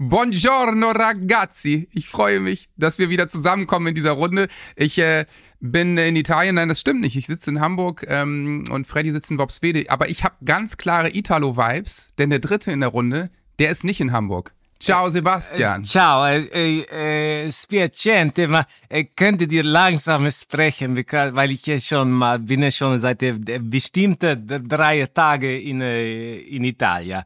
Buongiorno 0.00 0.92
ragazzi. 0.92 1.88
Ich 1.92 2.08
freue 2.08 2.38
mich, 2.38 2.70
dass 2.76 3.00
wir 3.00 3.08
wieder 3.08 3.26
zusammenkommen 3.26 3.88
in 3.88 3.94
dieser 3.96 4.12
Runde. 4.12 4.46
Ich 4.76 4.96
äh, 4.98 5.26
bin 5.58 5.98
in 5.98 6.14
Italien, 6.14 6.54
nein, 6.54 6.68
das 6.68 6.78
stimmt 6.78 7.00
nicht. 7.00 7.16
Ich 7.16 7.26
sitze 7.26 7.50
in 7.50 7.60
Hamburg 7.60 8.06
ähm, 8.08 8.62
und 8.70 8.86
Freddy 8.86 9.10
sitzt 9.10 9.32
in 9.32 9.38
Wobswede. 9.38 9.90
Aber 9.90 10.08
ich 10.08 10.22
habe 10.22 10.36
ganz 10.44 10.76
klare 10.76 11.10
Italo-Vibes, 11.12 12.12
denn 12.16 12.30
der 12.30 12.38
dritte 12.38 12.70
in 12.70 12.78
der 12.78 12.90
Runde, 12.90 13.28
der 13.58 13.70
ist 13.70 13.82
nicht 13.82 14.00
in 14.00 14.12
Hamburg. 14.12 14.54
Ciao 14.80 15.08
Sebastian. 15.08 15.80
Äh, 15.80 15.84
ciao, 15.84 16.24
äh, 16.24 17.44
äh, 17.46 17.50
spiacente, 17.50 18.46
ma 18.46 18.64
äh, 18.88 19.04
könntet 19.04 19.50
ihr 19.52 19.64
langsam 19.64 20.30
sprechen, 20.30 20.96
weil 20.96 21.50
ich 21.50 21.66
ja 21.66 21.80
schon 21.80 22.12
mal 22.12 22.38
bin 22.38 22.62
ja 22.62 22.70
schon 22.70 22.98
seit 23.00 23.22
äh, 23.22 23.34
bestimmte 23.60 24.36
drei 24.36 25.06
Tage 25.12 25.58
in, 25.58 25.80
äh, 25.80 26.36
in 26.38 26.62
Italien. 26.62 27.24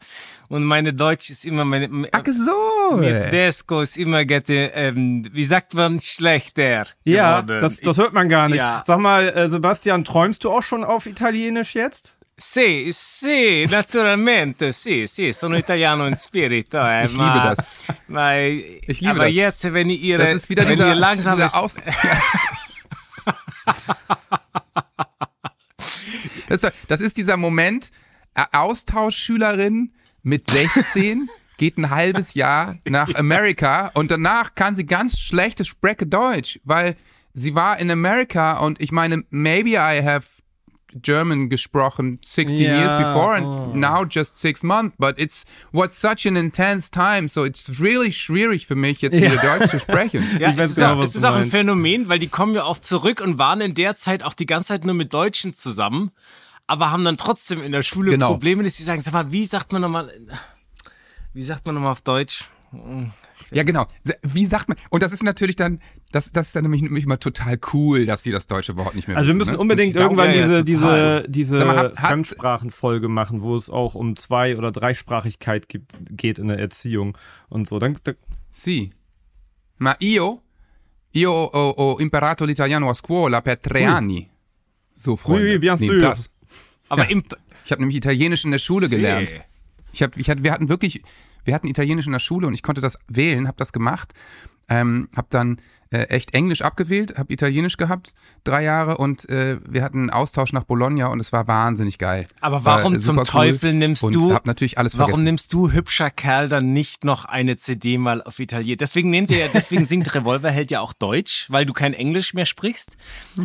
Und 0.48 0.64
meine 0.64 0.92
Deutsch 0.92 1.30
ist 1.30 1.44
immer 1.46 1.64
meine. 1.64 2.08
Ach 2.12 2.22
so. 2.26 2.96
Mit 2.96 3.32
Desco 3.32 3.80
ist 3.80 3.96
immer 3.96 4.22
ähm, 4.28 5.22
wie 5.32 5.44
sagt 5.44 5.74
man, 5.74 5.98
schlechter. 6.00 6.86
Ja, 7.04 7.42
das, 7.42 7.80
das 7.80 7.96
hört 7.98 8.12
man 8.12 8.28
gar 8.28 8.48
nicht. 8.48 8.58
Ja. 8.58 8.82
Sag 8.84 8.98
mal, 8.98 9.28
äh, 9.28 9.48
Sebastian, 9.48 10.04
träumst 10.04 10.44
du 10.44 10.50
auch 10.50 10.62
schon 10.62 10.84
auf 10.84 11.06
Italienisch 11.06 11.74
jetzt? 11.74 12.11
Sì, 12.34 12.88
sì, 12.90 13.66
naturalmente, 13.66 14.72
sì, 14.72 15.06
sì, 15.06 15.32
sono 15.32 15.56
italiano 15.56 16.06
in 16.06 16.14
spirito. 16.14 16.78
Eh, 16.84 17.04
ich 17.04 17.14
ma, 17.14 17.32
liebe 17.34 17.46
das. 17.46 17.66
Ma, 18.06 18.36
ich 18.36 19.00
liebe 19.00 19.10
aber 19.10 19.26
das. 19.26 19.34
jetzt, 19.34 19.72
wenn 19.72 19.90
ihr, 19.90 20.18
das 20.18 20.34
ist 20.34 20.48
wieder 20.48 20.62
wenn 20.64 20.70
dieser, 20.70 20.88
ihr 20.88 20.94
langsam 20.94 21.36
dieser 21.36 21.54
Aus 21.54 21.76
das, 26.48 26.64
ist, 26.64 26.72
das 26.88 27.00
ist 27.00 27.16
dieser 27.16 27.36
Moment, 27.36 27.90
äh, 28.34 28.44
Austauschschülerin 28.52 29.92
mit 30.22 30.50
16 30.50 31.28
geht 31.58 31.76
ein 31.78 31.90
halbes 31.90 32.34
Jahr 32.34 32.78
nach 32.88 33.14
Amerika 33.16 33.90
und 33.94 34.10
danach 34.10 34.54
kann 34.54 34.74
sie 34.74 34.86
ganz 34.86 35.18
schlechtes 35.18 35.68
Sprecke 35.68 36.06
Deutsch, 36.06 36.58
weil 36.64 36.96
sie 37.34 37.54
war 37.54 37.78
in 37.78 37.90
Amerika 37.90 38.58
und 38.58 38.80
ich 38.80 38.90
meine, 38.90 39.24
maybe 39.30 39.70
I 39.72 40.02
have 40.02 40.41
German 41.00 41.48
gesprochen 41.48 42.18
16 42.22 42.60
yeah. 42.60 42.78
years 42.78 42.92
before 42.92 43.34
and 43.34 43.46
oh. 43.46 43.72
now 43.74 44.04
just 44.04 44.38
six 44.38 44.62
months. 44.62 44.96
But 44.98 45.18
it's 45.18 45.44
what's 45.72 46.00
such 46.00 46.26
an 46.26 46.36
intense 46.36 46.90
time, 46.90 47.28
so 47.28 47.44
it's 47.44 47.80
really 47.80 48.12
schwierig 48.12 48.66
für 48.66 48.74
mich 48.74 49.00
jetzt 49.00 49.16
wieder 49.16 49.34
ja. 49.34 49.58
Deutsch 49.58 49.70
zu 49.70 49.78
sprechen. 49.78 50.22
Ja, 50.38 50.50
ich 50.50 50.58
es, 50.58 50.70
ist, 50.72 50.76
genau, 50.76 50.94
auch, 50.94 51.02
es 51.02 51.14
ist 51.14 51.24
auch 51.24 51.34
ein 51.34 51.44
Phänomen, 51.44 52.08
weil 52.08 52.18
die 52.18 52.28
kommen 52.28 52.54
ja 52.54 52.64
oft 52.64 52.84
zurück 52.84 53.20
und 53.20 53.38
waren 53.38 53.60
in 53.60 53.74
der 53.74 53.96
Zeit 53.96 54.22
auch 54.22 54.34
die 54.34 54.46
ganze 54.46 54.68
Zeit 54.68 54.84
nur 54.84 54.94
mit 54.94 55.12
Deutschen 55.12 55.54
zusammen, 55.54 56.10
aber 56.66 56.90
haben 56.90 57.04
dann 57.04 57.16
trotzdem 57.16 57.62
in 57.62 57.70
der 57.70 57.82
Schule 57.82 58.12
genau. 58.12 58.32
Probleme, 58.32 58.62
dass 58.62 58.76
sie 58.76 58.82
sagen, 58.82 59.00
sag 59.00 59.12
mal, 59.12 59.30
wie 59.30 59.44
sagt 59.44 59.72
man 59.72 59.82
nochmal, 59.82 60.10
wie 61.34 61.42
sagt 61.42 61.66
man 61.66 61.74
nochmal 61.74 61.92
auf 61.92 62.02
Deutsch? 62.02 62.44
Ja, 63.50 63.62
genau. 63.64 63.86
Wie 64.22 64.46
sagt 64.46 64.68
man? 64.68 64.78
Und 64.90 65.02
das 65.02 65.12
ist 65.12 65.22
natürlich 65.22 65.56
dann, 65.56 65.80
das, 66.10 66.32
das 66.32 66.46
ist 66.48 66.56
dann 66.56 66.62
nämlich, 66.62 66.82
nämlich 66.82 67.04
immer 67.04 67.20
total 67.20 67.58
cool, 67.72 68.06
dass 68.06 68.22
sie 68.22 68.30
das 68.30 68.46
deutsche 68.46 68.76
Wort 68.76 68.94
nicht 68.94 69.08
mehr 69.08 69.16
Also 69.16 69.28
wissen, 69.28 69.36
wir 69.36 69.38
müssen 69.38 69.52
ne? 69.52 69.58
unbedingt 69.58 69.94
irgendwann 69.94 70.34
ja, 70.34 70.42
diese, 70.42 70.64
diese, 70.64 71.24
diese 71.28 71.64
mal, 71.64 71.94
Fremdsprachenfolge 71.94 73.08
machen, 73.08 73.42
wo 73.42 73.54
es 73.54 73.68
auch 73.68 73.94
um 73.94 74.16
Zwei- 74.16 74.56
oder 74.56 74.72
Dreisprachigkeit 74.72 75.68
gibt, 75.68 75.94
geht 76.10 76.38
in 76.38 76.46
der 76.46 76.58
Erziehung 76.58 77.18
und 77.48 77.68
so. 77.68 77.78
Dann, 77.78 77.98
dann 78.04 78.16
sì. 78.50 78.90
Ma 79.78 79.96
io, 79.98 80.42
io 81.10 81.32
ho, 81.32 81.74
ho 81.76 81.98
imparato 81.98 82.44
l'italiano 82.44 82.88
a 82.88 82.94
scuola 82.94 83.42
per 83.42 83.58
tre 83.58 83.84
anni. 83.84 84.28
So, 84.94 85.16
Freunde, 85.16 85.54
oui, 85.54 85.58
bien 85.58 85.76
sûr. 85.76 85.98
das. 85.98 86.30
Aber 86.88 87.10
ja. 87.10 87.20
ich 87.64 87.72
habe 87.72 87.82
nämlich 87.82 87.96
Italienisch 87.96 88.44
in 88.44 88.52
der 88.52 88.58
Schule 88.58 88.88
gelernt. 88.88 89.34
Ich 89.92 90.02
hab, 90.02 90.16
ich 90.16 90.30
hatte, 90.30 90.42
wir 90.42 90.52
hatten 90.52 90.68
wirklich, 90.68 91.02
wir 91.44 91.54
hatten 91.54 91.68
Italienisch 91.68 92.06
in 92.06 92.12
der 92.12 92.18
Schule 92.18 92.46
und 92.46 92.54
ich 92.54 92.62
konnte 92.62 92.80
das 92.80 92.98
wählen, 93.08 93.48
habe 93.48 93.56
das 93.56 93.72
gemacht, 93.72 94.12
ähm, 94.68 95.08
habe 95.14 95.28
dann 95.30 95.58
äh, 95.92 96.04
echt 96.04 96.34
Englisch 96.34 96.62
abgewählt, 96.62 97.18
habe 97.18 97.32
Italienisch 97.32 97.76
gehabt, 97.76 98.14
drei 98.44 98.62
Jahre 98.62 98.96
und 98.96 99.28
äh, 99.28 99.58
wir 99.68 99.82
hatten 99.82 99.98
einen 99.98 100.10
Austausch 100.10 100.52
nach 100.52 100.64
Bologna 100.64 101.08
und 101.08 101.20
es 101.20 101.32
war 101.32 101.48
wahnsinnig 101.48 101.98
geil. 101.98 102.26
Aber 102.40 102.64
warum 102.64 102.98
zum 102.98 103.18
cool 103.18 103.24
Teufel 103.24 103.74
nimmst 103.74 104.02
du, 104.02 104.32
hab 104.32 104.46
natürlich 104.46 104.78
alles 104.78 104.96
warum 104.96 105.10
vergessen. 105.10 105.24
nimmst 105.24 105.52
du 105.52 105.70
hübscher 105.70 106.10
Kerl 106.10 106.48
dann 106.48 106.72
nicht 106.72 107.04
noch 107.04 107.26
eine 107.26 107.56
CD 107.56 107.98
mal 107.98 108.22
auf 108.22 108.38
Italienisch? 108.38 108.78
Deswegen 108.78 109.10
nehmt 109.10 109.30
ihr 109.30 109.38
ja, 109.38 109.46
deswegen 109.52 109.84
singt 109.84 110.14
Revolverheld 110.14 110.70
ja 110.70 110.80
auch 110.80 110.94
Deutsch, 110.94 111.46
weil 111.50 111.66
du 111.66 111.72
kein 111.72 111.92
Englisch 111.92 112.32
mehr 112.32 112.46
sprichst. 112.46 112.96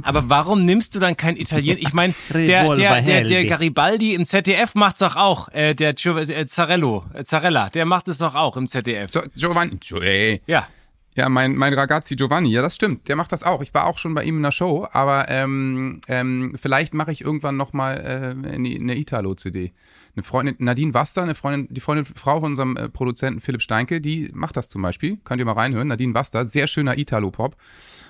Aber 0.03 0.29
warum 0.29 0.63
nimmst 0.63 0.95
du 0.95 1.00
dann 1.00 1.17
kein 1.17 1.35
Italienisch? 1.35 1.83
Ich 1.83 1.94
meine, 1.94 2.13
der, 2.33 2.73
der, 2.75 3.01
der, 3.01 3.23
der 3.25 3.45
Garibaldi 3.45 4.13
im 4.13 4.25
ZDF 4.25 4.73
macht's 4.75 5.00
doch 5.00 5.16
auch, 5.16 5.50
äh, 5.50 5.73
der 5.73 5.89
äh, 5.89 6.47
Zarello, 6.47 7.06
äh, 7.13 7.23
Zarella, 7.25 7.69
der 7.69 7.85
macht 7.85 8.07
es 8.07 8.19
doch 8.19 8.35
auch 8.35 8.56
im 8.56 8.67
ZDF. 8.67 9.11
So, 9.11 9.22
Giovanni. 9.35 9.77
Ja. 10.47 10.67
Ja, 11.17 11.29
mein, 11.29 11.55
mein 11.55 11.73
Ragazzi 11.73 12.16
Giovanni, 12.16 12.51
ja, 12.51 12.61
das 12.61 12.75
stimmt. 12.75 13.07
Der 13.07 13.16
macht 13.16 13.31
das 13.31 13.41
auch. 13.41 13.63
Ich 13.63 13.73
war 13.73 13.88
auch 13.88 13.97
schon 13.97 14.13
bei 14.13 14.23
ihm 14.23 14.38
in 14.38 14.44
der 14.44 14.51
Show, 14.51 14.88
aber 14.91 15.28
ähm, 15.29 16.00
ähm, 16.07 16.53
vielleicht 16.61 16.94
mache 16.94 17.11
ich 17.11 17.22
irgendwann 17.22 17.57
nochmal 17.57 18.35
äh, 18.45 18.50
eine 18.53 18.95
Italo-CD. 18.95 19.72
Eine 20.16 20.22
Freundin, 20.22 20.57
Nadine 20.59 20.94
Waster, 20.94 21.23
eine 21.23 21.33
Freundin, 21.33 21.73
die 21.73 21.81
Freundin, 21.81 22.06
Frau 22.06 22.39
von 22.39 22.51
unserem 22.51 22.77
äh, 22.77 22.88
Produzenten 22.88 23.39
Philipp 23.39 23.63
Steinke, 23.63 24.00
die 24.00 24.29
macht 24.31 24.57
das 24.57 24.69
zum 24.69 24.83
Beispiel. 24.83 25.17
Könnt 25.23 25.39
ihr 25.39 25.45
mal 25.45 25.53
reinhören. 25.53 25.88
Nadine 25.88 26.13
Waster, 26.13 26.45
sehr 26.45 26.67
schöner 26.67 27.00
Italo-Pop. 27.00 27.56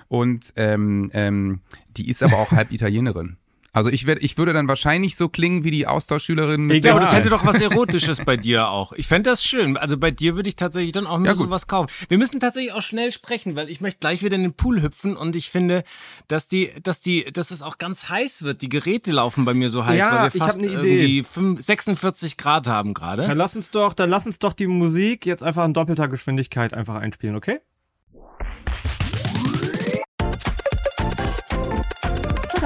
Und 0.08 0.52
ähm, 0.56 1.10
ähm, 1.14 1.60
die 1.96 2.10
ist 2.10 2.22
aber 2.22 2.36
auch 2.36 2.52
halb 2.52 2.70
Italienerin. 2.72 3.37
Also 3.72 3.90
ich, 3.90 4.06
werd, 4.06 4.22
ich 4.22 4.38
würde 4.38 4.52
dann 4.52 4.66
wahrscheinlich 4.66 5.16
so 5.16 5.28
klingen 5.28 5.62
wie 5.62 5.70
die 5.70 5.86
Austauschschülerin 5.86 6.62
mit 6.62 6.84
Ja, 6.84 6.92
aber 6.92 7.00
das 7.00 7.12
hätte 7.12 7.28
doch 7.28 7.44
was 7.44 7.60
Erotisches 7.60 8.24
bei 8.24 8.36
dir 8.36 8.70
auch. 8.70 8.92
Ich 8.92 9.06
fände 9.06 9.28
das 9.28 9.44
schön. 9.44 9.76
Also 9.76 9.98
bei 9.98 10.10
dir 10.10 10.36
würde 10.36 10.48
ich 10.48 10.56
tatsächlich 10.56 10.92
dann 10.92 11.06
auch 11.06 11.18
mir 11.18 11.28
ja, 11.28 11.34
sowas 11.34 11.66
kaufen. 11.66 11.90
Wir 12.08 12.16
müssen 12.16 12.40
tatsächlich 12.40 12.72
auch 12.72 12.82
schnell 12.82 13.12
sprechen, 13.12 13.56
weil 13.56 13.68
ich 13.68 13.80
möchte 13.80 14.00
gleich 14.00 14.22
wieder 14.22 14.36
in 14.36 14.42
den 14.42 14.54
Pool 14.54 14.82
hüpfen 14.82 15.16
und 15.16 15.36
ich 15.36 15.50
finde, 15.50 15.84
dass 16.28 16.48
die, 16.48 16.70
dass 16.82 17.00
die, 17.00 17.24
dass 17.24 17.50
es 17.50 17.62
auch 17.62 17.78
ganz 17.78 18.08
heiß 18.08 18.42
wird. 18.42 18.62
Die 18.62 18.70
Geräte 18.70 19.12
laufen 19.12 19.44
bei 19.44 19.54
mir 19.54 19.68
so 19.68 19.84
heiß, 19.84 19.98
ja, 19.98 20.14
weil 20.14 20.32
wir 20.32 20.40
fast 20.40 20.58
ich 20.58 20.64
irgendwie 20.64 21.18
Idee. 21.18 21.24
5, 21.24 21.62
46 21.62 22.36
Grad 22.38 22.68
haben 22.68 22.94
gerade. 22.94 23.26
Dann 23.26 23.36
lass 23.36 23.54
uns 23.54 23.70
doch, 23.70 23.92
dann 23.92 24.08
lass 24.08 24.26
uns 24.26 24.38
doch 24.38 24.54
die 24.54 24.66
Musik 24.66 25.26
jetzt 25.26 25.42
einfach 25.42 25.64
in 25.66 25.74
doppelter 25.74 26.08
Geschwindigkeit 26.08 26.72
einfach 26.72 26.94
einspielen, 26.94 27.36
okay? 27.36 27.60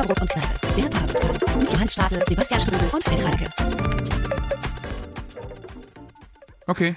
Zuckerbrot 0.02 0.20
und 0.20 0.30
Kneipe, 0.30 0.74
der 0.74 0.88
Podcast 0.88 1.56
mit 1.56 1.72
Johannes 1.72 1.92
Stadel, 1.92 2.24
Sebastian 2.26 2.60
Strudel 2.60 2.88
und 2.88 3.04
Fred 3.04 3.24
Reinke. 3.24 3.50
Okay. 6.66 6.94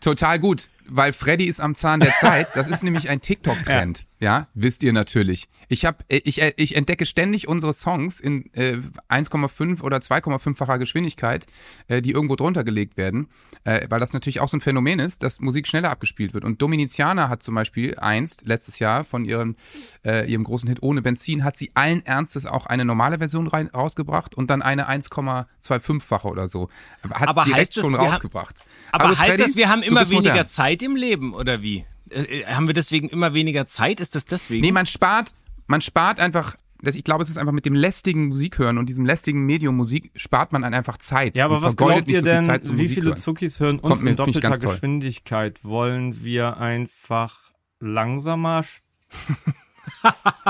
Total 0.00 0.38
gut, 0.40 0.68
weil 0.86 1.12
Freddy 1.12 1.44
ist 1.44 1.60
am 1.60 1.76
Zahn 1.76 2.00
der 2.00 2.14
Zeit. 2.14 2.56
Das 2.56 2.66
ist 2.66 2.82
nämlich 2.82 3.08
ein 3.08 3.20
TikTok-Trend. 3.22 4.00
Ja. 4.00 4.04
Ja, 4.18 4.48
wisst 4.54 4.82
ihr 4.82 4.94
natürlich. 4.94 5.48
Ich 5.68 5.84
habe 5.84 5.98
äh, 6.08 6.22
ich, 6.24 6.40
äh, 6.40 6.54
ich 6.56 6.74
entdecke 6.74 7.04
ständig 7.04 7.48
unsere 7.48 7.74
Songs 7.74 8.18
in 8.18 8.50
äh, 8.54 8.78
1,5 9.10 9.82
oder 9.82 9.98
2,5-facher 9.98 10.78
Geschwindigkeit, 10.78 11.46
äh, 11.88 12.00
die 12.00 12.12
irgendwo 12.12 12.34
drunter 12.34 12.64
gelegt 12.64 12.96
werden, 12.96 13.28
äh, 13.64 13.86
weil 13.90 14.00
das 14.00 14.14
natürlich 14.14 14.40
auch 14.40 14.48
so 14.48 14.56
ein 14.56 14.62
Phänomen 14.62 15.00
ist, 15.00 15.22
dass 15.22 15.40
Musik 15.40 15.68
schneller 15.68 15.90
abgespielt 15.90 16.32
wird. 16.32 16.44
Und 16.44 16.62
Dominiziana 16.62 17.28
hat 17.28 17.42
zum 17.42 17.54
Beispiel 17.54 17.98
einst, 17.98 18.46
letztes 18.46 18.78
Jahr, 18.78 19.04
von 19.04 19.26
ihrem, 19.26 19.56
äh, 20.02 20.30
ihrem 20.30 20.44
großen 20.44 20.68
Hit 20.68 20.82
Ohne 20.82 21.02
Benzin, 21.02 21.44
hat 21.44 21.58
sie 21.58 21.72
allen 21.74 22.04
Ernstes 22.06 22.46
auch 22.46 22.64
eine 22.64 22.86
normale 22.86 23.18
Version 23.18 23.48
rein, 23.48 23.66
rausgebracht 23.68 24.34
und 24.34 24.48
dann 24.48 24.62
eine 24.62 24.88
1,25-fache 24.88 26.26
oder 26.26 26.48
so. 26.48 26.70
Hat 27.10 27.28
aber 27.28 27.44
direkt 27.44 27.58
heißt 27.58 27.74
schon 27.74 27.92
das, 27.92 28.00
rausgebracht. 28.00 28.64
aber 28.92 29.08
also, 29.08 29.18
heißt 29.18 29.32
Freddy, 29.32 29.42
das, 29.42 29.56
wir 29.56 29.68
haben 29.68 29.82
immer 29.82 30.08
weniger 30.08 30.30
modern. 30.30 30.46
Zeit 30.46 30.82
im 30.82 30.96
Leben 30.96 31.34
oder 31.34 31.60
wie? 31.60 31.84
Äh, 32.10 32.44
haben 32.44 32.66
wir 32.66 32.74
deswegen 32.74 33.08
immer 33.08 33.34
weniger 33.34 33.66
Zeit? 33.66 34.00
Ist 34.00 34.14
das 34.14 34.24
deswegen? 34.24 34.62
Nee, 34.62 34.72
man 34.72 34.86
spart, 34.86 35.32
man 35.66 35.80
spart 35.80 36.20
einfach 36.20 36.56
ich 36.82 37.04
glaube, 37.04 37.22
es 37.22 37.30
ist 37.30 37.38
einfach 37.38 37.52
mit 37.52 37.64
dem 37.64 37.74
lästigen 37.74 38.26
Musikhören 38.28 38.78
und 38.78 38.88
diesem 38.88 39.06
lästigen 39.06 39.46
Medium 39.46 39.76
Musik 39.76 40.10
spart 40.14 40.52
man 40.52 40.62
dann 40.62 40.74
einfach 40.74 40.98
Zeit. 40.98 41.36
Ja, 41.36 41.46
aber 41.46 41.62
was 41.62 41.76
glaubt 41.76 42.06
ihr 42.06 42.20
so 42.20 42.24
denn, 42.24 42.46
wie 42.46 42.72
Musik 42.72 42.88
viele 42.90 43.14
Zuckis 43.14 43.60
hören 43.60 43.78
uns 43.78 44.02
mir, 44.02 44.10
in 44.10 44.16
doppelter 44.16 44.58
Geschwindigkeit? 44.58 45.64
Wollen 45.64 46.22
wir 46.22 46.58
einfach 46.58 47.52
langsamer 47.80 48.64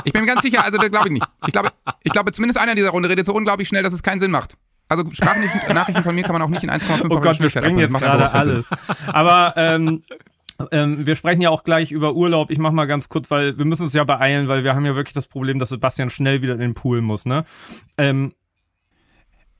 Ich 0.05 0.13
bin 0.13 0.23
mir 0.23 0.27
ganz 0.27 0.43
sicher, 0.43 0.65
also 0.65 0.79
da 0.79 0.89
glaube 0.89 1.09
ich 1.09 1.13
nicht. 1.13 1.27
Ich 1.47 1.53
glaube, 1.53 1.71
ich 2.03 2.13
glaube, 2.13 2.33
zumindest 2.33 2.59
einer 2.59 2.75
dieser 2.75 2.91
Runde 2.91 3.09
redet 3.09 3.27
so 3.27 3.35
unglaublich 3.35 3.69
schnell, 3.69 3.83
dass 3.83 3.93
es 3.93 4.03
keinen 4.03 4.21
Sinn 4.21 4.31
macht. 4.31 4.57
Also 4.89 5.05
Sprachnachrichten 5.11 6.05
von 6.05 6.15
mir 6.15 6.23
kann 6.23 6.33
man 6.33 6.43
auch 6.43 6.49
nicht 6.49 6.63
in 6.63 6.71
1,5 6.71 7.07
Oh 7.11 7.21
Gott, 7.21 7.41
wir 7.41 7.51
sprengen 7.51 7.79
jetzt 7.79 7.93
gerade 7.93 8.33
alles. 8.33 8.69
Aber 9.09 9.53
ähm, 9.57 10.03
ähm, 10.71 11.07
wir 11.07 11.17
sprechen 11.17 11.41
ja 11.41 11.51
auch 11.51 11.65
gleich 11.65 11.93
über 11.93 12.15
Urlaub. 12.15 12.51
Ich 12.51 12.59
mach 12.59 12.73
mal 12.73 12.87
ganz 12.87 13.09
kurz, 13.09 13.31
weil 13.31 13.59
wir 13.59 13.65
müssen 13.65 13.83
uns 13.85 13.93
ja 13.93 14.05
beeilen, 14.05 14.49
weil 14.49 14.65
wir 14.65 14.75
haben 14.75 14.87
ja 14.87 14.97
wirklich 14.97 15.15
das 15.15 15.27
Problem, 15.27 15.59
dass 15.59 15.69
Sebastian 15.71 16.11
schnell 16.11 16.43
wieder 16.43 16.55
in 16.55 16.61
den 16.61 16.75
Pool 16.75 17.01
muss, 17.03 17.27
ne? 17.27 17.45
Ähm, 17.99 18.33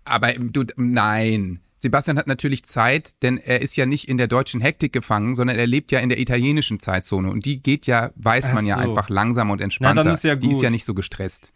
Aber 0.05 0.33
du, 0.33 0.65
nein. 0.77 1.61
Sebastian 1.79 2.17
hat 2.19 2.27
natürlich 2.27 2.65
Zeit, 2.65 3.23
denn 3.23 3.37
er 3.37 3.61
ist 3.61 3.77
ja 3.77 3.85
nicht 3.85 4.09
in 4.09 4.17
der 4.17 4.29
deutschen 4.29 4.63
Hektik 4.63 4.93
gefangen, 4.95 5.35
sondern 5.35 5.59
er 5.59 5.67
lebt 5.67 5.93
ja 5.93 5.99
in 5.99 6.09
der 6.09 6.19
italienischen 6.19 6.81
Zeitzone 6.81 7.31
und 7.31 7.45
die 7.45 7.63
geht 7.63 7.87
ja, 7.87 8.11
weiß 8.17 8.55
man 8.55 8.65
Ach 8.65 8.69
ja 8.69 8.75
so. 8.77 8.81
einfach 8.81 9.11
langsam 9.11 9.51
und 9.51 9.61
entspannter. 9.61 9.97
Na, 9.97 10.03
dann 10.05 10.15
ist 10.15 10.25
ja 10.25 10.37
Die 10.37 10.49
ist 10.49 10.55
gut. 10.55 10.65
ja 10.65 10.71
nicht 10.71 10.87
so 10.87 10.95
gestresst. 10.95 11.53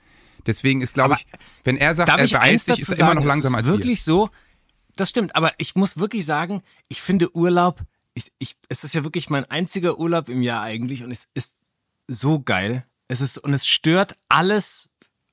Deswegen 0.47 0.83
ist, 0.83 0.95
glaube 0.95 1.15
ich, 1.15 1.27
wenn 1.65 1.77
er 1.77 1.95
sagt, 1.95 2.09
er 2.11 2.27
beeilt 2.29 2.61
sich, 2.61 2.81
ist 2.81 2.91
er 2.91 2.99
immer 3.01 3.15
noch 3.15 3.25
langsamer 3.25 3.59
als 3.59 3.67
wirklich 3.67 4.03
so, 4.03 4.31
das 4.97 5.09
stimmt. 5.09 5.37
Aber 5.37 5.53
ich 5.59 5.75
muss 5.75 5.97
wirklich 5.99 6.27
sagen, 6.27 6.63
ich 6.89 7.01
finde 7.01 7.35
Urlaub, 7.35 7.81
ich, 8.15 8.33
ich, 8.39 8.57
es 8.69 8.85
ist 8.85 8.95
ja 8.95 9.05
wirklich 9.05 9.31
mein 9.31 9.45
einziger 9.45 9.99
Urlaub 9.99 10.29
im 10.29 10.43
Jahr 10.43 10.63
eigentlich 10.63 11.05
und 11.05 11.11
es 11.11 11.27
ist 11.35 11.57
so 12.07 12.41
geil. 12.41 12.85
Es 13.09 13.21
ist, 13.21 13.39
und 13.39 13.55
es 13.55 13.67
stört 13.67 14.17
alles, 14.29 14.89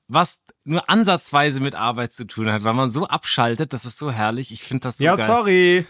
was 0.08 0.40
nur 0.64 0.88
ansatzweise 0.88 1.60
mit 1.60 1.74
Arbeit 1.74 2.12
zu 2.12 2.26
tun 2.26 2.50
hat, 2.52 2.64
weil 2.64 2.74
man 2.74 2.90
so 2.90 3.06
abschaltet, 3.06 3.72
das 3.72 3.84
ist 3.84 3.98
so 3.98 4.10
herrlich. 4.10 4.52
Ich 4.52 4.62
finde 4.62 4.82
das 4.82 4.98
so 4.98 5.04
ja, 5.04 5.14
geil. 5.14 5.26
sorry. 5.26 5.86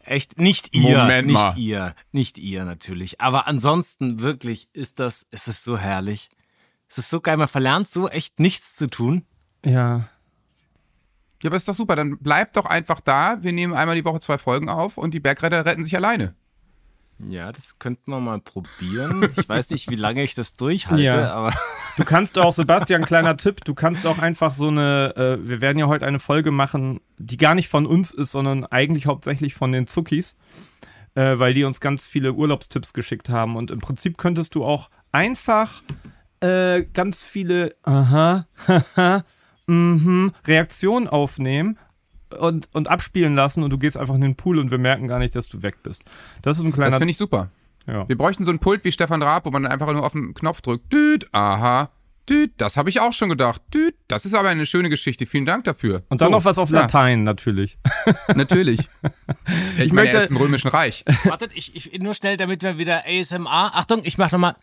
Echt, 0.00 0.38
nicht 0.38 0.74
ihr, 0.74 0.98
Moment 0.98 1.26
nicht 1.26 1.34
mal. 1.34 1.58
ihr, 1.58 1.94
nicht 2.12 2.38
ihr 2.38 2.64
natürlich. 2.64 3.20
Aber 3.20 3.46
ansonsten 3.46 4.20
wirklich 4.20 4.68
ist 4.72 4.98
das, 4.98 5.26
es 5.30 5.48
ist 5.48 5.64
so 5.64 5.76
herrlich. 5.76 6.30
Es 6.88 6.96
ist 6.96 7.10
so 7.10 7.20
geil, 7.20 7.36
man 7.36 7.48
verlernt 7.48 7.90
so 7.90 8.08
echt 8.08 8.40
nichts 8.40 8.76
zu 8.76 8.88
tun. 8.88 9.26
Ja. 9.64 10.08
Ja, 11.42 11.48
aber 11.50 11.56
ist 11.56 11.68
doch 11.68 11.74
super. 11.74 11.94
Dann 11.96 12.18
bleibt 12.18 12.56
doch 12.56 12.64
einfach 12.66 13.00
da. 13.00 13.38
Wir 13.42 13.52
nehmen 13.52 13.74
einmal 13.74 13.94
die 13.96 14.04
Woche 14.04 14.20
zwei 14.20 14.38
Folgen 14.38 14.68
auf 14.68 14.98
und 14.98 15.14
die 15.14 15.20
Bergretter 15.20 15.64
retten 15.64 15.84
sich 15.84 15.94
alleine. 15.96 16.34
Ja, 17.28 17.50
das 17.50 17.78
könnten 17.80 18.12
wir 18.12 18.20
mal 18.20 18.40
probieren. 18.40 19.28
Ich 19.36 19.48
weiß 19.48 19.70
nicht, 19.70 19.90
wie 19.90 19.96
lange 19.96 20.22
ich 20.22 20.34
das 20.36 20.54
durchhalte, 20.54 21.02
Ja. 21.02 21.32
aber 21.32 21.52
Du 21.96 22.04
kannst 22.04 22.38
auch, 22.38 22.52
Sebastian, 22.52 23.04
kleiner 23.04 23.36
Tipp, 23.36 23.64
du 23.64 23.74
kannst 23.74 24.06
auch 24.06 24.20
einfach 24.20 24.54
so 24.54 24.68
eine, 24.68 25.16
äh, 25.16 25.48
wir 25.48 25.60
werden 25.60 25.78
ja 25.78 25.88
heute 25.88 26.06
eine 26.06 26.20
Folge 26.20 26.52
machen, 26.52 27.00
die 27.18 27.36
gar 27.36 27.56
nicht 27.56 27.68
von 27.68 27.86
uns 27.86 28.12
ist, 28.12 28.30
sondern 28.30 28.64
eigentlich 28.66 29.06
hauptsächlich 29.06 29.54
von 29.54 29.72
den 29.72 29.88
Zuckis, 29.88 30.36
äh, 31.16 31.40
weil 31.40 31.54
die 31.54 31.64
uns 31.64 31.80
ganz 31.80 32.06
viele 32.06 32.34
Urlaubstipps 32.34 32.92
geschickt 32.92 33.30
haben. 33.30 33.56
Und 33.56 33.72
im 33.72 33.80
Prinzip 33.80 34.16
könntest 34.16 34.54
du 34.54 34.64
auch 34.64 34.90
einfach 35.10 35.82
äh, 36.40 36.84
ganz 36.84 37.22
viele 37.24 37.74
Aha, 37.82 38.46
haha, 38.68 39.24
mhm, 39.68 40.32
Reaktionen 40.46 41.06
aufnehmen 41.08 41.78
und, 42.38 42.68
und 42.72 42.88
abspielen 42.88 43.34
lassen 43.36 43.62
und 43.62 43.70
du 43.70 43.78
gehst 43.78 43.96
einfach 43.96 44.14
in 44.16 44.20
den 44.20 44.34
Pool 44.36 44.58
und 44.58 44.70
wir 44.70 44.78
merken 44.78 45.06
gar 45.08 45.18
nicht, 45.18 45.34
dass 45.36 45.48
du 45.48 45.62
weg 45.62 45.82
bist. 45.82 46.04
Das 46.42 46.56
ist 46.58 46.62
ein 46.64 46.70
Das 46.70 46.74
kleiner 46.74 46.98
finde 46.98 47.10
ich 47.12 47.16
super. 47.16 47.50
ja. 47.86 48.08
Wir 48.08 48.18
bräuchten 48.18 48.44
so 48.44 48.50
ein 48.50 48.58
Pult 48.58 48.84
wie 48.84 48.92
Stefan 48.92 49.22
Raab, 49.22 49.46
wo 49.46 49.50
man 49.50 49.62
dann 49.62 49.72
einfach 49.72 49.90
nur 49.92 50.04
auf 50.04 50.12
den 50.12 50.34
Knopf 50.34 50.60
drückt. 50.60 50.92
Düt, 50.92 51.26
aha. 51.32 51.90
Düt, 52.28 52.52
das 52.58 52.76
habe 52.76 52.90
ich 52.90 53.00
auch 53.00 53.14
schon 53.14 53.30
gedacht. 53.30 53.62
Düt, 53.72 53.94
das 54.06 54.26
ist 54.26 54.34
aber 54.34 54.50
eine 54.50 54.66
schöne 54.66 54.90
Geschichte. 54.90 55.24
Vielen 55.24 55.46
Dank 55.46 55.64
dafür. 55.64 56.02
Und 56.10 56.20
dann 56.20 56.28
So, 56.28 56.32
noch 56.32 56.44
was 56.44 56.58
auf 56.58 56.68
ja, 56.68 56.80
Latein, 56.80 57.22
natürlich. 57.22 57.78
Natürlich. 58.34 58.80
Ja, 59.02 59.84
ich 59.84 59.92
meine, 59.94 60.08
möchte- 60.08 60.16
er 60.18 60.22
ist 60.24 60.30
im 60.30 60.36
Römischen 60.36 60.68
Reich. 60.68 61.06
wartet, 61.24 61.52
ich, 61.54 61.74
ich 61.92 61.98
nur 62.02 62.12
schnell, 62.12 62.36
damit 62.36 62.62
wir 62.62 62.76
wieder 62.76 63.04
ASMR. 63.06 63.70
Achtung, 63.74 64.00
ich 64.04 64.18
mach 64.18 64.30
nochmal. 64.30 64.56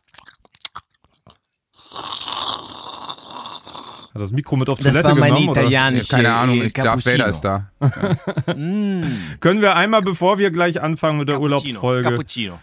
Hat 4.15 4.21
das 4.21 4.31
Mikro 4.31 4.55
mit 4.55 4.69
auf 4.69 4.79
Das 4.79 4.93
Toilette 4.93 5.09
war 5.09 5.15
meine 5.15 5.33
genommen, 5.35 5.49
oder? 5.49 5.63
Ja, 5.63 5.81
italienische 5.81 6.07
keine 6.07 6.33
Ahnung, 6.33 6.61
ich 6.61 6.71
Darth. 6.71 7.05
Vader 7.05 7.27
ist 7.27 7.41
da. 7.41 7.69
Können 8.47 9.61
wir 9.61 9.75
einmal, 9.75 10.01
bevor 10.01 10.37
wir 10.37 10.51
gleich 10.51 10.81
anfangen 10.81 11.19
mit 11.19 11.27
der 11.27 11.35
Cappuccino. 11.35 11.81
Urlaubsfolge, 11.81 12.09
Cappuccino. 12.09 12.59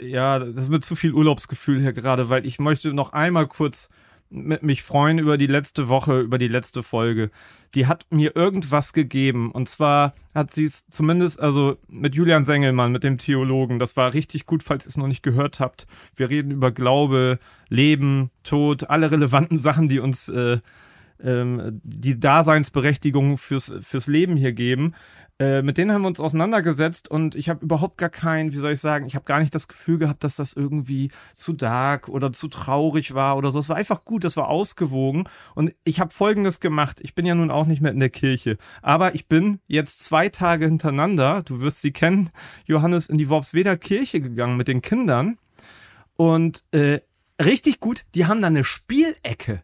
ja, 0.00 0.40
das 0.40 0.48
ist 0.64 0.68
mit 0.68 0.84
zu 0.84 0.96
viel 0.96 1.12
Urlaubsgefühl 1.12 1.80
hier 1.80 1.92
gerade, 1.92 2.28
weil 2.28 2.44
ich 2.44 2.58
möchte 2.58 2.92
noch 2.92 3.12
einmal 3.12 3.46
kurz 3.46 3.88
mich 4.30 4.82
freuen 4.82 5.18
über 5.18 5.38
die 5.38 5.46
letzte 5.46 5.88
Woche, 5.88 6.20
über 6.20 6.38
die 6.38 6.48
letzte 6.48 6.82
Folge. 6.82 7.30
Die 7.74 7.86
hat 7.86 8.06
mir 8.10 8.36
irgendwas 8.36 8.92
gegeben. 8.92 9.50
Und 9.50 9.68
zwar 9.68 10.14
hat 10.34 10.52
sie 10.52 10.64
es 10.64 10.86
zumindest, 10.88 11.40
also 11.40 11.78
mit 11.88 12.14
Julian 12.14 12.44
Sengelmann, 12.44 12.92
mit 12.92 13.04
dem 13.04 13.18
Theologen, 13.18 13.78
das 13.78 13.96
war 13.96 14.12
richtig 14.14 14.46
gut, 14.46 14.62
falls 14.62 14.86
ihr 14.86 14.90
es 14.90 14.96
noch 14.96 15.06
nicht 15.06 15.22
gehört 15.22 15.60
habt. 15.60 15.86
Wir 16.16 16.30
reden 16.30 16.50
über 16.50 16.72
Glaube, 16.72 17.38
Leben, 17.68 18.30
Tod, 18.42 18.90
alle 18.90 19.10
relevanten 19.10 19.58
Sachen, 19.58 19.88
die 19.88 19.98
uns 19.98 20.28
äh, 20.28 20.58
ähm, 21.22 21.80
die 21.82 22.18
Daseinsberechtigung 22.18 23.38
fürs, 23.38 23.72
fürs 23.80 24.06
Leben 24.06 24.36
hier 24.36 24.52
geben. 24.52 24.94
Äh, 25.40 25.62
mit 25.62 25.78
denen 25.78 25.92
haben 25.92 26.02
wir 26.02 26.08
uns 26.08 26.18
auseinandergesetzt 26.18 27.08
und 27.08 27.36
ich 27.36 27.48
habe 27.48 27.64
überhaupt 27.64 27.96
gar 27.96 28.08
kein, 28.08 28.52
wie 28.52 28.56
soll 28.56 28.72
ich 28.72 28.80
sagen, 28.80 29.06
ich 29.06 29.14
habe 29.14 29.24
gar 29.24 29.38
nicht 29.38 29.54
das 29.54 29.68
Gefühl 29.68 29.98
gehabt, 29.98 30.24
dass 30.24 30.34
das 30.34 30.52
irgendwie 30.52 31.10
zu 31.32 31.52
dark 31.52 32.08
oder 32.08 32.32
zu 32.32 32.48
traurig 32.48 33.14
war 33.14 33.36
oder 33.36 33.52
so. 33.52 33.60
Es 33.60 33.68
war 33.68 33.76
einfach 33.76 34.04
gut, 34.04 34.24
das 34.24 34.36
war 34.36 34.48
ausgewogen 34.48 35.28
und 35.54 35.72
ich 35.84 36.00
habe 36.00 36.12
Folgendes 36.12 36.58
gemacht. 36.58 36.98
Ich 37.02 37.14
bin 37.14 37.24
ja 37.24 37.36
nun 37.36 37.52
auch 37.52 37.66
nicht 37.66 37.80
mehr 37.80 37.92
in 37.92 38.00
der 38.00 38.10
Kirche, 38.10 38.58
aber 38.82 39.14
ich 39.14 39.28
bin 39.28 39.60
jetzt 39.68 40.04
zwei 40.04 40.28
Tage 40.28 40.64
hintereinander, 40.64 41.42
du 41.44 41.60
wirst 41.60 41.82
sie 41.82 41.92
kennen, 41.92 42.30
Johannes, 42.64 43.08
in 43.08 43.16
die 43.16 43.28
Worpsweder 43.28 43.76
Kirche 43.76 44.20
gegangen 44.20 44.56
mit 44.56 44.66
den 44.66 44.82
Kindern 44.82 45.38
und 46.16 46.64
äh, 46.72 47.00
richtig 47.40 47.78
gut, 47.78 48.04
die 48.16 48.26
haben 48.26 48.40
da 48.40 48.48
eine 48.48 48.64
Spielecke 48.64 49.62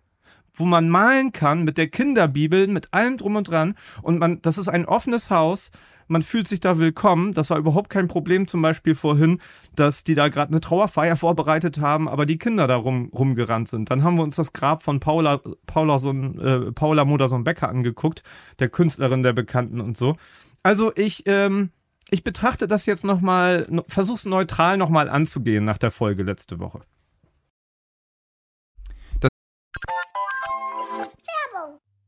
wo 0.55 0.65
man 0.65 0.89
malen 0.89 1.33
kann 1.33 1.65
mit 1.65 1.79
der 1.79 1.89
Kinderbibel, 1.89 2.67
mit 2.67 2.93
allem 2.95 3.17
drum 3.17 3.37
und 3.37 3.51
dran. 3.51 3.75
Und 4.03 4.19
man, 4.19 4.41
das 4.43 4.59
ist 4.59 4.69
ein 4.69 4.87
offenes 4.87 5.31
Haus. 5.31 5.71
Man 6.07 6.23
fühlt 6.23 6.49
sich 6.49 6.61
da 6.61 6.79
willkommen. 6.79 7.33
Das 7.33 7.51
war 7.51 7.59
überhaupt 7.59 7.91
kein 7.91 8.09
Problem, 8.09 8.47
zum 8.47 8.63
Beispiel 8.63 8.95
vorhin, 8.95 9.41
dass 9.75 10.05
die 10.05 10.15
da 10.15 10.29
gerade 10.29 10.51
eine 10.53 10.61
Trauerfeier 10.61 11.17
vorbereitet 11.17 11.81
haben, 11.81 12.09
aber 12.09 12.27
die 12.27 12.39
Kinder 12.39 12.67
da 12.67 12.77
rum, 12.77 13.11
rumgerannt 13.15 13.69
sind. 13.69 13.91
Dann 13.91 14.03
haben 14.03 14.19
wir 14.19 14.23
uns 14.23 14.37
das 14.37 14.53
Grab 14.53 14.83
von 14.83 15.01
Paula, 15.01 15.41
Paula, 15.67 15.99
so 15.99 16.13
äh, 16.13 16.73
Paula 16.73 17.05
Modersohn-Becker 17.05 17.69
angeguckt, 17.69 18.23
der 18.59 18.69
Künstlerin 18.69 19.23
der 19.23 19.33
Bekannten 19.33 19.81
und 19.81 19.97
so. 19.97 20.17
Also 20.63 20.93
ich, 20.95 21.25
ähm, 21.27 21.71
ich 22.11 22.23
betrachte 22.23 22.69
das 22.69 22.87
jetzt 22.87 23.05
nochmal, 23.05 23.67
versuch's 23.89 24.27
neutral 24.27 24.77
nochmal 24.77 25.09
anzugehen 25.09 25.65
nach 25.65 25.79
der 25.79 25.91
Folge 25.91 26.23
letzte 26.23 26.59
Woche. 26.59 26.83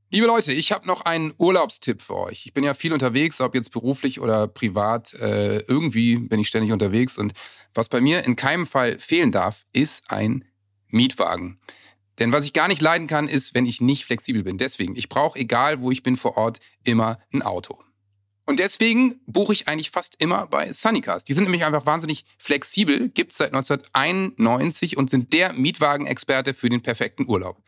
Liebe 0.09 0.29
Leute, 0.29 0.53
ich 0.53 0.71
habe 0.71 0.87
noch 0.87 1.01
einen 1.01 1.35
Urlaubstipp 1.37 2.01
für 2.01 2.17
euch. 2.17 2.47
Ich 2.47 2.55
bin 2.55 2.63
ja 2.63 2.75
viel 2.75 2.93
unterwegs, 2.93 3.41
ob 3.41 3.57
jetzt 3.57 3.73
beruflich 3.73 4.21
oder 4.21 4.47
privat. 4.47 5.15
Äh, 5.15 5.59
irgendwie 5.67 6.17
bin 6.17 6.39
ich 6.39 6.47
ständig 6.47 6.71
unterwegs. 6.71 7.19
Und 7.19 7.33
was 7.75 7.89
bei 7.89 8.01
mir 8.01 8.25
in 8.25 8.37
keinem 8.37 8.69
Fall 8.69 9.01
fehlen 9.01 9.33
darf, 9.33 9.67
ist 9.73 10.09
ein 10.13 10.45
Mietwagen. 10.87 11.59
Denn 12.21 12.31
was 12.33 12.45
ich 12.45 12.53
gar 12.53 12.69
nicht 12.69 12.81
leiden 12.81 13.09
kann, 13.09 13.27
ist, 13.27 13.57
wenn 13.57 13.67
ich 13.67 13.81
nicht 13.81 14.05
flexibel 14.05 14.45
bin. 14.45 14.59
Deswegen, 14.59 14.95
ich 14.95 15.09
brauche, 15.09 15.41
egal 15.41 15.81
wo 15.81 15.91
ich 15.91 16.05
bin 16.05 16.17
vor 16.17 16.37
Ort, 16.37 16.61
immer 16.85 17.19
ein 17.33 17.43
Auto. 17.43 17.83
Und 18.47 18.61
deswegen 18.61 19.21
buche 19.27 19.53
ich 19.53 19.67
eigentlich 19.67 19.91
fast 19.91 20.15
immer 20.21 20.47
bei 20.47 20.73
Sunnycars. 20.73 21.25
Die 21.25 21.33
sind 21.33 21.45
nämlich 21.45 21.65
einfach 21.65 21.85
wahnsinnig 21.85 22.25
flexibel, 22.39 23.09
gibt's 23.09 23.39
seit 23.39 23.53
1991 23.53 24.97
und 24.97 25.11
sind 25.11 25.33
der 25.33 25.53
Mietwagenexperte 25.53 26.55
für 26.55 26.69
den 26.69 26.81
perfekten 26.81 27.29
Urlaub. 27.29 27.61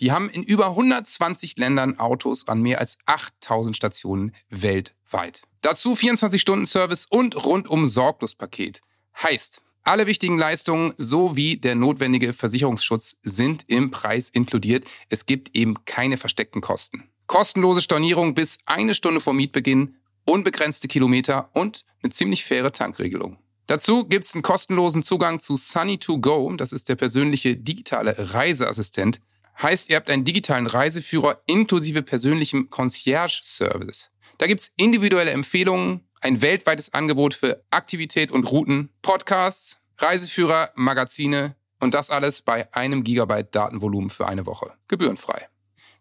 Die 0.00 0.12
haben 0.12 0.28
in 0.28 0.42
über 0.42 0.68
120 0.68 1.56
Ländern 1.56 1.98
Autos 1.98 2.48
an 2.48 2.60
mehr 2.60 2.80
als 2.80 2.98
8000 3.06 3.76
Stationen 3.76 4.34
weltweit. 4.50 5.42
Dazu 5.60 5.94
24-Stunden-Service 5.94 7.06
und 7.06 7.44
rundum 7.44 7.86
Sorglospaket. 7.86 8.80
Heißt, 9.22 9.62
alle 9.84 10.06
wichtigen 10.06 10.38
Leistungen 10.38 10.94
sowie 10.96 11.58
der 11.58 11.74
notwendige 11.74 12.32
Versicherungsschutz 12.32 13.18
sind 13.22 13.64
im 13.66 13.90
Preis 13.90 14.30
inkludiert. 14.30 14.86
Es 15.10 15.26
gibt 15.26 15.54
eben 15.54 15.84
keine 15.84 16.16
versteckten 16.16 16.62
Kosten. 16.62 17.04
Kostenlose 17.26 17.82
Stornierung 17.82 18.34
bis 18.34 18.58
eine 18.64 18.94
Stunde 18.94 19.20
vor 19.20 19.34
Mietbeginn, 19.34 19.96
unbegrenzte 20.24 20.88
Kilometer 20.88 21.50
und 21.52 21.84
eine 22.02 22.10
ziemlich 22.10 22.44
faire 22.44 22.72
Tankregelung. 22.72 23.38
Dazu 23.66 24.06
gibt's 24.06 24.34
einen 24.34 24.42
kostenlosen 24.42 25.02
Zugang 25.02 25.40
zu 25.40 25.54
Sunny2Go, 25.54 26.56
das 26.56 26.72
ist 26.72 26.88
der 26.88 26.96
persönliche 26.96 27.56
digitale 27.56 28.14
Reiseassistent. 28.34 29.20
Heißt, 29.60 29.88
ihr 29.90 29.96
habt 29.96 30.10
einen 30.10 30.24
digitalen 30.24 30.66
Reiseführer 30.66 31.40
inklusive 31.46 32.02
persönlichem 32.02 32.70
Concierge-Service. 32.70 34.10
Da 34.38 34.46
gibt's 34.46 34.72
individuelle 34.76 35.30
Empfehlungen, 35.30 36.06
ein 36.20 36.42
weltweites 36.42 36.92
Angebot 36.92 37.34
für 37.34 37.62
Aktivität 37.70 38.32
und 38.32 38.50
Routen, 38.50 38.90
Podcasts, 39.02 39.80
Reiseführer, 39.98 40.70
Magazine 40.74 41.54
und 41.80 41.94
das 41.94 42.10
alles 42.10 42.42
bei 42.42 42.72
einem 42.74 43.04
Gigabyte 43.04 43.54
Datenvolumen 43.54 44.10
für 44.10 44.26
eine 44.26 44.46
Woche. 44.46 44.72
Gebührenfrei. 44.88 45.48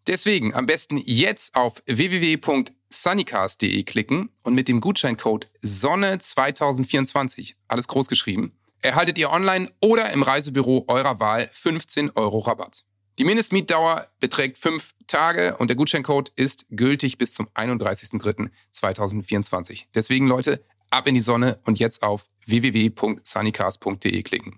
Deswegen 0.08 0.54
am 0.54 0.66
besten 0.66 0.98
jetzt 0.98 1.56
auf 1.56 1.76
www.sunnycast.de 1.86 3.84
klicken 3.84 4.30
und 4.44 4.54
mit 4.56 4.68
dem 4.68 4.82
Gutscheincode 4.82 5.50
SONNE2024, 5.64 7.54
alles 7.68 7.88
groß 7.88 8.10
geschrieben, 8.10 8.58
erhaltet 8.82 9.18
ihr 9.18 9.32
online 9.32 9.72
oder 9.82 10.12
im 10.12 10.24
Reisebüro 10.24 10.84
eurer 10.88 11.22
Wahl 11.22 11.50
15 11.54 12.12
Euro 12.16 12.40
Rabatt. 12.40 12.84
Die 13.20 13.26
Mindestmietdauer 13.26 14.08
beträgt 14.20 14.58
fünf 14.58 14.96
Tage 15.06 15.58
und 15.58 15.68
der 15.68 15.76
Gutscheincode 15.76 16.32
ist 16.36 16.66
gültig 16.72 17.20
bis 17.20 17.36
zum 17.36 17.48
31.03.2024. 17.50 19.84
Deswegen 19.94 20.28
Leute, 20.28 20.64
ab 20.90 21.06
in 21.06 21.14
die 21.14 21.22
Sonne 21.22 21.60
und 21.64 21.78
jetzt 21.78 22.02
auf 22.02 22.28
www.sunnycast.de 22.48 24.24
klicken. 24.24 24.58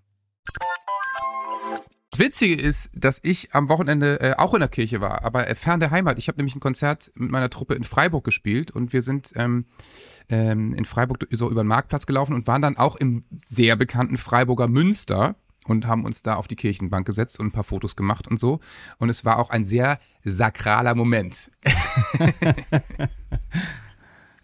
Das 2.12 2.20
Witzige 2.22 2.56
ist, 2.56 2.92
dass 2.96 3.20
ich 3.24 3.54
am 3.54 3.68
Wochenende 3.68 4.22
äh, 4.22 4.36
auch 4.38 4.54
in 4.54 4.62
der 4.62 4.70
Kirche 4.70 5.02
war, 5.02 5.26
aber 5.26 5.54
fern 5.56 5.82
der 5.82 5.92
Heimat. 5.92 6.18
Ich 6.18 6.30
habe 6.30 6.38
nämlich 6.38 6.56
ein 6.56 6.62
Konzert 6.62 7.12
mit 7.16 7.30
meiner 7.30 7.50
Truppe 7.50 7.76
in 7.76 7.84
Freiburg 7.84 8.24
gespielt 8.24 8.72
und 8.72 8.94
wir 8.94 9.02
sind 9.02 9.34
ähm, 9.36 9.66
ähm, 10.30 10.74
in 10.74 10.86
Freiburg 10.86 11.28
so 11.32 11.52
über 11.52 11.66
den 11.66 11.68
Marktplatz 11.68 12.06
gelaufen 12.06 12.34
und 12.34 12.48
waren 12.48 12.62
dann 12.62 12.78
auch 12.78 12.96
im 12.96 13.26
sehr 13.44 13.76
bekannten 13.76 14.18
Freiburger 14.18 14.70
Münster 14.70 15.36
und 15.66 15.88
haben 15.88 16.06
uns 16.06 16.22
da 16.22 16.36
auf 16.36 16.48
die 16.48 16.56
Kirchenbank 16.56 17.06
gesetzt 17.06 17.40
und 17.40 17.48
ein 17.48 17.52
paar 17.52 17.64
Fotos 17.64 17.96
gemacht 17.96 18.28
und 18.28 18.40
so. 18.40 18.60
Und 18.98 19.10
es 19.10 19.26
war 19.26 19.40
auch 19.40 19.50
ein 19.50 19.64
sehr 19.64 20.00
sakraler 20.24 20.96
Moment. 20.96 21.52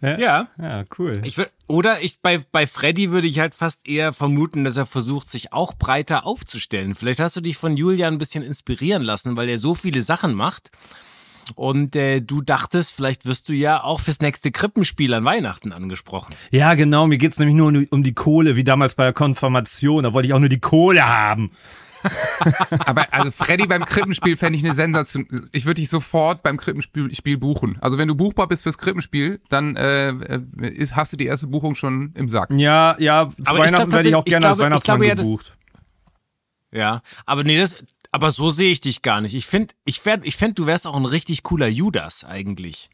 Ja. 0.02 0.48
Ja, 0.58 0.84
cool. 0.98 1.22
Ich 1.24 1.38
würd, 1.38 1.52
oder 1.68 2.02
ich 2.02 2.20
bei, 2.20 2.38
bei 2.50 2.66
Freddy 2.66 3.12
würde 3.12 3.28
ich 3.28 3.38
halt 3.38 3.54
fast 3.54 3.86
eher 3.88 4.12
vermuten, 4.12 4.64
dass 4.64 4.76
er 4.76 4.84
versucht, 4.84 5.30
sich 5.30 5.52
auch 5.52 5.74
breiter 5.74 6.26
aufzustellen. 6.26 6.96
Vielleicht 6.96 7.20
hast 7.20 7.36
du 7.36 7.40
dich 7.40 7.56
von 7.56 7.76
Julian 7.76 8.14
ein 8.14 8.18
bisschen 8.18 8.42
inspirieren 8.42 9.02
lassen, 9.02 9.36
weil 9.36 9.48
er 9.48 9.58
so 9.58 9.76
viele 9.76 10.02
Sachen 10.02 10.34
macht. 10.34 10.72
Und 11.54 11.96
äh, 11.96 12.20
du 12.20 12.40
dachtest, 12.42 12.92
vielleicht 12.92 13.26
wirst 13.26 13.48
du 13.48 13.52
ja 13.52 13.82
auch 13.82 14.00
fürs 14.00 14.20
nächste 14.20 14.50
Krippenspiel 14.50 15.12
an 15.14 15.24
Weihnachten 15.24 15.72
angesprochen. 15.72 16.34
Ja, 16.50 16.74
genau. 16.74 17.06
Mir 17.06 17.18
geht's 17.18 17.38
nämlich 17.38 17.56
nur 17.56 17.68
um 17.68 17.74
die- 17.74 17.88
um 17.88 18.02
die 18.02 18.14
Kohle, 18.14 18.56
wie 18.56 18.64
damals 18.64 18.94
bei 18.94 19.04
der 19.04 19.12
Konfirmation. 19.12 20.02
Da 20.04 20.12
wollte 20.12 20.26
ich 20.28 20.34
auch 20.34 20.38
nur 20.40 20.48
die 20.48 20.60
Kohle 20.60 21.06
haben. 21.06 21.50
Aber 22.84 23.06
also 23.12 23.30
Freddy 23.30 23.66
beim 23.68 23.84
Krippenspiel 23.84 24.36
fände 24.36 24.58
ich 24.58 24.64
eine 24.64 24.74
Sensation. 24.74 25.26
Ich 25.52 25.66
würde 25.66 25.80
dich 25.80 25.88
sofort 25.88 26.42
beim 26.42 26.56
Krippenspiel 26.56 27.14
Spiel 27.14 27.38
buchen. 27.38 27.78
Also 27.80 27.96
wenn 27.96 28.08
du 28.08 28.16
buchbar 28.16 28.48
bist 28.48 28.64
fürs 28.64 28.76
Krippenspiel, 28.76 29.38
dann 29.48 29.76
äh, 29.76 30.08
äh, 30.08 30.40
ist, 30.68 30.96
hast 30.96 31.12
du 31.12 31.16
die 31.16 31.26
erste 31.26 31.46
Buchung 31.46 31.76
schon 31.76 32.12
im 32.16 32.28
Sack. 32.28 32.50
Ja, 32.56 32.96
ja, 32.98 33.28
zu 33.30 33.42
Aber 33.46 33.58
ich 33.58 33.64
Weihnachten 33.72 33.88
glaub 33.90 33.92
werde 33.92 34.08
ich 34.08 34.14
auch 34.16 34.24
tatsächlich- 34.24 34.26
ich 34.26 34.40
gerne 34.40 34.46
als 34.48 34.58
glaube- 34.58 34.62
ich 34.62 34.64
Weihnachtsmann 34.64 34.98
glaube 34.98 35.06
ja, 35.06 35.14
das- 35.14 35.26
gebucht. 35.26 35.56
Ja, 36.72 37.02
aber 37.26 37.44
nee, 37.44 37.58
das, 37.58 37.76
aber 38.12 38.30
so 38.30 38.50
sehe 38.50 38.70
ich 38.70 38.80
dich 38.80 39.02
gar 39.02 39.20
nicht. 39.20 39.34
Ich 39.34 39.46
finde, 39.46 39.74
ich 39.84 40.00
ich 40.22 40.36
find, 40.36 40.58
du 40.58 40.66
wärst 40.66 40.86
auch 40.86 40.96
ein 40.96 41.06
richtig 41.06 41.42
cooler 41.42 41.66
Judas 41.68 42.24
eigentlich. 42.24 42.88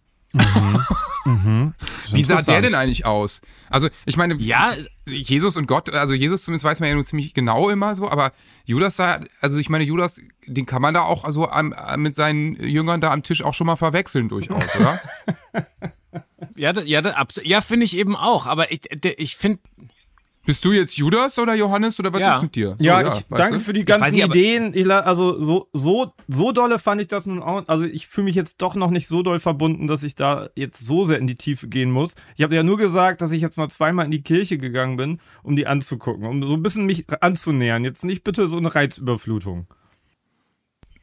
Wie 2.12 2.22
sah 2.22 2.42
der 2.42 2.62
denn 2.62 2.74
eigentlich 2.74 3.06
aus? 3.06 3.40
Also 3.70 3.88
ich 4.06 4.16
meine, 4.16 4.36
Ja, 4.40 4.74
Jesus 5.06 5.56
und 5.56 5.66
Gott, 5.66 5.90
also 5.90 6.14
Jesus 6.14 6.44
zumindest 6.44 6.64
weiß 6.64 6.80
man 6.80 6.88
ja 6.90 6.94
nur 6.94 7.04
ziemlich 7.04 7.34
genau 7.34 7.68
immer 7.70 7.96
so, 7.96 8.10
aber 8.10 8.32
Judas 8.64 8.96
sah, 8.96 9.20
also 9.40 9.58
ich 9.58 9.68
meine, 9.70 9.84
Judas, 9.84 10.20
den 10.46 10.66
kann 10.66 10.82
man 10.82 10.94
da 10.94 11.00
auch 11.00 11.28
so 11.30 11.48
am, 11.48 11.74
mit 11.96 12.14
seinen 12.14 12.56
Jüngern 12.56 13.00
da 13.00 13.12
am 13.12 13.22
Tisch 13.22 13.42
auch 13.42 13.54
schon 13.54 13.66
mal 13.66 13.76
verwechseln 13.76 14.28
durchaus, 14.28 14.62
oder? 14.76 15.00
ja, 16.56 16.72
da- 16.72 16.82
ja, 16.82 17.02
ja, 17.42 17.60
finde 17.60 17.84
ich 17.86 17.96
eben 17.96 18.14
auch. 18.16 18.46
Aber 18.46 18.70
ich, 18.70 18.80
ich 19.16 19.36
finde, 19.36 19.60
Bist 20.48 20.64
du 20.64 20.72
jetzt 20.72 20.96
Judas 20.96 21.38
oder 21.38 21.54
Johannes 21.54 22.00
oder 22.00 22.10
was 22.10 22.20
Ja. 22.20 22.36
ist 22.36 22.42
mit 22.42 22.56
dir? 22.56 22.74
So, 22.78 22.82
Ja, 22.82 23.02
ich 23.02 23.08
weißt 23.08 23.24
danke 23.30 23.58
du? 23.58 23.60
für 23.60 23.74
die 23.74 23.84
ganzen 23.84 24.14
nicht, 24.14 24.24
Ideen. 24.24 24.72
Ich, 24.74 24.90
also 24.90 25.42
so 25.42 25.68
so 25.74 26.14
so 26.26 26.52
dolle 26.52 26.78
fand 26.78 27.02
ich 27.02 27.08
das 27.08 27.26
nun 27.26 27.42
auch. 27.42 27.64
Also 27.68 27.84
ich 27.84 28.06
fühle 28.06 28.24
mich 28.24 28.34
jetzt 28.34 28.62
doch 28.62 28.74
noch 28.74 28.90
nicht 28.90 29.08
so 29.08 29.22
doll 29.22 29.40
verbunden, 29.40 29.86
dass 29.86 30.02
ich 30.04 30.14
da 30.14 30.48
jetzt 30.54 30.78
so 30.86 31.04
sehr 31.04 31.18
in 31.18 31.26
die 31.26 31.34
Tiefe 31.34 31.68
gehen 31.68 31.90
muss. 31.90 32.14
Ich 32.34 32.42
habe 32.42 32.54
ja 32.54 32.62
nur 32.62 32.78
gesagt, 32.78 33.20
dass 33.20 33.30
ich 33.32 33.42
jetzt 33.42 33.58
mal 33.58 33.68
zweimal 33.68 34.06
in 34.06 34.10
die 34.10 34.22
Kirche 34.22 34.56
gegangen 34.56 34.96
bin, 34.96 35.20
um 35.42 35.54
die 35.54 35.66
anzugucken, 35.66 36.24
um 36.26 36.42
so 36.42 36.54
ein 36.54 36.62
bisschen 36.62 36.86
mich 36.86 37.04
anzunähern. 37.20 37.84
Jetzt 37.84 38.06
nicht 38.06 38.24
bitte 38.24 38.48
so 38.48 38.56
eine 38.56 38.74
Reizüberflutung. 38.74 39.66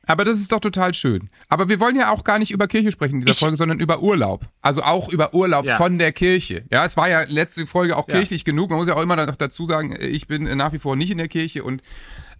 Aber 0.08 0.26
das 0.26 0.40
ist 0.40 0.52
doch 0.52 0.60
total 0.60 0.94
schön. 0.94 1.30
Aber 1.50 1.70
wir 1.70 1.80
wollen 1.80 1.96
ja 1.96 2.12
auch 2.12 2.24
gar 2.24 2.40
nicht 2.40 2.52
über 2.52 2.68
Kirche 2.68 2.92
sprechen 2.92 3.16
in 3.16 3.20
dieser 3.22 3.32
Ich- 3.32 3.40
Folge, 3.40 3.58
sondern 3.58 3.80
über 3.80 4.02
Urlaub. 4.02 4.46
Also 4.62 4.84
auch 4.84 5.10
über 5.10 5.34
Urlaub 5.34 5.66
Ja. 5.66 5.78
von 5.78 5.98
der 5.98 6.12
Kirche. 6.12 6.64
Ja, 6.72 6.86
es 6.86 6.96
war 6.98 7.10
ja 7.10 7.24
letzte 7.24 7.66
Folge 7.68 7.96
auch 7.98 8.08
Ja. 8.08 8.16
kirchlich 8.16 8.46
genug. 8.46 8.70
Man 8.70 8.80
muss 8.80 8.88
ja 8.88 8.96
auch 8.96 9.02
immer 9.02 9.16
noch 9.16 9.36
dazu 9.36 9.66
sagen, 9.66 9.96
ich 10.00 10.28
bin 10.28 10.44
nach 10.58 10.74
wie 10.74 10.80
vor 10.80 10.96
nicht 10.96 11.12
in 11.12 11.18
der 11.18 11.28
Kirche 11.28 11.64
und 11.64 11.82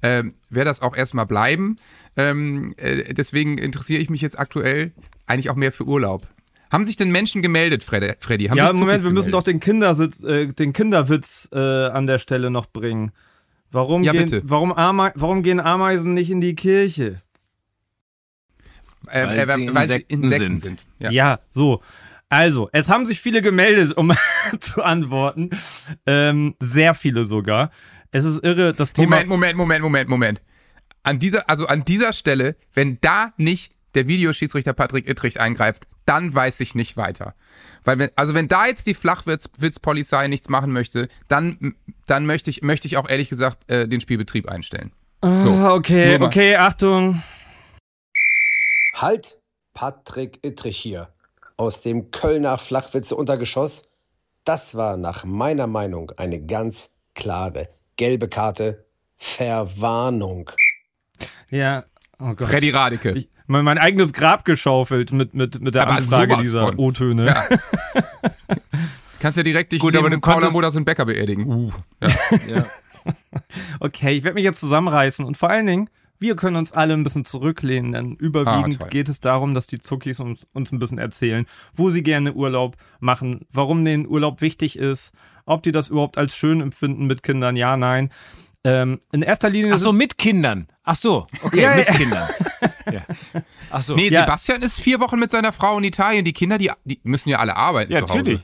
ähm, 0.04 0.36
werde 0.50 0.70
das 0.70 0.82
auch 0.82 0.96
erstmal 0.96 1.26
bleiben. 1.26 1.78
Ähm, 2.18 2.74
äh, 2.78 3.14
deswegen 3.14 3.58
interessiere 3.58 4.02
ich 4.02 4.10
mich 4.10 4.22
jetzt 4.22 4.38
aktuell 4.38 4.92
eigentlich 5.26 5.50
auch 5.50 5.56
mehr 5.56 5.72
für 5.72 5.86
Urlaub. 5.86 6.28
Haben 6.72 6.86
sich 6.86 6.98
denn 6.98 7.12
Menschen 7.12 7.42
gemeldet, 7.42 7.84
Freddy? 7.84 8.14
Freddy? 8.20 8.46
Haben 8.48 8.58
ja, 8.58 8.74
Moment, 8.74 9.04
wir 9.04 9.12
müssen 9.12 9.32
doch 9.32 9.44
den 9.44 9.60
Kindersitz, 9.60 10.22
äh, 10.24 10.48
den 10.48 10.74
Kinderwitz 10.74 11.48
äh, 11.54 11.58
an 11.58 12.06
der 12.06 12.18
Stelle 12.20 12.50
noch 12.50 12.66
bringen. 12.68 13.12
Warum 13.72 14.04
Ja, 14.04 14.12
gehen, 14.12 14.26
bitte. 14.26 14.42
warum, 14.46 14.72
Ame 14.74 15.12
warum 15.16 15.44
gehen 15.44 15.60
Ameisen 15.60 16.14
nicht 16.14 16.30
in 16.30 16.42
die 16.42 16.56
Kirche? 16.56 17.16
Äh, 19.10 19.26
Weil 19.26 19.40
äh, 19.40 19.46
sie 19.46 19.76
weil 19.76 19.88
sie 19.88 20.06
Insekten 20.08 20.58
sind. 20.58 20.60
sind. 20.60 20.86
Ja. 21.00 21.12
Ja, 21.12 21.40
so. 21.50 21.82
Also, 22.30 22.70
es 22.72 22.90
haben 22.90 23.06
sich 23.06 23.20
viele 23.20 23.42
gemeldet, 23.42 23.96
um 23.96 24.12
zu 24.60 24.84
antworten. 24.84 25.52
Ähm, 26.06 26.56
sehr 26.60 26.94
viele 26.94 27.26
sogar. 27.26 27.72
Es 28.12 28.26
ist 28.26 28.44
irre, 28.44 28.74
das 28.74 28.94
Thema. 28.94 29.18
Moment, 29.24 29.30
Moment, 29.30 29.58
Moment, 29.58 29.82
Moment, 29.84 30.10
Moment. 30.10 30.42
An 31.04 31.20
dieser, 31.20 31.50
also 31.50 31.68
an 31.68 31.86
dieser 31.86 32.14
Stelle, 32.14 32.56
wenn 32.74 32.98
da 33.02 33.34
nicht 33.38 33.74
der 33.94 34.08
Videoschiedsrichter 34.08 34.74
Patrick 34.74 35.08
Ittrich 35.08 35.40
eingreift, 35.40 35.86
dann 36.06 36.34
weiß 36.34 36.60
ich 36.60 36.76
nicht 36.76 36.98
weiter. 36.98 37.36
Weil 37.84 38.00
wenn, 38.00 38.10
also 38.16 38.34
wenn 38.34 38.48
da 38.48 38.66
jetzt 38.66 38.88
die 38.88 38.94
Flachwitzpolizei 38.94 40.28
nichts 40.28 40.50
machen 40.50 40.72
möchte, 40.72 41.08
dann, 41.28 41.76
dann 42.08 42.26
möchte 42.26 42.50
ich, 42.50 42.62
möchte 42.62 42.88
ich 42.88 42.98
auch 42.98 43.10
ehrlich 43.10 43.30
gesagt 43.30 43.70
äh, 43.72 43.88
den 43.88 44.02
Spielbetrieb 44.02 44.50
einstellen. 44.50 44.92
Ah, 45.22 45.74
okay, 45.74 46.20
okay, 46.20 46.56
Achtung. 46.56 47.22
Halt! 48.96 49.38
Patrick 49.74 50.40
Ittrich 50.42 50.78
hier. 50.78 51.10
Aus 51.58 51.82
dem 51.82 52.12
Kölner 52.12 52.58
Flachwitze-Untergeschoss. 52.58 53.92
Das 54.46 54.76
war 54.76 54.96
nach 54.96 55.26
meiner 55.26 55.68
Meinung 55.68 56.12
eine 56.16 56.42
ganz 56.42 56.92
klare 57.14 57.68
gelbe 57.98 58.30
Karte. 58.30 58.86
Verwarnung. 59.18 60.50
Ja, 61.50 61.84
oh 62.20 62.34
Gott. 62.36 62.48
Freddy 62.48 62.70
Radeke. 62.70 63.12
Ich, 63.12 63.30
mein, 63.48 63.66
mein 63.66 63.78
eigenes 63.78 64.14
Grab 64.14 64.46
geschaufelt 64.46 65.12
mit, 65.12 65.34
mit, 65.34 65.60
mit 65.60 65.76
der 65.76 65.84
Aber 65.84 65.94
Anfrage 65.96 66.38
dieser. 66.38 66.80
O-Töne. 66.80 67.26
Ja. 67.26 67.48
Kannst 69.20 69.38
ja 69.38 69.44
direkt 69.44 69.74
dich 69.74 69.82
Gut, 69.82 69.94
neben 69.94 70.06
aber 70.06 70.16
du 70.16 70.22
Paula 70.22 70.50
Moders 70.52 70.76
und 70.78 70.86
Becker 70.86 71.06
beerdigen. 71.06 71.46
Uh. 71.48 71.72
Ja. 72.48 72.66
Okay, 73.80 74.18
ich 74.18 74.24
werde 74.24 74.36
mich 74.36 74.44
jetzt 74.44 74.60
zusammenreißen 74.60 75.26
und 75.26 75.38
vor 75.38 75.50
allen 75.50 75.68
Dingen, 75.68 75.90
wir 76.20 76.36
können 76.36 76.56
uns 76.56 76.72
alle 76.72 76.94
ein 76.94 77.04
bisschen 77.04 77.26
zurücklehnen, 77.26 77.92
denn 77.92 78.16
überwiegend 78.16 78.82
Ah, 78.84 78.88
geht 78.88 79.10
es 79.10 79.20
darum, 79.20 79.54
dass 79.54 79.68
die 79.68 79.80
Zuckis 79.80 80.20
uns, 80.20 80.48
uns 80.54 80.72
ein 80.72 80.80
bisschen 80.80 80.98
erzählen, 80.98 81.46
wo 81.74 81.90
sie 81.90 82.04
gerne 82.04 82.34
Urlaub 82.34 82.78
machen, 83.00 83.46
warum 83.52 83.84
denen 83.86 84.08
Urlaub 84.08 84.42
wichtig 84.42 84.78
ist, 84.78 85.12
ob 85.46 85.64
die 85.64 85.72
das 85.72 85.90
überhaupt 85.90 86.18
als 86.18 86.36
schön 86.36 86.62
empfinden 86.62 87.06
mit 87.06 87.22
Kindern, 87.24 87.56
ja, 87.56 87.78
nein. 87.78 88.10
Ähm, 88.64 89.00
in 89.12 89.22
erster 89.22 89.50
Linie 89.50 89.74
ach 89.74 89.78
so, 89.78 89.94
mit 89.94 90.18
Kindern. 90.18 90.68
Ach 90.84 90.96
so, 90.96 91.28
okay, 91.44 91.62
Ja, 91.62 91.76
mit 91.76 91.88
ja. 91.88 91.94
Kindern. 91.94 92.28
Ja. 92.92 93.02
Ach 93.72 93.82
so. 93.82 93.96
Nee, 93.96 94.10
Ja. 94.10 94.22
Sebastian 94.22 94.62
ist 94.62 94.80
vier 94.80 95.00
Wochen 95.00 95.18
mit 95.20 95.32
seiner 95.32 95.52
Frau 95.52 95.76
in 95.80 95.84
Italien. 95.84 96.24
Die 96.24 96.34
Kinder, 96.34 96.60
die, 96.60 96.70
die 96.84 97.00
müssen 97.04 97.30
ja 97.30 97.40
alle 97.40 97.56
arbeiten 97.56 97.92
ja, 97.92 98.00
zu 98.02 98.10
Hause. 98.10 98.18
natürlich. 98.20 98.42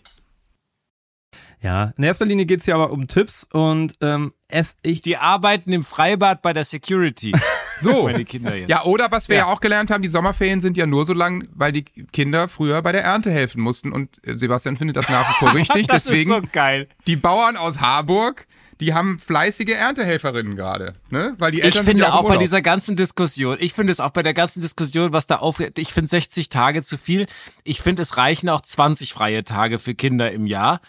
Ja, 1.61 1.93
in 1.95 2.03
erster 2.03 2.25
Linie 2.25 2.47
geht's 2.47 2.65
hier 2.65 2.73
aber 2.73 2.89
um 2.89 3.07
Tipps 3.07 3.47
und 3.53 3.93
ähm, 4.01 4.33
es, 4.47 4.77
ich, 4.81 5.03
Die 5.03 5.17
arbeiten 5.17 5.71
im 5.73 5.83
Freibad 5.83 6.41
bei 6.41 6.53
der 6.53 6.63
Security. 6.63 7.33
So. 7.81 8.03
Meine 8.03 8.25
Kinder 8.25 8.55
jetzt. 8.55 8.69
Ja, 8.69 8.83
oder 8.83 9.07
was 9.11 9.29
wir 9.29 9.37
ja. 9.37 9.41
Ja. 9.43 9.47
auch 9.53 9.59
gelernt 9.61 9.91
haben, 9.91 10.01
die 10.01 10.09
Sommerferien 10.09 10.61
sind 10.61 10.77
ja 10.77 10.85
nur 10.85 11.05
so 11.05 11.13
lang, 11.13 11.47
weil 11.53 11.71
die 11.71 11.83
Kinder 11.83 12.47
früher 12.47 12.81
bei 12.81 12.91
der 12.91 13.03
Ernte 13.03 13.31
helfen 13.31 13.61
mussten. 13.61 13.91
Und 13.91 14.25
äh, 14.25 14.37
Sebastian 14.37 14.77
findet 14.77 14.97
das 14.97 15.09
nach 15.09 15.29
wie 15.29 15.33
vor 15.45 15.53
richtig. 15.55 15.87
das 15.87 16.05
Deswegen, 16.05 16.31
ist 16.31 16.41
so 16.41 16.47
geil. 16.51 16.87
die 17.07 17.15
Bauern 17.15 17.57
aus 17.57 17.79
Harburg, 17.81 18.45
die 18.79 18.95
haben 18.95 19.19
fleißige 19.19 19.69
Erntehelferinnen 19.69 20.55
gerade. 20.55 20.95
Ne? 21.11 21.35
Weil 21.37 21.51
die 21.51 21.59
Ich 21.59 21.65
Eltern 21.65 21.83
sind 21.85 21.91
finde 21.91 22.03
ja 22.05 22.13
auch, 22.13 22.23
auch 22.23 22.27
bei 22.29 22.37
dieser 22.37 22.63
ganzen 22.63 22.95
Diskussion, 22.95 23.57
ich 23.59 23.73
finde 23.73 23.91
es 23.91 23.99
auch 23.99 24.09
bei 24.09 24.23
der 24.23 24.33
ganzen 24.33 24.61
Diskussion, 24.61 25.13
was 25.13 25.27
da 25.27 25.35
auf, 25.35 25.59
ich 25.59 25.93
finde 25.93 26.09
60 26.09 26.49
Tage 26.49 26.81
zu 26.81 26.97
viel. 26.97 27.27
Ich 27.63 27.79
finde, 27.81 28.01
es 28.01 28.17
reichen 28.17 28.49
auch 28.49 28.61
20 28.61 29.13
freie 29.13 29.43
Tage 29.43 29.77
für 29.77 29.93
Kinder 29.93 30.31
im 30.31 30.47
Jahr. 30.47 30.81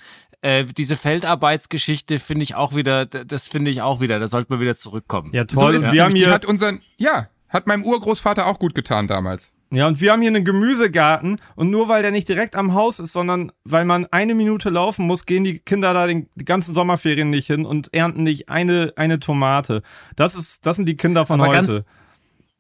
Äh, 0.43 0.65
diese 0.65 0.97
Feldarbeitsgeschichte 0.97 2.19
finde 2.19 2.43
ich 2.43 2.55
auch 2.55 2.75
wieder, 2.75 3.07
das 3.07 3.49
finde 3.49 3.71
ich 3.71 3.81
auch 3.81 4.01
wieder, 4.01 4.19
da 4.19 4.29
sollte 4.29 4.53
man 4.53 4.61
wieder 4.61 4.77
zurückkommen. 4.77 5.31
ja 5.33 5.45
So 5.49 5.61
toll, 5.61 5.75
es 5.77 5.93
wir 5.93 6.05
haben 6.05 6.15
hier, 6.15 6.31
hat 6.31 6.45
unseren, 6.45 6.83
ja, 6.97 7.29
hat 7.49 7.67
meinem 7.67 7.85
Urgroßvater 7.85 8.47
auch 8.47 8.59
gut 8.59 8.75
getan 8.75 9.07
damals. 9.07 9.53
Ja, 9.71 9.87
und 9.87 10.03
wir 10.03 10.13
haben 10.13 10.21
hier 10.21 10.29
einen 10.29 10.45
Gemüsegarten 10.45 11.41
und 11.55 11.71
nur 11.71 11.89
weil 11.89 12.03
der 12.03 12.11
nicht 12.11 12.29
direkt 12.29 12.57
am 12.57 12.75
Haus 12.75 12.99
ist, 12.99 13.13
sondern 13.13 13.53
weil 13.65 13.87
man 13.87 14.05
eine 14.07 14.35
Minute 14.35 14.69
laufen 14.69 15.07
muss, 15.07 15.25
gehen 15.25 15.45
die 15.45 15.61
Kinder 15.61 15.95
da 15.95 16.07
den, 16.07 16.29
die 16.35 16.45
ganzen 16.45 16.75
Sommerferien 16.75 17.31
nicht 17.31 17.47
hin 17.47 17.65
und 17.65 17.93
ernten 17.95 18.23
nicht 18.23 18.51
eine, 18.51 18.93
eine 18.97 19.19
Tomate. 19.19 19.83
Das 20.15 20.35
ist, 20.35 20.67
das 20.67 20.77
sind 20.77 20.87
die 20.87 20.97
Kinder 20.97 21.25
von 21.25 21.41
Aber 21.41 21.57
heute. 21.57 21.87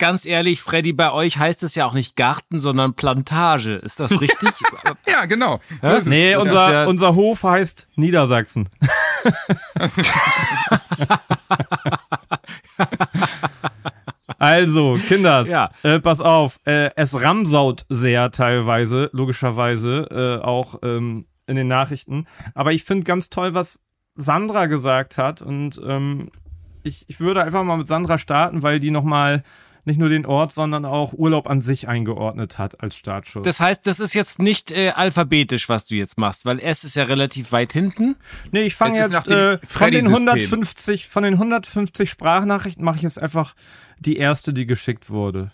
Ganz- 0.02 0.26
ehrlich, 0.26 0.60
Freddy, 0.60 0.92
bei 0.92 1.12
euch 1.12 1.38
heißt 1.38 1.62
es 1.62 1.74
ja 1.76 1.86
auch 1.86 1.94
nicht 1.94 2.16
Garten, 2.16 2.58
sondern 2.58 2.94
Plantage. 2.94 3.74
Ist 3.74 4.00
das 4.00 4.10
richtig? 4.20 4.50
Ja, 5.08 5.26
genau. 5.26 5.60
So 5.82 5.88
ist 5.92 6.00
es. 6.00 6.06
nee, 6.06 6.34
unser, 6.36 6.72
ja- 6.72 6.84
unser 6.86 7.14
Hof 7.14 7.42
heißt 7.44 7.86
Niedersachsen. 7.96 8.68
Also, 14.38 14.98
Kinders, 15.06 15.48
Ja. 15.48 15.70
äh, 15.82 16.00
pass 16.00 16.20
auf, 16.20 16.58
äh, 16.64 16.90
es 16.96 17.20
ramsaut 17.22 17.84
sehr 17.88 18.30
teilweise, 18.32 19.08
logischerweise, 19.12 20.40
äh, 20.42 20.44
auch 20.44 20.80
ähm, 20.82 21.26
in 21.46 21.54
den 21.54 21.68
Nachrichten. 21.68 22.26
Aber 22.54 22.72
ich 22.72 22.82
finde 22.84 23.04
ganz 23.04 23.30
toll, 23.30 23.54
was 23.54 23.78
Sandra 24.16 24.66
gesagt 24.66 25.16
hat 25.16 25.42
und 25.42 25.80
ähm, 25.86 26.30
ich, 26.82 27.04
ich 27.08 27.20
würde 27.20 27.42
einfach 27.42 27.62
mal 27.62 27.76
mit 27.76 27.86
Sandra 27.86 28.18
starten, 28.18 28.62
weil 28.62 28.80
die 28.80 28.90
nochmal 28.90 29.44
nicht 29.84 29.98
nur 29.98 30.08
den 30.08 30.26
Ort, 30.26 30.52
sondern 30.52 30.84
auch 30.84 31.12
Urlaub 31.12 31.48
an 31.48 31.60
sich 31.60 31.88
eingeordnet 31.88 32.58
hat 32.58 32.80
als 32.80 32.96
Startschuss. 32.96 33.42
Das 33.42 33.60
heißt, 33.60 33.86
das 33.86 34.00
ist 34.00 34.14
jetzt 34.14 34.38
nicht 34.38 34.70
äh, 34.70 34.90
alphabetisch, 34.90 35.68
was 35.68 35.86
du 35.86 35.96
jetzt 35.96 36.18
machst, 36.18 36.44
weil 36.44 36.60
S 36.60 36.84
ist 36.84 36.94
ja 36.94 37.04
relativ 37.04 37.52
weit 37.52 37.72
hinten. 37.72 38.16
Nee, 38.52 38.62
ich 38.62 38.74
fange 38.74 38.96
jetzt 38.96 39.26
dem 39.26 39.36
äh, 39.36 39.58
von 39.66 39.90
den 39.90 40.06
Freddy-System. 40.06 40.14
150, 40.14 41.08
von 41.08 41.22
den 41.24 41.34
150 41.34 42.10
Sprachnachrichten 42.10 42.84
mache 42.84 42.96
ich 42.96 43.02
jetzt 43.02 43.20
einfach 43.20 43.54
die 43.98 44.16
erste, 44.16 44.52
die 44.52 44.66
geschickt 44.66 45.10
wurde. 45.10 45.52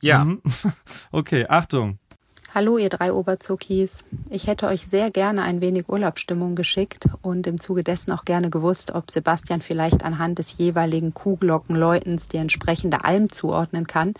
Ja. 0.00 0.24
Mhm. 0.24 0.42
Okay, 1.12 1.46
Achtung. 1.48 1.98
Hallo, 2.58 2.76
ihr 2.76 2.88
drei 2.88 3.12
Oberzuckis. 3.12 4.02
Ich 4.30 4.48
hätte 4.48 4.66
euch 4.66 4.88
sehr 4.88 5.12
gerne 5.12 5.42
ein 5.42 5.60
wenig 5.60 5.88
Urlaubsstimmung 5.88 6.56
geschickt 6.56 7.06
und 7.22 7.46
im 7.46 7.60
Zuge 7.60 7.84
dessen 7.84 8.10
auch 8.10 8.24
gerne 8.24 8.50
gewusst, 8.50 8.92
ob 8.92 9.12
Sebastian 9.12 9.62
vielleicht 9.62 10.02
anhand 10.02 10.40
des 10.40 10.58
jeweiligen 10.58 11.14
Kuhglockenläutens 11.14 12.26
die 12.26 12.38
entsprechende 12.38 13.04
Alm 13.04 13.30
zuordnen 13.30 13.86
kann. 13.86 14.14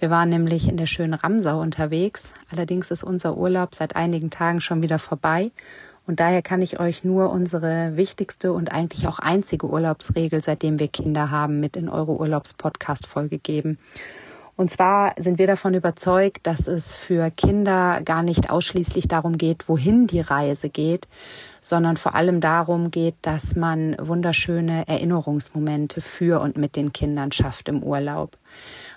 Wir 0.00 0.10
waren 0.10 0.28
nämlich 0.28 0.68
in 0.68 0.76
der 0.76 0.86
schönen 0.86 1.14
Ramsau 1.14 1.60
unterwegs. 1.60 2.24
Allerdings 2.50 2.90
ist 2.90 3.04
unser 3.04 3.36
Urlaub 3.36 3.76
seit 3.76 3.94
einigen 3.94 4.30
Tagen 4.30 4.60
schon 4.60 4.82
wieder 4.82 4.98
vorbei. 4.98 5.52
Und 6.04 6.18
daher 6.18 6.42
kann 6.42 6.62
ich 6.62 6.80
euch 6.80 7.04
nur 7.04 7.30
unsere 7.30 7.96
wichtigste 7.96 8.52
und 8.52 8.72
eigentlich 8.72 9.06
auch 9.06 9.20
einzige 9.20 9.68
Urlaubsregel, 9.68 10.42
seitdem 10.42 10.80
wir 10.80 10.88
Kinder 10.88 11.30
haben, 11.30 11.60
mit 11.60 11.76
in 11.76 11.88
eure 11.88 12.18
Urlaubspodcast-Folge 12.18 13.38
geben. 13.38 13.78
Und 14.58 14.72
zwar 14.72 15.14
sind 15.20 15.38
wir 15.38 15.46
davon 15.46 15.74
überzeugt, 15.74 16.44
dass 16.44 16.66
es 16.66 16.92
für 16.92 17.30
Kinder 17.30 18.00
gar 18.04 18.24
nicht 18.24 18.50
ausschließlich 18.50 19.06
darum 19.06 19.38
geht, 19.38 19.68
wohin 19.68 20.08
die 20.08 20.20
Reise 20.20 20.68
geht, 20.68 21.06
sondern 21.62 21.96
vor 21.96 22.16
allem 22.16 22.40
darum 22.40 22.90
geht, 22.90 23.14
dass 23.22 23.54
man 23.54 23.94
wunderschöne 24.00 24.88
Erinnerungsmomente 24.88 26.00
für 26.00 26.40
und 26.40 26.56
mit 26.56 26.74
den 26.74 26.92
Kindern 26.92 27.30
schafft 27.30 27.68
im 27.68 27.84
Urlaub. 27.84 28.36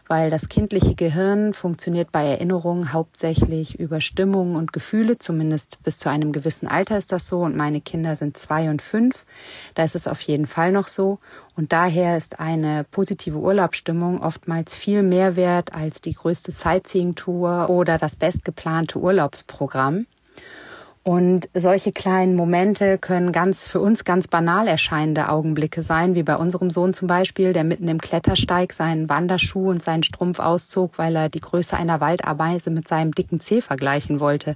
Weil 0.08 0.32
das 0.32 0.50
kindliche 0.50 0.96
Gehirn 0.96 1.54
funktioniert 1.54 2.12
bei 2.12 2.26
Erinnerungen 2.26 2.92
hauptsächlich 2.92 3.80
über 3.80 4.02
Stimmungen 4.02 4.56
und 4.56 4.74
Gefühle, 4.74 5.20
zumindest 5.20 5.82
bis 5.84 6.00
zu 6.00 6.10
einem 6.10 6.32
gewissen 6.32 6.68
Alter 6.68 6.98
ist 6.98 7.12
das 7.12 7.28
so. 7.28 7.42
Und 7.42 7.56
meine 7.56 7.82
Kinder 7.82 8.16
sind 8.16 8.36
zwei 8.36 8.72
und 8.72 8.82
fünf. 8.82 9.26
Da 9.76 9.84
ist 9.84 9.96
es 9.96 10.08
auf 10.08 10.22
jeden 10.22 10.48
Fall 10.48 10.72
noch 10.72 10.88
so 10.88 11.20
und 11.56 11.72
daher 11.74 12.18
ist 12.18 12.40
eine 12.40 12.86
positive 12.92 13.38
Urlaubsstimmung 13.38 14.22
oftmals 14.22 14.76
viel 14.76 15.04
mehr 15.04 15.36
wert 15.36 15.74
als 15.74 16.02
die 16.02 16.14
größte 16.14 16.52
Sightseeing-Tour 16.52 17.70
oder 17.70 17.98
das 17.98 18.16
bestgeplante 18.16 19.00
Urlaubsprogramm. 19.00 20.06
Und 21.04 21.50
solche 21.56 21.92
kleinen 21.92 22.36
Momente 22.36 23.00
können 23.00 23.32
ganz 23.32 23.68
für 23.68 23.80
uns 23.80 24.06
ganz 24.06 24.28
banal 24.28 24.68
erscheinende 24.68 25.30
Augenblicke 25.30 25.82
sein, 25.82 26.14
wie 26.14 26.22
bei 26.22 26.36
unserem 26.36 26.70
Sohn 26.70 26.94
zum 26.94 27.08
Beispiel, 27.08 27.54
der 27.54 27.64
mitten 27.64 27.88
im 27.88 28.00
Klettersteig 28.00 28.72
seinen 28.72 29.10
Wanderschuh 29.10 29.72
und 29.72 29.82
seinen 29.82 30.04
Strumpf 30.04 30.38
auszog, 30.38 31.00
weil 31.00 31.16
er 31.16 31.30
die 31.30 31.40
Größe 31.40 31.76
einer 31.76 32.02
Waldameise 32.02 32.70
mit 32.70 32.88
seinem 32.88 33.14
dicken 33.14 33.40
Zeh 33.40 33.62
vergleichen 33.62 34.20
wollte. 34.20 34.56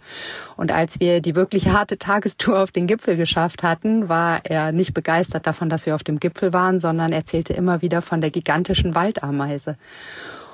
Und 0.56 0.72
als 0.72 1.00
wir 1.00 1.20
die 1.20 1.36
wirklich 1.36 1.70
harte 1.70 1.98
Tagestour 1.98 2.62
auf 2.62 2.70
den 2.70 2.86
Gipfel 2.86 3.18
geschafft 3.18 3.64
hatten, 3.64 4.08
war 4.08 4.42
er 4.44 4.72
nicht 4.72 4.94
begeistert 4.94 5.48
davon, 5.48 5.72
dass 5.72 5.88
wir 5.88 5.96
auf 5.96 6.04
dem 6.04 6.20
Gipfel 6.20 6.54
waren, 6.54 6.80
sondern 6.80 7.12
erzählte 7.12 7.54
immer 7.54 7.82
wieder 7.82 8.04
von 8.04 8.22
der 8.22 8.30
gigantischen 8.30 8.94
Waldameise. 8.94 9.78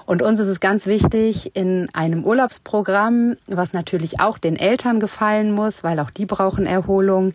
Und 0.05 0.22
uns 0.22 0.39
ist 0.39 0.48
es 0.48 0.60
ganz 0.60 0.86
wichtig, 0.86 1.55
in 1.55 1.88
einem 1.93 2.24
Urlaubsprogramm, 2.24 3.36
was 3.48 3.74
natürlich 3.74 4.20
auch 4.20 4.38
den 4.38 4.55
Eltern 4.55 5.00
gefallen 5.00 5.51
muss, 5.51 5.84
weil 5.84 6.00
auch 6.00 6.10
die 6.10 6.25
brauchen 6.25 6.65
Erholung, 6.65 7.34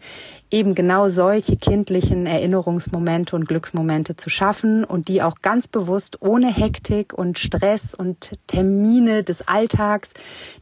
eben 0.51 0.75
genau 0.75 1.09
solche 1.09 1.57
kindlichen 1.57 2.27
Erinnerungsmomente 2.27 3.35
und 3.35 3.49
Glücksmomente 3.49 4.17
zu 4.17 4.31
schaffen 4.31 4.85
und 4.85 5.09
die 5.09 5.23
auch 5.23 5.37
ganz 5.43 5.67
bewusst 5.67 6.23
ohne 6.23 6.53
Hektik 6.53 7.13
und 7.13 7.39
Stress 7.39 7.95
und 7.95 8.33
Termine 8.47 9.25
des 9.25 9.47
Alltags, 9.49 10.13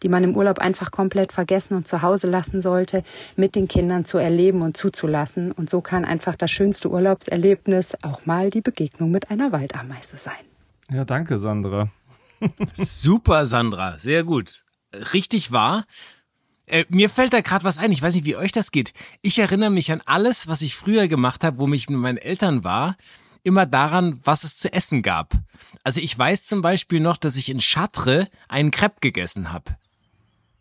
die 0.02 0.08
man 0.08 0.24
im 0.24 0.36
Urlaub 0.36 0.58
einfach 0.58 0.90
komplett 0.90 1.32
vergessen 1.32 1.74
und 1.74 1.86
zu 1.86 2.02
Hause 2.02 2.28
lassen 2.28 2.62
sollte, 2.62 3.02
mit 3.36 3.54
den 3.54 3.68
Kindern 3.68 4.04
zu 4.04 4.18
erleben 4.18 4.62
und 4.62 4.76
zuzulassen. 4.76 5.52
Und 5.52 5.68
so 5.68 5.80
kann 5.80 6.04
einfach 6.04 6.36
das 6.36 6.50
schönste 6.50 6.90
Urlaubserlebnis 6.90 7.94
auch 8.02 8.24
mal 8.24 8.50
die 8.50 8.62
Begegnung 8.62 9.10
mit 9.10 9.30
einer 9.30 9.52
Waldameise 9.52 10.16
sein. 10.16 10.53
Ja, 10.90 11.04
danke, 11.04 11.38
Sandra. 11.38 11.88
Super, 12.74 13.46
Sandra. 13.46 13.98
Sehr 13.98 14.24
gut. 14.24 14.64
Richtig 15.12 15.50
wahr. 15.52 15.84
Äh, 16.66 16.84
mir 16.88 17.08
fällt 17.08 17.32
da 17.32 17.40
gerade 17.40 17.64
was 17.64 17.78
ein. 17.78 17.92
Ich 17.92 18.02
weiß 18.02 18.14
nicht, 18.14 18.24
wie 18.24 18.36
euch 18.36 18.52
das 18.52 18.70
geht. 18.70 18.92
Ich 19.22 19.38
erinnere 19.38 19.70
mich 19.70 19.92
an 19.92 20.02
alles, 20.04 20.46
was 20.46 20.62
ich 20.62 20.76
früher 20.76 21.08
gemacht 21.08 21.44
habe, 21.44 21.58
wo 21.58 21.66
mich 21.66 21.88
mit 21.88 21.98
meinen 21.98 22.18
Eltern 22.18 22.64
war, 22.64 22.96
immer 23.42 23.66
daran, 23.66 24.20
was 24.24 24.44
es 24.44 24.56
zu 24.56 24.72
essen 24.72 25.02
gab. 25.02 25.34
Also 25.82 26.00
ich 26.00 26.18
weiß 26.18 26.46
zum 26.46 26.62
Beispiel 26.62 27.00
noch, 27.00 27.18
dass 27.18 27.36
ich 27.36 27.50
in 27.50 27.60
Chartres 27.60 28.26
einen 28.48 28.70
Crepe 28.70 28.96
gegessen 29.00 29.52
habe. 29.52 29.76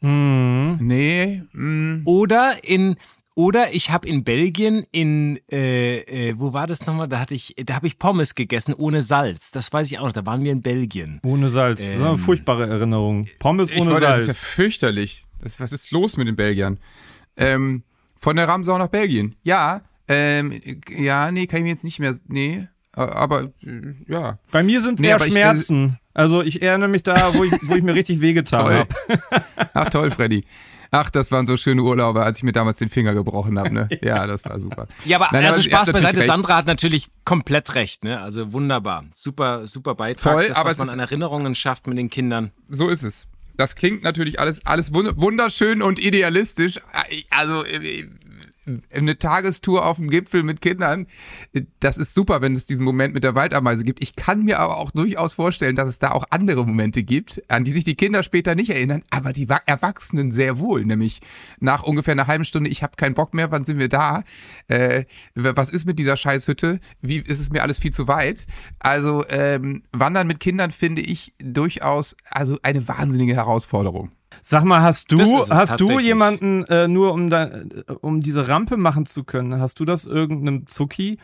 Mm. 0.01 0.75
Nee. 0.79 1.43
Mm. 1.53 2.01
Oder 2.05 2.63
in 2.63 2.97
oder 3.35 3.73
ich 3.73 3.89
habe 3.89 4.07
in 4.07 4.23
Belgien 4.23 4.85
in 4.91 5.39
äh, 5.51 6.29
äh, 6.29 6.35
wo 6.37 6.53
war 6.53 6.67
das 6.67 6.85
nochmal? 6.85 7.07
Da 7.07 7.19
hatte 7.19 7.33
ich, 7.33 7.55
da 7.65 7.75
habe 7.75 7.87
ich 7.87 7.97
Pommes 7.99 8.35
gegessen 8.35 8.73
ohne 8.73 9.01
Salz. 9.01 9.51
Das 9.51 9.71
weiß 9.71 9.91
ich 9.91 9.99
auch 9.99 10.05
noch. 10.05 10.11
Da 10.11 10.25
waren 10.25 10.43
wir 10.43 10.51
in 10.51 10.61
Belgien. 10.61 11.19
Ohne 11.23 11.49
Salz. 11.49 11.79
Ähm, 11.79 11.85
das 11.85 11.95
ist 11.95 12.05
eine 12.05 12.17
furchtbare 12.17 12.67
Erinnerung. 12.67 13.27
Pommes 13.39 13.71
ohne 13.71 13.79
ich 13.79 13.87
wollte, 13.87 14.05
Salz. 14.05 14.17
Das 14.17 14.21
ist 14.21 14.27
ja 14.27 14.33
fürchterlich. 14.33 15.25
Das, 15.41 15.59
was 15.59 15.71
ist 15.71 15.91
los 15.91 16.17
mit 16.17 16.27
den 16.27 16.35
Belgiern? 16.35 16.79
Ähm, 17.35 17.83
von 18.17 18.35
der 18.35 18.47
Ramsau 18.47 18.77
nach 18.77 18.87
Belgien. 18.87 19.35
Ja, 19.43 19.81
ähm, 20.07 20.61
ja, 20.89 21.31
nee, 21.31 21.47
kann 21.47 21.59
ich 21.59 21.63
mir 21.63 21.69
jetzt 21.69 21.83
nicht 21.83 21.99
mehr. 21.99 22.17
Nee, 22.27 22.67
aber 22.93 23.51
äh, 23.63 23.95
ja. 24.07 24.37
Bei 24.51 24.63
mir 24.63 24.81
sind 24.81 24.95
es 24.95 25.01
nee, 25.01 25.07
eher 25.07 25.19
Schmerzen. 25.19 25.85
Ich, 25.85 25.91
äh, 25.91 25.97
also 26.13 26.41
ich 26.41 26.61
erinnere 26.61 26.89
mich 26.89 27.03
da, 27.03 27.33
wo 27.33 27.43
ich, 27.43 27.51
wo 27.63 27.75
ich 27.75 27.83
mir 27.83 27.95
richtig 27.95 28.21
wehgetan 28.21 28.73
habe. 28.73 28.87
Ach 29.73 29.89
toll, 29.89 30.11
Freddy. 30.11 30.43
Ach, 30.95 31.09
das 31.09 31.31
waren 31.31 31.47
so 31.47 31.57
schöne 31.57 31.81
Urlaube, 31.81 32.21
als 32.21 32.37
ich 32.37 32.43
mir 32.43 32.51
damals 32.51 32.77
den 32.77 32.87
Finger 32.87 33.15
gebrochen 33.15 33.57
habe. 33.57 33.73
Ne? 33.73 33.89
Ja, 34.03 34.27
das 34.27 34.45
war 34.45 34.59
super. 34.59 34.87
Ja, 35.05 35.17
aber 35.17 35.29
Nein, 35.31 35.45
also 35.45 35.55
aber 35.55 35.63
Spaß 35.63 35.91
beiseite. 35.91 36.21
Sandra 36.21 36.57
hat 36.57 36.67
natürlich 36.67 37.09
komplett 37.25 37.73
recht. 37.73 38.03
Ne? 38.03 38.19
Also 38.19 38.53
wunderbar. 38.53 39.05
Super, 39.13 39.65
super 39.65 39.95
Beitrag. 39.95 40.33
Voll, 40.33 40.47
das, 40.49 40.57
aber 40.57 40.69
was 40.69 40.77
man 40.77 40.89
an 40.89 40.99
Erinnerungen 40.99 41.55
schafft 41.55 41.87
mit 41.87 41.97
den 41.97 42.09
Kindern. 42.09 42.51
So 42.69 42.89
ist 42.89 43.03
es. 43.03 43.27
Das 43.55 43.75
klingt 43.75 44.03
natürlich 44.03 44.39
alles, 44.39 44.65
alles 44.65 44.93
wunderschön 44.93 45.81
und 45.81 45.99
idealistisch. 45.99 46.79
Also 47.31 47.65
äh, 47.65 48.07
eine 48.93 49.17
Tagestour 49.17 49.85
auf 49.85 49.97
dem 49.97 50.09
Gipfel 50.09 50.43
mit 50.43 50.61
Kindern, 50.61 51.07
das 51.79 51.97
ist 51.97 52.13
super, 52.13 52.41
wenn 52.41 52.55
es 52.55 52.65
diesen 52.65 52.85
Moment 52.85 53.13
mit 53.13 53.23
der 53.23 53.35
Waldameise 53.35 53.83
gibt. 53.83 54.01
Ich 54.01 54.15
kann 54.15 54.43
mir 54.43 54.59
aber 54.59 54.77
auch 54.77 54.91
durchaus 54.91 55.33
vorstellen, 55.33 55.75
dass 55.75 55.87
es 55.87 55.99
da 55.99 56.11
auch 56.11 56.25
andere 56.29 56.65
Momente 56.65 57.03
gibt, 57.03 57.43
an 57.49 57.63
die 57.63 57.71
sich 57.71 57.83
die 57.83 57.95
Kinder 57.95 58.23
später 58.23 58.55
nicht 58.55 58.69
erinnern, 58.69 59.03
aber 59.09 59.33
die 59.33 59.47
Erwachsenen 59.65 60.31
sehr 60.31 60.59
wohl. 60.59 60.85
Nämlich 60.85 61.21
nach 61.59 61.83
ungefähr 61.83 62.13
einer 62.13 62.27
halben 62.27 62.45
Stunde, 62.45 62.69
ich 62.69 62.83
habe 62.83 62.95
keinen 62.95 63.15
Bock 63.15 63.33
mehr, 63.33 63.51
wann 63.51 63.63
sind 63.63 63.79
wir 63.79 63.89
da? 63.89 64.23
Äh, 64.67 65.05
was 65.35 65.69
ist 65.69 65.85
mit 65.85 65.99
dieser 65.99 66.17
Scheißhütte? 66.17 66.79
Wie 67.01 67.17
ist 67.17 67.39
es 67.39 67.49
mir 67.49 67.61
alles 67.61 67.79
viel 67.79 67.91
zu 67.91 68.07
weit? 68.07 68.45
Also 68.79 69.25
ähm, 69.29 69.83
Wandern 69.91 70.27
mit 70.27 70.39
Kindern 70.39 70.71
finde 70.71 71.01
ich 71.01 71.33
durchaus 71.39 72.15
also 72.29 72.57
eine 72.63 72.87
wahnsinnige 72.87 73.35
Herausforderung. 73.35 74.11
Sag 74.41 74.63
mal, 74.63 74.81
hast 74.81 75.11
du, 75.11 75.19
hast 75.49 75.79
du 75.79 75.99
jemanden 75.99 76.63
äh, 76.65 76.87
nur 76.87 77.13
um, 77.13 77.29
da, 77.29 77.51
um 78.01 78.21
diese 78.21 78.47
Rampe 78.47 78.77
machen 78.77 79.05
zu 79.05 79.23
können, 79.23 79.59
hast 79.59 79.79
du 79.79 79.85
das 79.85 80.05
irgendeinem 80.05 80.67
Zucki 80.67 81.17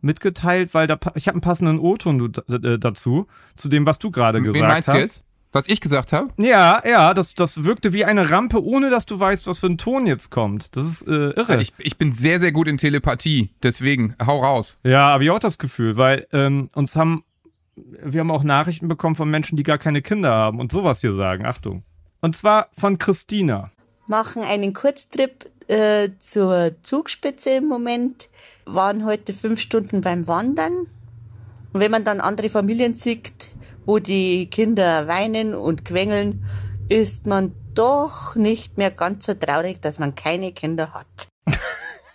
mitgeteilt? 0.00 0.74
Weil 0.74 0.86
da, 0.86 0.98
ich 1.14 1.28
habe 1.28 1.36
einen 1.36 1.42
passenden 1.42 1.78
O-Ton 1.78 2.32
äh, 2.48 2.78
dazu, 2.78 3.26
zu 3.56 3.68
dem, 3.68 3.86
was 3.86 3.98
du 3.98 4.10
gerade 4.10 4.40
gesagt 4.40 4.56
hast. 4.56 4.62
Wen 4.62 4.68
meinst 4.68 4.88
hast. 4.88 4.94
Du 4.94 5.00
jetzt? 5.00 5.24
Was 5.52 5.68
ich 5.68 5.80
gesagt 5.80 6.12
habe? 6.12 6.28
Ja, 6.36 6.80
ja, 6.88 7.12
das, 7.12 7.34
das 7.34 7.64
wirkte 7.64 7.92
wie 7.92 8.04
eine 8.04 8.30
Rampe, 8.30 8.62
ohne 8.64 8.88
dass 8.88 9.04
du 9.04 9.18
weißt, 9.18 9.48
was 9.48 9.58
für 9.58 9.66
ein 9.66 9.78
Ton 9.78 10.06
jetzt 10.06 10.30
kommt. 10.30 10.76
Das 10.76 10.86
ist 10.86 11.08
äh, 11.08 11.30
irre. 11.30 11.60
Ich, 11.60 11.72
ich 11.78 11.98
bin 11.98 12.12
sehr, 12.12 12.38
sehr 12.38 12.52
gut 12.52 12.68
in 12.68 12.76
Telepathie, 12.76 13.50
deswegen 13.62 14.14
hau 14.24 14.38
raus. 14.38 14.78
Ja, 14.84 15.08
habe 15.08 15.24
ich 15.24 15.30
auch 15.30 15.40
das 15.40 15.58
Gefühl, 15.58 15.96
weil 15.96 16.28
ähm, 16.32 16.68
uns 16.74 16.94
haben, 16.94 17.24
wir 17.74 18.20
haben 18.20 18.30
auch 18.30 18.44
Nachrichten 18.44 18.86
bekommen 18.86 19.16
von 19.16 19.28
Menschen, 19.28 19.56
die 19.56 19.64
gar 19.64 19.78
keine 19.78 20.02
Kinder 20.02 20.30
haben 20.30 20.60
und 20.60 20.70
sowas 20.70 21.00
hier 21.00 21.12
sagen. 21.12 21.44
Achtung. 21.44 21.82
Und 22.20 22.36
zwar 22.36 22.68
von 22.72 22.98
Christina. 22.98 23.70
Machen 24.06 24.42
einen 24.42 24.72
Kurztrip 24.74 25.50
äh, 25.68 26.10
zur 26.18 26.72
Zugspitze 26.82 27.50
im 27.50 27.66
Moment. 27.66 28.28
Waren 28.64 29.04
heute 29.04 29.32
fünf 29.32 29.60
Stunden 29.60 30.00
beim 30.00 30.26
Wandern. 30.26 30.88
Und 31.72 31.80
wenn 31.80 31.90
man 31.90 32.04
dann 32.04 32.20
andere 32.20 32.50
Familien 32.50 32.94
sieht, 32.94 33.54
wo 33.86 33.98
die 33.98 34.48
Kinder 34.50 35.06
weinen 35.06 35.54
und 35.54 35.84
quengeln, 35.84 36.44
ist 36.88 37.26
man 37.26 37.54
doch 37.74 38.34
nicht 38.34 38.76
mehr 38.76 38.90
ganz 38.90 39.26
so 39.26 39.34
traurig, 39.34 39.80
dass 39.80 39.98
man 39.98 40.14
keine 40.14 40.52
Kinder 40.52 40.92
hat. 40.92 41.28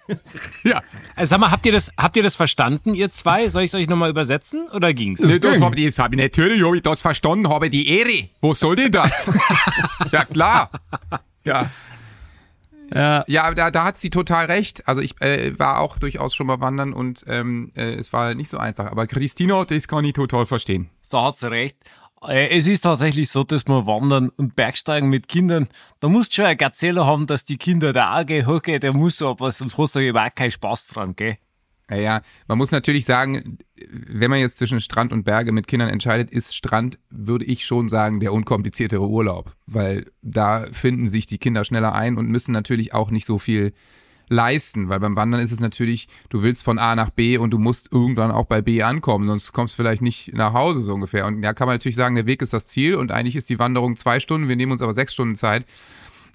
ja. 0.64 0.82
Also 1.16 1.32
sag 1.32 1.40
mal, 1.40 1.52
habt 1.52 1.66
ihr 1.66 1.72
das, 1.72 1.92
habt 1.98 2.16
ihr 2.18 2.24
das 2.24 2.36
verstanden, 2.36 2.94
ihr 2.94 3.10
zwei? 3.10 3.50
Soll 3.50 3.64
ich 3.64 3.72
es 3.72 3.76
euch 3.76 3.88
nochmal 3.88 4.10
übersetzen 4.10 4.68
oder 4.74 4.94
ging's? 4.94 5.22
Nee, 5.22 5.40
das 5.40 5.62
habe 5.62 5.80
ich, 5.80 6.00
hab 6.00 6.12
ich 6.14 6.20
natürlich, 6.20 6.64
habe 6.64 6.76
ich 6.76 6.84
das 6.84 7.02
verstanden, 7.02 7.50
habe 7.50 7.70
die 7.70 7.88
Ehre. 7.88 8.30
Wo 8.42 8.54
soll 8.54 8.76
denn 8.76 8.92
das? 8.92 9.12
ja, 10.12 10.26
klar. 10.26 10.70
Ja. 11.44 11.70
Ja, 12.94 13.24
ja 13.28 13.54
da, 13.54 13.72
da 13.72 13.86
hat 13.86 13.98
sie 13.98 14.10
total 14.10 14.46
recht. 14.46 14.88
Also 14.88 15.02
ich 15.02 15.20
äh, 15.22 15.58
war 15.58 15.80
auch 15.80 15.98
durchaus 15.98 16.36
schon 16.36 16.48
mal 16.48 16.60
wandern 16.62 16.94
und 16.94 17.24
ähm, 17.28 17.72
äh, 17.76 17.94
es 17.94 18.14
war 18.14 18.34
nicht 18.36 18.50
so 18.50 18.58
einfach. 18.58 18.92
Aber 18.92 19.08
Christina, 19.08 19.66
das 19.66 19.88
kann 19.88 20.06
ich 20.06 20.14
total 20.14 20.46
verstehen. 20.46 20.90
So 21.02 21.22
hat 21.22 21.38
sie 21.38 21.50
recht. 21.50 21.78
Äh, 22.28 22.58
es 22.58 22.68
ist 22.68 22.82
tatsächlich 22.82 23.30
so, 23.30 23.44
dass 23.44 23.68
man 23.68 23.86
Wandern 23.86 24.30
und 24.30 24.56
Bergsteigen 24.56 25.10
mit 25.10 25.28
Kindern, 25.28 25.68
da 26.00 26.10
musst 26.10 26.32
du 26.32 26.36
schon 26.36 26.46
ein 26.46 26.58
Gazelle 26.58 27.06
haben, 27.06 27.28
dass 27.28 27.46
die 27.46 27.58
Kinder 27.58 27.94
da 27.94 28.20
auch 28.20 28.26
gehen, 28.26 28.48
okay, 28.48 28.80
der 28.80 28.94
muss 28.94 29.22
aber 29.22 29.52
sonst 29.52 29.78
hast 29.78 29.96
du 29.96 30.00
überhaupt 30.00 30.36
keinen 30.36 30.52
Spaß 30.52 30.88
dran, 30.88 31.16
gell? 31.16 31.38
Ja, 31.90 31.98
ja, 31.98 32.22
man 32.48 32.58
muss 32.58 32.72
natürlich 32.72 33.06
sagen, 33.06 33.60
wenn 33.90 34.32
man 34.32 34.40
jetzt 34.40 34.58
zwischen 34.58 34.82
Strand 34.82 35.14
und 35.14 35.24
Berge 35.24 35.52
mit 35.52 35.68
Kindern 35.68 35.90
entscheidet, 35.90 36.32
ist 36.32 36.56
Strand, 36.56 36.98
würde 37.12 37.46
ich 37.46 37.66
schon 37.66 37.90
sagen, 37.90 38.20
der 38.20 38.34
unkompliziertere 38.34 39.08
Urlaub, 39.08 39.56
weil 39.68 40.06
da 40.24 40.66
finden 40.72 41.08
sich 41.08 41.28
die 41.28 41.38
Kinder 41.38 41.64
schneller 41.64 41.94
ein 41.94 42.18
und 42.18 42.28
müssen 42.28 42.54
natürlich 42.54 42.96
auch 42.96 43.12
nicht 43.12 43.26
so 43.26 43.38
viel 43.38 43.74
leisten, 44.28 44.90
weil 44.90 45.00
beim 45.00 45.16
Wandern 45.16 45.42
ist 45.42 45.52
es 45.52 45.60
natürlich, 45.60 46.08
du 46.30 46.44
willst 46.44 46.64
von 46.64 46.80
A 46.80 46.96
nach 46.96 47.10
B 47.10 47.38
und 47.38 47.52
du 47.52 47.58
musst 47.58 47.92
irgendwann 47.92 48.32
auch 48.32 48.46
bei 48.46 48.62
B 48.62 48.84
ankommen, 48.84 49.28
sonst 49.28 49.54
kommst 49.54 49.74
du 49.74 49.78
vielleicht 49.78 50.02
nicht 50.02 50.34
nach 50.34 50.54
Hause 50.54 50.82
so 50.82 50.94
ungefähr. 50.94 51.26
Und 51.26 51.44
ja, 51.44 51.54
kann 51.54 51.68
man 51.68 51.76
natürlich 51.76 51.96
sagen, 51.96 52.16
der 52.16 52.26
Weg 52.26 52.42
ist 52.42 52.54
das 52.54 52.68
Ziel 52.68 52.96
und 52.96 53.12
eigentlich 53.12 53.36
ist 53.36 53.50
die 53.50 53.60
Wanderung 53.60 53.96
zwei 53.96 54.20
Stunden, 54.20 54.48
wir 54.48 54.56
nehmen 54.56 54.72
uns 54.72 54.82
aber 54.82 54.94
sechs 54.94 55.14
Stunden 55.14 55.36
Zeit. 55.36 55.66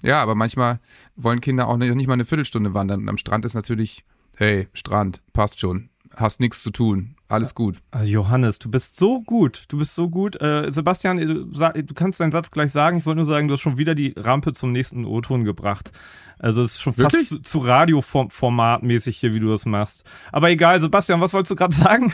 Ja, 0.03 0.21
aber 0.21 0.35
manchmal 0.35 0.79
wollen 1.15 1.41
Kinder 1.41 1.67
auch 1.67 1.77
nicht 1.77 2.07
mal 2.07 2.13
eine 2.13 2.25
Viertelstunde 2.25 2.73
wandern 2.73 3.01
und 3.01 3.09
am 3.09 3.17
Strand 3.17 3.45
ist 3.45 3.53
natürlich 3.53 4.03
hey, 4.41 4.67
Strand, 4.73 5.21
passt 5.33 5.59
schon. 5.59 5.89
Hast 6.15 6.39
nichts 6.39 6.63
zu 6.63 6.71
tun. 6.71 7.15
Alles 7.31 7.55
gut. 7.55 7.77
Also 7.91 8.07
Johannes, 8.07 8.59
du 8.59 8.69
bist 8.69 8.97
so 8.97 9.21
gut. 9.21 9.65
Du 9.69 9.77
bist 9.77 9.95
so 9.95 10.09
gut. 10.09 10.39
Äh, 10.41 10.71
Sebastian, 10.71 11.17
du, 11.17 11.45
du, 11.45 11.93
kannst 11.93 12.19
deinen 12.19 12.31
Satz 12.31 12.51
gleich 12.51 12.71
sagen. 12.71 12.97
Ich 12.97 13.05
wollte 13.05 13.17
nur 13.17 13.25
sagen, 13.25 13.47
du 13.47 13.53
hast 13.53 13.61
schon 13.61 13.77
wieder 13.77 13.95
die 13.95 14.13
Rampe 14.17 14.53
zum 14.53 14.71
nächsten 14.71 15.05
O-Ton 15.05 15.43
gebracht. 15.43 15.91
Also 16.39 16.61
es 16.61 16.73
ist 16.73 16.81
schon 16.81 16.97
Wirklich? 16.97 17.29
fast 17.29 17.29
zu, 17.29 17.39
zu 17.39 17.59
Radioformat 17.59 18.83
mäßig 18.83 19.17
hier, 19.17 19.33
wie 19.33 19.39
du 19.39 19.49
das 19.49 19.65
machst. 19.65 20.03
Aber 20.31 20.49
egal, 20.49 20.81
Sebastian, 20.81 21.21
was 21.21 21.33
wolltest 21.33 21.51
du 21.51 21.55
gerade 21.55 21.75
sagen? 21.75 22.13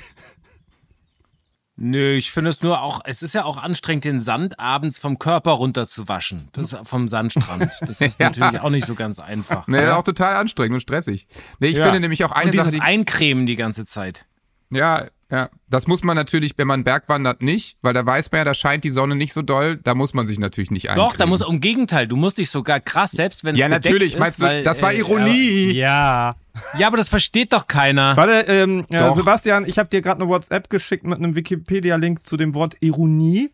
Nö, 1.79 2.13
ich 2.13 2.31
finde 2.31 2.49
es 2.49 2.63
nur 2.63 2.81
auch, 2.81 3.01
es 3.05 3.21
ist 3.21 3.35
ja 3.35 3.45
auch 3.45 3.57
anstrengend, 3.57 4.03
den 4.03 4.19
Sand 4.19 4.59
abends 4.59 4.97
vom 4.97 5.19
Körper 5.19 5.51
runterzuwaschen. 5.51 6.49
Das 6.51 6.75
vom 6.83 7.07
Sandstrand. 7.07 7.71
Das 7.81 8.01
ist 8.01 8.19
ja. 8.19 8.29
natürlich 8.29 8.61
auch 8.61 8.71
nicht 8.71 8.87
so 8.87 8.95
ganz 8.95 9.19
einfach. 9.19 9.67
Nee, 9.67 9.87
auch 9.89 10.01
total 10.01 10.37
anstrengend 10.37 10.73
und 10.73 10.81
stressig. 10.81 11.27
Nee, 11.59 11.67
ich 11.67 11.77
ja. 11.77 11.83
finde 11.83 11.99
nämlich 11.99 12.25
auch 12.25 12.31
eine 12.31 12.45
und 12.45 12.53
dieses 12.53 12.71
Sache. 12.71 12.77
Die, 12.77 12.81
Eincremen 12.81 13.45
die 13.45 13.55
ganze 13.55 13.85
Zeit. 13.85 14.25
Ja, 14.69 15.07
ja, 15.29 15.49
das 15.69 15.87
muss 15.87 16.03
man 16.03 16.15
natürlich, 16.15 16.53
wenn 16.57 16.67
man 16.67 16.85
Berg 16.85 17.09
wandert, 17.09 17.41
nicht, 17.41 17.77
weil 17.81 17.93
da 17.93 18.05
weiß 18.05 18.31
man 18.31 18.39
ja, 18.39 18.45
da 18.45 18.53
scheint 18.53 18.85
die 18.85 18.91
Sonne 18.91 19.13
nicht 19.15 19.33
so 19.33 19.41
doll, 19.41 19.77
da 19.83 19.93
muss 19.93 20.13
man 20.13 20.25
sich 20.25 20.39
natürlich 20.39 20.71
nicht 20.71 20.89
eincremen. 20.89 21.09
Doch, 21.09 21.17
da 21.17 21.25
muss, 21.25 21.41
im 21.41 21.59
Gegenteil, 21.59 22.07
du 22.07 22.15
musst 22.15 22.37
dich 22.37 22.49
sogar 22.49 22.79
krass, 22.79 23.11
selbst 23.11 23.43
wenn 23.43 23.55
es 23.55 23.61
Ja, 23.61 23.67
natürlich, 23.67 24.13
ist, 24.13 24.19
meinst 24.19 24.41
du, 24.41 24.45
weil, 24.45 24.63
das 24.63 24.81
war 24.81 24.93
äh, 24.93 24.99
Ironie. 24.99 25.73
Ja. 25.73 26.37
Ja, 26.77 26.87
aber 26.87 26.95
das 26.95 27.09
versteht 27.09 27.51
doch 27.51 27.67
keiner. 27.67 28.15
Warte, 28.15 28.45
ähm, 28.47 28.85
äh, 28.89 29.13
Sebastian, 29.13 29.67
ich 29.67 29.77
habe 29.77 29.89
dir 29.89 30.01
gerade 30.01 30.21
eine 30.21 30.29
WhatsApp 30.29 30.69
geschickt 30.69 31.03
mit 31.03 31.17
einem 31.17 31.35
Wikipedia-Link 31.35 32.25
zu 32.25 32.37
dem 32.37 32.55
Wort 32.55 32.77
Ironie. 32.79 33.51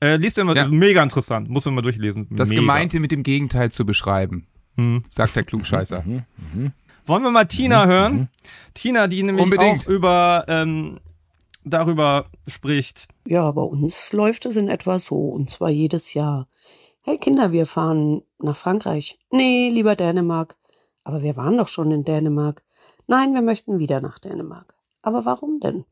Äh, 0.00 0.16
liest 0.16 0.36
du 0.36 0.42
immer, 0.42 0.54
ja. 0.54 0.68
mega 0.68 1.02
interessant, 1.02 1.50
muss 1.50 1.64
man 1.64 1.74
mal 1.74 1.82
durchlesen. 1.82 2.28
Das 2.30 2.50
mega. 2.50 2.60
Gemeinte 2.60 3.00
mit 3.00 3.10
dem 3.10 3.24
Gegenteil 3.24 3.72
zu 3.72 3.84
beschreiben, 3.84 4.46
hm. 4.76 5.02
sagt 5.10 5.34
der 5.34 5.42
Klugscheißer. 5.42 6.04
Wollen 7.08 7.22
wir 7.22 7.30
mal 7.30 7.46
Tina 7.46 7.86
mhm. 7.86 7.90
hören? 7.90 8.14
Mhm. 8.14 8.28
Tina, 8.74 9.06
die 9.08 9.22
nämlich 9.22 9.44
Unbedingt. 9.44 9.86
auch 9.86 9.88
über 9.88 10.44
ähm, 10.46 11.00
darüber 11.64 12.26
spricht. 12.46 13.08
Ja, 13.26 13.50
bei 13.50 13.62
uns 13.62 14.12
läuft 14.12 14.44
es 14.46 14.56
in 14.56 14.68
etwa 14.68 14.98
so, 14.98 15.16
und 15.16 15.50
zwar 15.50 15.70
jedes 15.70 16.14
Jahr. 16.14 16.48
Hey 17.02 17.16
Kinder, 17.16 17.52
wir 17.52 17.64
fahren 17.64 18.22
nach 18.38 18.56
Frankreich. 18.56 19.18
Nee, 19.30 19.70
lieber 19.70 19.96
Dänemark. 19.96 20.56
Aber 21.04 21.22
wir 21.22 21.36
waren 21.38 21.56
doch 21.56 21.68
schon 21.68 21.90
in 21.90 22.04
Dänemark. 22.04 22.62
Nein, 23.06 23.32
wir 23.32 23.40
möchten 23.40 23.78
wieder 23.78 24.02
nach 24.02 24.18
Dänemark. 24.18 24.74
Aber 25.00 25.24
warum 25.24 25.60
denn? 25.60 25.86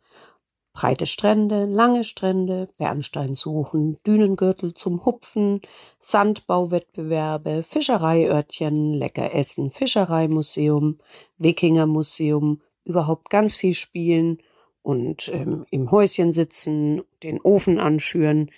Breite 0.76 1.06
Strände, 1.06 1.64
lange 1.64 2.04
Strände, 2.04 2.66
Bernstein 2.76 3.32
suchen, 3.32 3.96
Dünengürtel 4.06 4.74
zum 4.74 5.06
Hupfen, 5.06 5.62
Sandbauwettbewerbe, 6.00 7.62
Fischereiörtchen, 7.62 8.92
lecker 8.92 9.34
essen, 9.34 9.70
Fischereimuseum, 9.70 10.98
Wikingermuseum, 11.38 12.60
überhaupt 12.84 13.30
ganz 13.30 13.56
viel 13.56 13.72
spielen 13.72 14.36
und 14.82 15.30
ähm, 15.32 15.64
im 15.70 15.90
Häuschen 15.90 16.34
sitzen, 16.34 17.00
den 17.22 17.40
Ofen 17.40 17.80
anschüren. 17.80 18.50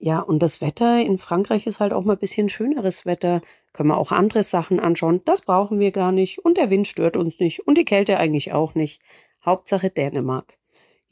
Ja, 0.00 0.18
und 0.18 0.42
das 0.42 0.60
Wetter 0.60 1.00
in 1.00 1.18
Frankreich 1.18 1.68
ist 1.68 1.78
halt 1.78 1.92
auch 1.92 2.02
mal 2.02 2.14
ein 2.14 2.18
bisschen 2.18 2.48
schöneres 2.48 3.06
Wetter. 3.06 3.42
Können 3.72 3.90
wir 3.90 3.96
auch 3.96 4.10
andere 4.10 4.42
Sachen 4.42 4.80
anschauen. 4.80 5.20
Das 5.24 5.42
brauchen 5.42 5.78
wir 5.78 5.92
gar 5.92 6.10
nicht. 6.10 6.40
Und 6.40 6.56
der 6.56 6.70
Wind 6.70 6.88
stört 6.88 7.16
uns 7.16 7.38
nicht. 7.38 7.64
Und 7.68 7.78
die 7.78 7.84
Kälte 7.84 8.18
eigentlich 8.18 8.52
auch 8.52 8.74
nicht. 8.74 9.00
Hauptsache 9.44 9.88
Dänemark. 9.88 10.58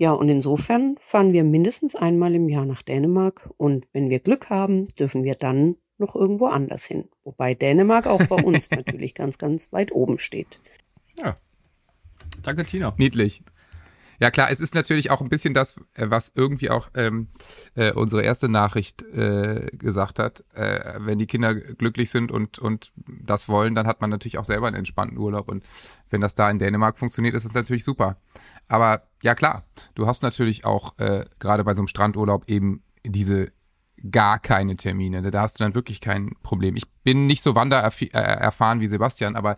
Ja, 0.03 0.11
und 0.11 0.29
insofern 0.29 0.97
fahren 0.99 1.33
wir 1.33 1.45
mindestens 1.45 1.95
einmal 1.95 2.35
im 2.35 2.49
Jahr 2.49 2.67
nach 2.67 2.83
Dänemark. 2.83 3.49
Und 3.57 3.87
wenn 3.93 4.11
wir 4.11 4.19
Glück 4.19 4.51
haben, 4.51 4.89
dürfen 4.99 5.23
wir 5.23 5.37
dann 5.37 5.77
noch 5.97 6.17
irgendwo 6.17 6.47
anders 6.47 6.85
hin. 6.87 7.09
Wobei 7.23 7.55
Dänemark 7.55 8.09
auch 8.09 8.27
bei 8.27 8.35
uns 8.35 8.69
natürlich 8.73 9.15
ganz, 9.15 9.39
ganz 9.39 9.73
weit 9.73 9.93
oben 9.93 10.19
steht. 10.19 10.61
Ja. 11.17 11.37
Danke, 12.43 12.65
Tina. 12.65 12.93
Niedlich. 12.99 13.45
Ja 14.23 14.31
klar, 14.31 14.53
es 14.53 14.61
ist 14.61 14.77
natürlich 14.77 15.11
auch 15.11 15.21
ein 15.21 15.29
bisschen 15.29 15.53
das, 15.53 15.79
äh, 15.95 16.07
was 16.09 16.31
irgendwie 16.37 16.71
auch 16.71 16.91
ähm, 16.95 17.27
äh, 17.75 17.91
unsere 17.91 18.23
erste 18.23 18.49
Nachricht 18.49 19.03
äh, 19.03 19.67
gesagt 19.73 20.21
hat. 20.21 20.45
Äh, 20.55 20.95
wenn 21.01 21.19
die 21.19 21.27
Kinder 21.27 21.57
glücklich 21.57 22.09
sind 22.11 22.31
und, 22.31 22.61
und 22.61 22.93
das 22.95 23.49
wollen, 23.49 23.75
dann 23.75 23.89
hat 23.89 24.01
man 24.01 24.11
natürlich 24.11 24.39
auch 24.39 24.45
selber 24.45 24.69
einen 24.69 24.77
entspannten 24.77 25.19
Urlaub. 25.19 25.51
Und 25.51 25.65
wenn 26.09 26.21
das 26.21 26.37
da 26.37 26.49
in 26.49 26.61
Dänemark 26.61 26.99
funktioniert, 26.99 27.35
ist 27.35 27.47
es 27.47 27.55
natürlich 27.55 27.83
super. 27.83 28.15
Aber 28.69 29.03
ja 29.25 29.35
klar, 29.35 29.65
du 29.97 30.07
hast 30.07 30.23
natürlich 30.23 30.65
auch 30.65 30.97
äh, 31.01 31.25
gerade 31.41 31.65
bei 31.65 31.75
so 31.75 31.81
einem 31.81 31.89
Strandurlaub 31.89 32.49
eben 32.49 32.85
diese 33.05 33.51
gar 34.11 34.39
keine 34.39 34.77
Termine. 34.77 35.23
Da 35.23 35.43
hast 35.43 35.61
du 35.61 35.65
dann 35.65 35.75
wirklich 35.75 36.01
kein 36.01 36.35
Problem. 36.43 36.77
Ich 36.77 36.89
bin 37.05 37.27
nicht 37.27 37.43
so 37.43 37.55
wandererfahren 37.55 38.81
wie 38.81 38.87
Sebastian, 38.87 39.37
aber 39.37 39.57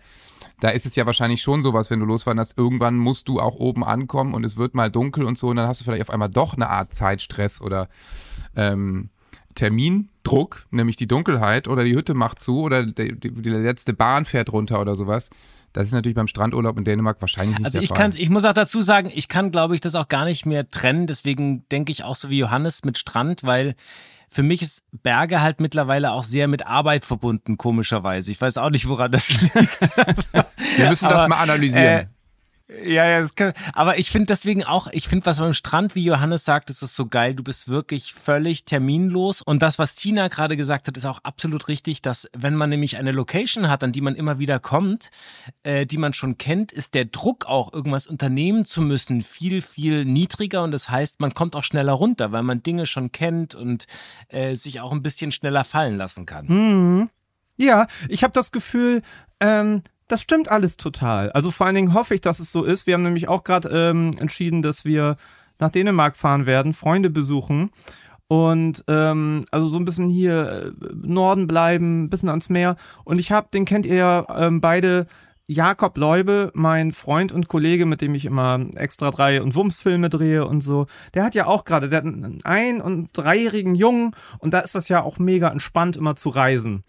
da 0.61 0.71
ist 0.71 0.87
es 0.87 0.97
ja 0.97 1.07
wahrscheinlich 1.07 1.43
schon 1.43 1.63
sowas, 1.63 1.91
wenn 1.91 2.01
du 2.01 2.07
loswanderst, 2.07 2.57
irgendwann 2.57 2.97
musst 2.97 3.29
du 3.29 3.41
auch 3.41 3.57
oben 3.57 3.85
ankommen 3.85 4.35
und 4.35 4.45
es 4.45 4.57
wird 4.57 4.75
mal 4.75 4.91
dunkel 4.91 5.25
und 5.25 5.37
so 5.37 5.49
und 5.49 5.57
dann 5.57 5.69
hast 5.69 5.81
du 5.81 5.85
vielleicht 5.85 6.03
auf 6.03 6.11
einmal 6.11 6.29
doch 6.29 6.55
eine 6.55 6.71
Art 6.71 6.95
Zeitstress 6.95 7.61
oder 7.61 7.89
ähm, 8.55 9.11
Termindruck, 9.55 10.67
nämlich 10.71 10.97
die 10.97 11.07
Dunkelheit 11.07 11.69
oder 11.69 11.85
die 11.85 11.95
Hütte 11.95 12.15
macht 12.15 12.39
zu 12.39 12.61
oder 12.61 12.85
die, 12.85 13.19
die, 13.19 13.31
die 13.31 13.51
letzte 13.51 13.95
Bahn 13.95 14.25
fährt 14.25 14.53
runter 14.53 14.81
oder 14.81 14.95
sowas. 14.95 15.31
Das 15.73 15.89
ist 15.89 15.93
natürlich 15.93 16.15
beim 16.15 16.29
Strandurlaub 16.29 16.79
in 16.79 16.85
Dänemark 16.85 17.21
wahrscheinlich 17.21 17.59
nicht 17.59 17.67
also 17.67 17.79
der 17.79 17.83
ich 17.83 17.89
Fall. 17.89 17.99
kann, 17.99 18.13
ich 18.17 18.31
muss 18.31 18.45
auch 18.45 18.53
dazu 18.53 18.81
sagen, 18.81 19.11
ich 19.13 19.27
kann, 19.27 19.51
glaube 19.51 19.75
ich, 19.75 19.81
das 19.81 19.97
auch 19.97 20.07
gar 20.07 20.25
nicht 20.25 20.47
mehr 20.47 20.71
trennen. 20.71 21.09
Deswegen 21.09 21.69
denke 21.69 21.91
ich 21.91 22.05
auch 22.05 22.15
so 22.15 22.31
wie 22.31 22.39
Johannes 22.39 22.85
mit 22.85 22.97
Strand, 22.97 23.43
weil 23.43 23.75
für 24.35 24.43
mich 24.43 24.63
ist 24.63 24.83
Berge 25.05 25.43
halt 25.43 25.61
mittlerweile 25.61 26.11
auch 26.11 26.25
sehr 26.25 26.49
mit 26.49 26.67
Arbeit 26.67 27.05
verbunden, 27.05 27.57
komischerweise. 27.57 28.33
Ich 28.33 28.41
weiß 28.41 28.59
auch 28.59 28.71
nicht, 28.71 28.89
woran 28.89 29.13
das 29.13 29.29
liegt. 29.41 29.81
Wir 30.77 30.89
müssen 30.89 31.09
das 31.09 31.29
mal 31.29 31.37
analysieren. 31.37 31.87
Äh, 31.87 32.07
ja, 32.83 33.07
ja, 33.07 33.27
kann, 33.35 33.53
aber 33.73 33.99
ich 33.99 34.11
finde 34.11 34.27
deswegen 34.27 34.65
auch, 34.65 34.89
ich 34.89 35.09
finde, 35.09 35.27
was 35.27 35.39
beim 35.39 35.55
Strand, 35.55 35.95
wie 35.95 36.05
Johannes 36.05 36.45
sagt, 36.45 36.71
ist 36.71 36.83
es 36.83 36.95
so 36.95 37.07
geil. 37.07 37.35
Du 37.35 37.43
bist 37.43 37.69
wirklich 37.69 38.15
völlig 38.15 38.65
terminlos. 38.65 39.43
Und 39.43 39.63
das, 39.63 39.79
was 39.79 39.97
Tina 39.97 40.29
gerade 40.29 40.57
gesagt 40.57 40.87
hat, 40.87 40.97
ist 40.97 41.05
auch 41.05 41.21
absolut 41.23 41.69
richtig, 41.69 42.03
dass 42.03 42.29
wenn 42.37 42.55
man 42.55 42.71
nämlich 42.71 42.97
eine 42.97 43.13
Location 43.13 43.69
hat, 43.69 43.85
an 43.85 43.93
die 43.93 44.01
man 44.01 44.15
immer 44.15 44.39
wieder 44.39 44.59
kommt, 44.59 45.11
äh, 45.63 45.87
die 45.87 45.99
man 45.99 46.13
schon 46.13 46.39
kennt, 46.39 46.73
ist 46.73 46.95
der 46.95 47.05
Druck 47.05 47.47
auch, 47.47 47.73
irgendwas 47.73 48.07
unternehmen 48.07 48.65
zu 48.65 48.83
müssen, 48.83 49.23
viel, 49.23 49.63
viel 49.63 50.05
niedriger. 50.05 50.63
Und 50.63 50.73
das 50.73 50.89
heißt, 50.89 51.21
man 51.21 51.35
kommt 51.35 51.57
auch 51.57 51.65
schneller 51.65 51.93
runter, 51.93 52.33
weil 52.33 52.43
man 52.43 52.63
Dinge 52.63 52.87
schon 52.87 53.13
kennt 53.13 53.55
und 53.55 53.87
äh, 54.29 54.55
sich 54.55 54.81
auch 54.81 54.93
ein 54.93 55.03
bisschen 55.03 55.33
schneller 55.33 55.65
fallen 55.65 55.97
lassen 55.97 56.27
kann. 56.27 56.47
Mhm. 56.47 57.11
Ja, 57.57 57.87
ich 58.09 58.25
habe 58.25 58.33
das 58.33 58.51
Gefühl, 58.51 59.03
ähm, 59.41 59.83
das 60.09 60.21
stimmt 60.21 60.51
alles 60.51 60.77
total. 60.77 61.31
Also 61.33 61.51
vor 61.51 61.67
allen 61.67 61.77
Dingen 61.77 61.95
hoffe 61.95 62.15
ich, 62.15 62.21
dass 62.21 62.41
es 62.41 62.53
so 62.53 62.65
ist. 62.65 62.87
Wir 62.87 62.95
haben 62.95 63.03
nämlich 63.03 63.29
auch 63.29 63.45
gerade 63.45 63.69
ähm, 63.69 64.13
entschieden, 64.19 64.63
dass 64.63 64.85
wir 64.85 65.17
nach 65.59 65.71
Dänemark 65.71 66.17
fahren 66.17 66.47
werden, 66.47 66.73
Freunde 66.73 67.11
besuchen 67.11 67.71
und 68.27 68.85
ähm, 68.89 69.45
also 69.51 69.69
so 69.69 69.79
ein 69.79 69.85
bisschen 69.85 70.09
hier 70.09 70.75
äh, 70.81 70.95
Norden 70.95 71.47
bleiben, 71.47 72.05
ein 72.05 72.11
bisschen 72.11 72.29
ans 72.29 72.49
Meer. 72.49 72.77
Und 73.05 73.19
ich 73.19 73.33
habe, 73.33 73.49
den 73.53 73.65
kennt 73.65 73.87
ihr 73.87 73.97
ja 73.97 74.27
ähm, 74.37 74.61
beide, 74.61 75.07
Jakob 75.47 75.99
Leube, 75.99 76.51
mein 76.55 76.93
Freund 76.93 77.31
und 77.31 77.49
Kollege, 77.49 77.85
mit 77.85 78.01
dem 78.01 78.15
ich 78.15 78.25
immer 78.25 78.65
extra 78.77 79.11
drei 79.11 79.43
und 79.43 79.55
Wumms-Filme 79.55 80.09
drehe 80.09 80.47
und 80.47 80.63
so, 80.63 80.87
der 81.13 81.23
hat 81.23 81.35
ja 81.35 81.47
auch 81.47 81.65
gerade, 81.65 81.91
der 81.91 81.99
hat 81.99 82.07
einen 82.07 82.39
ein- 82.45 82.81
und 82.81 83.11
dreijährigen 83.13 83.75
Jungen 83.75 84.13
und 84.39 84.55
da 84.55 84.61
ist 84.61 84.75
das 84.75 84.89
ja 84.89 85.03
auch 85.03 85.19
mega 85.19 85.51
entspannt, 85.51 85.99
immer 85.99 86.17
zu 86.17 86.31
reisen. 86.31 86.83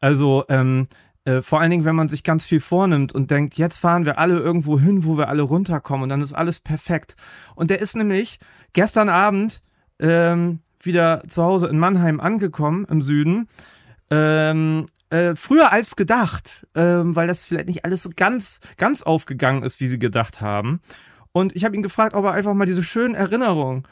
Also, 0.00 0.44
ähm, 0.48 0.86
äh, 1.28 1.42
vor 1.42 1.60
allen 1.60 1.70
Dingen, 1.70 1.84
wenn 1.84 1.94
man 1.94 2.08
sich 2.08 2.22
ganz 2.22 2.46
viel 2.46 2.60
vornimmt 2.60 3.12
und 3.12 3.30
denkt, 3.30 3.54
jetzt 3.56 3.78
fahren 3.78 4.06
wir 4.06 4.18
alle 4.18 4.38
irgendwo 4.38 4.80
hin, 4.80 5.04
wo 5.04 5.18
wir 5.18 5.28
alle 5.28 5.42
runterkommen 5.42 6.04
und 6.04 6.08
dann 6.08 6.22
ist 6.22 6.32
alles 6.32 6.58
perfekt. 6.58 7.16
Und 7.54 7.68
der 7.68 7.80
ist 7.80 7.96
nämlich 7.96 8.38
gestern 8.72 9.10
Abend 9.10 9.62
ähm, 9.98 10.60
wieder 10.80 11.22
zu 11.28 11.42
Hause 11.42 11.68
in 11.68 11.78
Mannheim 11.78 12.20
angekommen, 12.20 12.86
im 12.88 13.02
Süden. 13.02 13.48
Ähm, 14.10 14.86
äh, 15.10 15.34
früher 15.34 15.70
als 15.70 15.96
gedacht, 15.96 16.66
ähm, 16.74 17.14
weil 17.14 17.26
das 17.26 17.44
vielleicht 17.44 17.68
nicht 17.68 17.84
alles 17.84 18.02
so 18.02 18.10
ganz, 18.14 18.60
ganz 18.78 19.02
aufgegangen 19.02 19.62
ist, 19.62 19.80
wie 19.80 19.86
sie 19.86 19.98
gedacht 19.98 20.40
haben. 20.40 20.80
Und 21.32 21.54
ich 21.54 21.64
habe 21.66 21.76
ihn 21.76 21.82
gefragt, 21.82 22.14
ob 22.14 22.24
er 22.24 22.32
einfach 22.32 22.54
mal 22.54 22.64
diese 22.64 22.82
schönen 22.82 23.14
Erinnerungen 23.14 23.86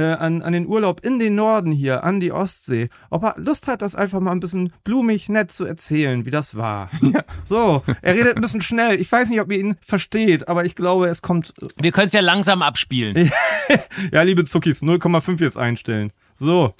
äh, 0.00 0.14
an, 0.14 0.42
an 0.42 0.52
den 0.52 0.66
Urlaub 0.66 1.04
in 1.04 1.18
den 1.18 1.34
Norden 1.34 1.72
hier, 1.72 2.04
an 2.04 2.20
die 2.20 2.32
Ostsee, 2.32 2.88
ob 3.10 3.22
er 3.22 3.34
Lust 3.36 3.68
hat, 3.68 3.82
das 3.82 3.94
einfach 3.94 4.20
mal 4.20 4.32
ein 4.32 4.40
bisschen 4.40 4.72
blumig, 4.82 5.28
nett 5.28 5.52
zu 5.52 5.64
erzählen, 5.64 6.24
wie 6.24 6.30
das 6.30 6.56
war. 6.56 6.88
Ja. 7.10 7.24
So, 7.44 7.82
er 8.02 8.14
redet 8.14 8.36
ein 8.36 8.40
bisschen 8.40 8.60
schnell. 8.60 9.00
Ich 9.00 9.10
weiß 9.10 9.30
nicht, 9.30 9.40
ob 9.40 9.50
ihr 9.50 9.58
ihn 9.58 9.76
versteht, 9.80 10.46
aber 10.46 10.64
ich 10.64 10.76
glaube, 10.76 11.08
es 11.08 11.22
kommt. 11.22 11.52
Wir 11.76 11.90
können 11.90 12.06
es 12.06 12.12
ja 12.12 12.20
langsam 12.20 12.62
abspielen. 12.62 13.32
ja, 14.12 14.22
liebe 14.22 14.44
Zuckis, 14.44 14.80
0,5 14.80 15.42
jetzt 15.42 15.58
einstellen. 15.58 16.12
So. 16.36 16.72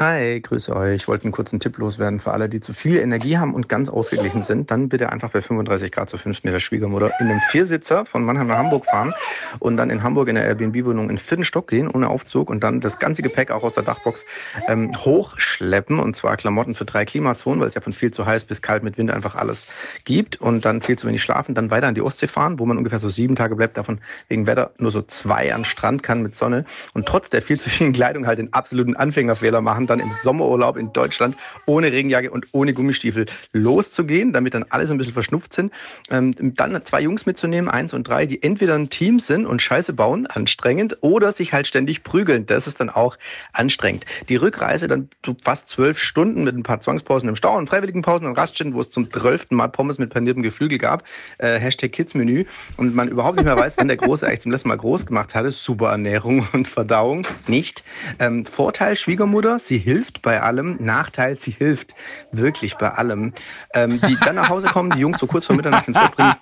Hi, 0.00 0.40
grüße 0.40 0.76
euch. 0.76 0.94
Ich 0.94 1.08
wollte 1.08 1.24
einen 1.24 1.32
kurzen 1.32 1.58
Tipp 1.58 1.76
loswerden 1.76 2.20
für 2.20 2.30
alle, 2.30 2.48
die 2.48 2.60
zu 2.60 2.72
viel 2.72 2.98
Energie 2.98 3.36
haben 3.36 3.52
und 3.52 3.68
ganz 3.68 3.88
ausgeglichen 3.88 4.42
sind. 4.42 4.70
Dann 4.70 4.88
bitte 4.88 5.10
einfach 5.10 5.30
bei 5.32 5.42
35 5.42 5.90
Grad 5.90 6.08
zu 6.08 6.18
5 6.18 6.44
Meter 6.44 6.60
Schwiegermutter 6.60 7.10
in 7.18 7.28
einem 7.28 7.40
Viersitzer 7.40 8.06
von 8.06 8.22
Mannheim 8.22 8.46
nach 8.46 8.58
Hamburg 8.58 8.86
fahren 8.86 9.12
und 9.58 9.76
dann 9.76 9.90
in 9.90 10.04
Hamburg 10.04 10.28
in 10.28 10.36
der 10.36 10.44
Airbnb-Wohnung 10.44 11.10
in 11.10 11.16
den 11.16 11.18
vierten 11.18 11.42
Stock 11.42 11.66
gehen, 11.66 11.88
ohne 11.88 12.08
Aufzug 12.10 12.48
und 12.48 12.62
dann 12.62 12.80
das 12.80 13.00
ganze 13.00 13.22
Gepäck 13.22 13.50
auch 13.50 13.64
aus 13.64 13.74
der 13.74 13.82
Dachbox 13.82 14.24
ähm, 14.68 14.92
hochschleppen 14.96 15.98
und 15.98 16.14
zwar 16.14 16.36
Klamotten 16.36 16.76
für 16.76 16.84
drei 16.84 17.04
Klimazonen, 17.04 17.58
weil 17.58 17.66
es 17.66 17.74
ja 17.74 17.80
von 17.80 17.92
viel 17.92 18.12
zu 18.12 18.24
heiß 18.24 18.44
bis 18.44 18.62
kalt 18.62 18.84
mit 18.84 18.98
Wind 18.98 19.10
einfach 19.10 19.34
alles 19.34 19.66
gibt 20.04 20.40
und 20.40 20.64
dann 20.64 20.80
viel 20.80 20.96
zu 20.96 21.08
wenig 21.08 21.24
schlafen, 21.24 21.56
dann 21.56 21.72
weiter 21.72 21.88
an 21.88 21.96
die 21.96 22.02
Ostsee 22.02 22.28
fahren, 22.28 22.60
wo 22.60 22.66
man 22.66 22.78
ungefähr 22.78 23.00
so 23.00 23.08
sieben 23.08 23.34
Tage 23.34 23.56
bleibt, 23.56 23.76
davon 23.76 23.98
wegen 24.28 24.46
Wetter 24.46 24.70
nur 24.78 24.92
so 24.92 25.02
zwei 25.02 25.52
an 25.52 25.64
Strand 25.64 26.04
kann 26.04 26.22
mit 26.22 26.36
Sonne 26.36 26.66
und 26.94 27.08
trotz 27.08 27.30
der 27.30 27.42
viel 27.42 27.58
zu 27.58 27.68
vielen 27.68 27.92
Kleidung 27.92 28.28
halt 28.28 28.38
den 28.38 28.52
absoluten 28.52 28.94
Anfängerfehler 28.94 29.60
machen, 29.60 29.87
dann 29.88 30.00
im 30.00 30.12
Sommerurlaub 30.12 30.76
in 30.76 30.92
Deutschland 30.92 31.36
ohne 31.66 31.92
Regenjacke 31.92 32.30
und 32.30 32.46
ohne 32.52 32.74
Gummistiefel 32.74 33.26
loszugehen, 33.52 34.32
damit 34.32 34.54
dann 34.54 34.64
alle 34.70 34.86
so 34.86 34.94
ein 34.94 34.98
bisschen 34.98 35.14
verschnupft 35.14 35.52
sind. 35.52 35.72
Ähm, 36.10 36.34
dann 36.38 36.84
zwei 36.84 37.00
Jungs 37.00 37.26
mitzunehmen, 37.26 37.70
eins 37.70 37.92
und 37.94 38.08
drei, 38.08 38.26
die 38.26 38.42
entweder 38.42 38.74
ein 38.74 38.90
Team 38.90 39.20
sind 39.20 39.46
und 39.46 39.62
Scheiße 39.62 39.92
bauen, 39.92 40.26
anstrengend, 40.26 40.98
oder 41.00 41.32
sich 41.32 41.52
halt 41.52 41.66
ständig 41.66 42.04
prügeln. 42.04 42.46
Das 42.46 42.66
ist 42.66 42.80
dann 42.80 42.90
auch 42.90 43.18
anstrengend. 43.52 44.04
Die 44.28 44.36
Rückreise 44.36 44.88
dann 44.88 45.08
fast 45.42 45.68
zwölf 45.68 45.98
Stunden 45.98 46.44
mit 46.44 46.56
ein 46.56 46.62
paar 46.62 46.80
Zwangspausen 46.80 47.28
im 47.28 47.36
Stau 47.36 47.56
und 47.56 47.68
freiwilligen 47.68 48.02
Pausen 48.02 48.26
und 48.26 48.36
Raststätten, 48.36 48.74
wo 48.74 48.80
es 48.80 48.90
zum 48.90 49.10
zwölften 49.10 49.56
Mal 49.56 49.68
Pommes 49.68 49.98
mit 49.98 50.10
paniertem 50.10 50.42
Geflügel 50.42 50.78
gab. 50.78 51.04
Äh, 51.38 51.58
Hashtag 51.58 51.92
Kids-Menü. 51.92 52.44
Und 52.76 52.94
man 52.94 53.08
überhaupt 53.08 53.36
nicht 53.36 53.44
mehr 53.44 53.56
weiß, 53.56 53.74
wann 53.78 53.88
der 53.88 53.96
Große 53.96 54.26
eigentlich 54.26 54.40
zum 54.40 54.52
letzten 54.52 54.68
Mal 54.68 54.76
groß 54.76 55.06
gemacht 55.06 55.34
hatte. 55.34 55.50
Super 55.50 55.90
Ernährung 55.90 56.48
und 56.52 56.68
Verdauung. 56.68 57.26
Nicht. 57.46 57.82
Ähm, 58.18 58.46
Vorteil 58.46 58.96
Schwiegermutter, 58.96 59.58
sie 59.58 59.77
hilft 59.78 60.22
bei 60.22 60.40
allem. 60.40 60.76
Nachteil, 60.80 61.36
sie 61.36 61.50
hilft 61.50 61.94
wirklich 62.32 62.76
bei 62.76 62.90
allem. 62.90 63.32
Ähm, 63.74 64.00
die 64.00 64.16
dann 64.24 64.36
nach 64.36 64.48
Hause 64.48 64.66
kommen, 64.68 64.90
die 64.90 65.00
Jungs 65.00 65.18
so 65.18 65.26
kurz 65.26 65.46
vor 65.46 65.56
Mitternacht 65.56 65.88
ins 65.88 65.98
Bett 65.98 66.16
bringen, 66.16 66.34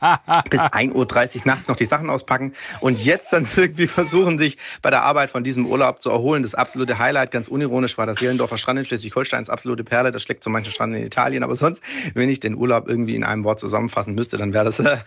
bis 0.51 0.61
1.30 0.61 0.93
Uhr 0.95 1.43
nachts 1.45 1.69
noch 1.69 1.77
die 1.77 1.87
Sachen 1.87 2.11
auspacken 2.11 2.55
und 2.81 2.99
jetzt 2.99 3.33
dann 3.33 3.47
irgendwie 3.57 3.87
versuchen, 3.87 4.39
sich 4.39 4.59
bei 4.83 4.91
der 4.91 5.03
Arbeit 5.03 5.31
von 5.31 5.45
diesem 5.45 5.67
Urlaub 5.67 6.03
zu 6.03 6.11
erholen. 6.11 6.43
Das 6.43 6.55
absolute 6.55 6.99
Highlight, 6.99 7.31
ganz 7.31 7.49
unironisch, 7.49 7.99
war 7.99 8.07
das 8.07 8.19
Seelendorfer 8.19 8.59
Strand 8.59 8.81
in 8.81 8.85
Schleswig-Holsteins 8.85 9.51
absolute 9.51 9.85
Perle. 9.85 10.13
Das 10.13 10.23
schlägt 10.23 10.43
zu 10.43 10.51
manchen 10.51 10.73
Strand 10.73 10.95
in 10.95 11.05
Italien. 11.05 11.43
Aber 11.43 11.57
sonst, 11.57 11.83
wenn 12.15 12.29
ich 12.29 12.41
den 12.41 12.55
Urlaub 12.55 12.89
irgendwie 12.89 13.17
in 13.17 13.25
einem 13.25 13.45
Wort 13.45 13.61
zusammenfassen 13.61 14.15
müsste, 14.15 14.37
dann 14.37 14.53
wäre 14.53 14.65
das... 14.67 14.81
Äh, 14.81 14.99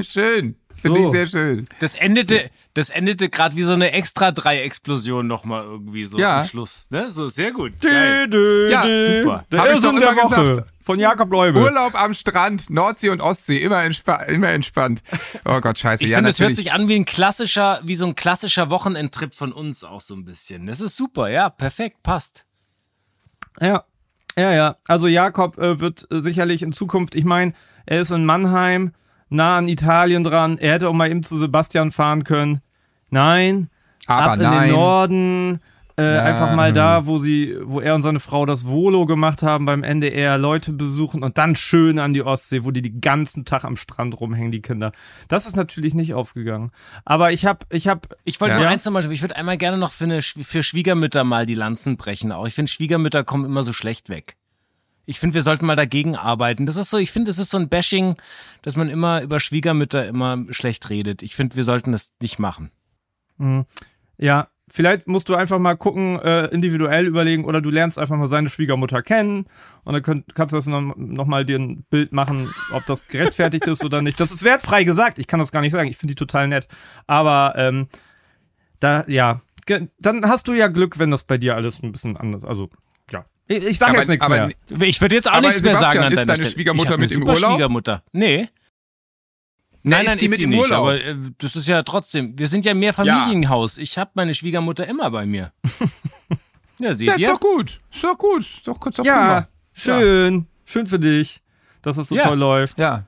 Schön. 0.00 0.56
Finde 0.76 1.00
so. 1.00 1.06
ich 1.06 1.10
sehr 1.10 1.26
schön. 1.26 1.68
Das 1.80 1.94
endete, 1.94 2.50
das 2.74 2.90
endete 2.90 3.28
gerade 3.28 3.56
wie 3.56 3.62
so 3.62 3.72
eine 3.72 3.92
extra 3.92 4.30
drei 4.30 4.62
Explosion 4.62 5.26
nochmal 5.26 5.64
irgendwie 5.64 6.04
so 6.04 6.18
ja. 6.18 6.40
am 6.40 6.46
Schluss. 6.46 6.88
Ne? 6.90 7.10
So 7.10 7.28
sehr 7.28 7.52
gut. 7.52 7.72
Dö, 7.82 8.26
dö, 8.28 8.70
ja, 8.70 8.82
super. 8.82 9.44
Der 9.50 9.60
Hab 9.60 9.72
ich 9.72 9.80
doch 9.80 9.92
Woche 9.94 10.50
gesagt. 10.50 10.72
von 10.82 11.00
Jakob 11.00 11.30
Leube. 11.30 11.60
Urlaub 11.60 11.94
am 12.00 12.12
Strand, 12.14 12.68
Nordsee 12.68 13.08
und 13.08 13.20
Ostsee, 13.20 13.58
immer, 13.58 13.82
entspa 13.82 14.22
immer 14.24 14.50
entspannt. 14.50 15.02
Oh 15.44 15.60
Gott, 15.60 15.78
scheiße. 15.78 16.04
Ich 16.04 16.10
ja, 16.10 16.18
finde, 16.18 16.30
es 16.30 16.40
hört 16.40 16.56
sich 16.56 16.72
an 16.72 16.88
wie 16.88 16.96
ein 16.96 17.04
klassischer, 17.04 17.80
wie 17.82 17.94
so 17.94 18.06
ein 18.06 18.14
klassischer 18.14 18.70
Wochenendtrip 18.70 19.34
von 19.34 19.52
uns 19.52 19.82
auch 19.82 20.00
so 20.00 20.14
ein 20.14 20.24
bisschen. 20.24 20.66
Das 20.66 20.80
ist 20.80 20.96
super, 20.96 21.28
ja, 21.28 21.48
perfekt, 21.50 22.02
passt. 22.02 22.44
Ja, 23.60 23.84
ja, 24.38 24.52
ja. 24.52 24.76
Also 24.86 25.06
Jakob 25.06 25.58
äh, 25.58 25.80
wird 25.80 26.06
äh, 26.10 26.20
sicherlich 26.20 26.62
in 26.62 26.72
Zukunft, 26.72 27.14
ich 27.14 27.24
meine, 27.24 27.54
er 27.86 28.00
ist 28.00 28.10
in 28.10 28.24
Mannheim, 28.24 28.92
nah 29.28 29.58
an 29.58 29.68
Italien 29.68 30.24
dran. 30.24 30.58
Er 30.58 30.74
hätte 30.74 30.88
auch 30.88 30.92
mal 30.92 31.10
eben 31.10 31.22
zu 31.22 31.36
Sebastian 31.36 31.90
fahren 31.90 32.24
können. 32.24 32.60
Nein. 33.10 33.68
Aber 34.06 34.32
ab 34.32 34.38
nein. 34.38 34.52
in 34.52 34.60
den 34.60 34.70
Norden. 34.76 35.60
Äh, 35.98 36.16
ja. 36.16 36.24
Einfach 36.24 36.54
mal 36.54 36.74
da, 36.74 37.06
wo 37.06 37.16
sie, 37.16 37.56
wo 37.62 37.80
er 37.80 37.94
und 37.94 38.02
seine 38.02 38.20
Frau 38.20 38.44
das 38.44 38.66
Volo 38.66 39.06
gemacht 39.06 39.42
haben 39.42 39.64
beim 39.64 39.82
NDR, 39.82 40.36
Leute 40.36 40.72
besuchen 40.72 41.22
und 41.22 41.38
dann 41.38 41.56
schön 41.56 41.98
an 41.98 42.12
die 42.12 42.22
Ostsee, 42.22 42.64
wo 42.64 42.70
die 42.70 42.82
den 42.82 43.00
ganzen 43.00 43.46
Tag 43.46 43.64
am 43.64 43.76
Strand 43.76 44.20
rumhängen, 44.20 44.50
die 44.50 44.60
Kinder. 44.60 44.92
Das 45.28 45.46
ist 45.46 45.56
natürlich 45.56 45.94
nicht 45.94 46.12
aufgegangen. 46.12 46.70
Aber 47.06 47.32
ich 47.32 47.46
habe, 47.46 47.60
ich 47.70 47.88
habe, 47.88 48.02
ich 48.24 48.42
wollte 48.42 48.56
ja. 48.56 48.60
nur 48.60 48.68
eins 48.68 48.84
nochmal, 48.84 49.10
ich 49.10 49.22
würde 49.22 49.36
einmal 49.36 49.56
gerne 49.56 49.78
noch 49.78 49.92
für, 49.92 50.04
eine, 50.04 50.20
für 50.20 50.62
Schwiegermütter 50.62 51.24
mal 51.24 51.46
die 51.46 51.54
Lanzen 51.54 51.96
brechen. 51.96 52.30
Auch 52.30 52.46
ich 52.46 52.52
finde 52.52 52.70
Schwiegermütter 52.70 53.24
kommen 53.24 53.46
immer 53.46 53.62
so 53.62 53.72
schlecht 53.72 54.10
weg. 54.10 54.36
Ich 55.06 55.20
finde, 55.20 55.34
wir 55.34 55.42
sollten 55.42 55.66
mal 55.66 55.76
dagegen 55.76 56.16
arbeiten. 56.16 56.66
Das 56.66 56.76
ist 56.76 56.90
so, 56.90 56.98
ich 56.98 57.12
finde, 57.12 57.30
es 57.30 57.38
ist 57.38 57.50
so 57.50 57.58
ein 57.58 57.68
Bashing, 57.68 58.16
dass 58.62 58.76
man 58.76 58.90
immer 58.90 59.22
über 59.22 59.38
Schwiegermütter 59.40 60.06
immer 60.06 60.44
schlecht 60.50 60.90
redet. 60.90 61.22
Ich 61.22 61.34
finde, 61.36 61.56
wir 61.56 61.64
sollten 61.64 61.92
das 61.92 62.12
nicht 62.20 62.38
machen. 62.38 62.70
Mhm. 63.38 63.66
Ja, 64.18 64.48
vielleicht 64.68 65.06
musst 65.06 65.28
du 65.28 65.34
einfach 65.34 65.58
mal 65.58 65.76
gucken, 65.76 66.18
äh, 66.20 66.46
individuell 66.46 67.06
überlegen 67.06 67.44
oder 67.44 67.60
du 67.60 67.70
lernst 67.70 67.98
einfach 67.98 68.16
mal 68.16 68.26
seine 68.26 68.48
Schwiegermutter 68.48 69.02
kennen 69.02 69.46
und 69.84 69.92
dann 69.94 70.02
könnt, 70.02 70.34
kannst 70.34 70.52
du 70.52 70.56
das 70.56 70.66
noch, 70.66 70.96
noch 70.96 71.26
mal 71.26 71.44
dir 71.46 71.58
ein 71.58 71.84
Bild 71.88 72.12
machen, 72.12 72.52
ob 72.72 72.84
das 72.86 73.06
gerechtfertigt 73.06 73.66
ist 73.66 73.84
oder 73.84 74.02
nicht. 74.02 74.18
Das 74.18 74.32
ist 74.32 74.42
wertfrei 74.42 74.84
gesagt. 74.84 75.18
Ich 75.18 75.28
kann 75.28 75.38
das 75.38 75.52
gar 75.52 75.60
nicht 75.60 75.72
sagen. 75.72 75.88
Ich 75.88 75.96
finde 75.96 76.14
die 76.14 76.18
total 76.18 76.48
nett. 76.48 76.66
Aber 77.06 77.54
ähm, 77.56 77.88
da, 78.80 79.04
ja, 79.06 79.40
dann 79.98 80.28
hast 80.28 80.48
du 80.48 80.52
ja 80.52 80.68
Glück, 80.68 80.98
wenn 80.98 81.10
das 81.10 81.24
bei 81.24 81.38
dir 81.38 81.54
alles 81.54 81.82
ein 81.82 81.92
bisschen 81.92 82.16
anders, 82.16 82.44
also 82.44 82.70
ich, 83.48 83.64
ich 83.64 83.78
sage 83.78 83.96
jetzt 83.98 84.08
nichts 84.08 84.28
mehr. 84.28 84.50
Ich 84.80 85.00
würde 85.00 85.14
jetzt 85.14 85.30
auch 85.30 85.40
nichts 85.40 85.62
mehr 85.62 85.76
sagen 85.76 86.00
an 86.00 86.12
ist 86.12 86.18
deine 86.18 86.34
Stelle. 86.34 86.50
Schwiegermutter 86.50 86.98
mit 86.98 87.12
im 87.12 87.22
Urlaub? 87.22 87.52
Schwiegermutter. 87.52 88.02
Nee. 88.12 88.48
Nein, 89.82 90.04
nein, 90.04 90.06
ist 90.06 90.20
die 90.20 90.24
ist 90.24 90.30
mit 90.32 90.40
im 90.40 90.50
nicht, 90.50 90.60
Urlaub? 90.60 90.78
Aber 90.80 91.00
äh, 91.00 91.14
das 91.38 91.54
ist 91.54 91.68
ja 91.68 91.82
trotzdem. 91.84 92.36
Wir 92.36 92.48
sind 92.48 92.64
ja 92.64 92.74
mehr 92.74 92.92
Familienhaus. 92.92 93.78
Ich 93.78 93.96
habe 93.98 94.10
meine 94.14 94.34
Schwiegermutter 94.34 94.86
immer 94.86 95.10
bei 95.12 95.26
mir. 95.26 95.52
ja, 96.80 96.92
seht 96.94 97.06
ja, 97.08 97.14
ihr? 97.16 97.18
Ist 97.18 97.34
doch 97.34 97.40
gut. 97.40 97.80
Ist 97.92 98.02
doch 98.02 98.18
gut. 98.18 98.40
Ist 98.42 98.66
doch, 98.66 98.78
doch 98.78 99.04
ja, 99.04 99.14
prima. 99.14 99.48
schön. 99.72 100.34
Ja. 100.34 100.44
Schön 100.64 100.86
für 100.88 100.98
dich, 100.98 101.40
dass 101.82 101.96
es 101.98 102.08
so 102.08 102.16
ja. 102.16 102.24
toll 102.24 102.38
läuft. 102.38 102.80
Ja. 102.80 103.04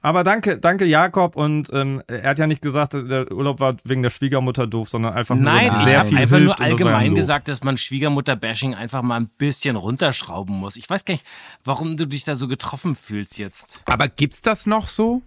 Aber 0.00 0.22
danke, 0.22 0.58
danke 0.58 0.84
Jakob 0.84 1.34
und 1.34 1.70
ähm, 1.72 2.02
er 2.06 2.30
hat 2.30 2.38
ja 2.38 2.46
nicht 2.46 2.62
gesagt, 2.62 2.92
der 2.94 3.32
Urlaub 3.32 3.58
war 3.58 3.76
wegen 3.82 4.02
der 4.02 4.10
Schwiegermutter 4.10 4.68
doof, 4.68 4.88
sondern 4.88 5.14
einfach 5.14 5.34
Nein, 5.34 5.72
nur, 5.72 5.88
ich 5.88 5.96
habe 5.96 6.16
einfach 6.16 6.38
nur 6.38 6.60
allgemein 6.60 7.14
gesagt, 7.16 7.48
dass 7.48 7.64
man 7.64 7.76
Schwiegermutter-Bashing 7.76 8.74
einfach 8.74 9.02
mal 9.02 9.16
ein 9.16 9.28
bisschen 9.38 9.74
runterschrauben 9.74 10.56
muss. 10.56 10.76
Ich 10.76 10.88
weiß 10.88 11.04
gar 11.04 11.14
nicht, 11.14 11.26
warum 11.64 11.96
du 11.96 12.06
dich 12.06 12.22
da 12.22 12.36
so 12.36 12.46
getroffen 12.46 12.94
fühlst 12.94 13.38
jetzt. 13.38 13.82
Aber 13.86 14.06
gibt's 14.06 14.40
das 14.40 14.66
noch 14.66 14.86
so? 14.86 15.22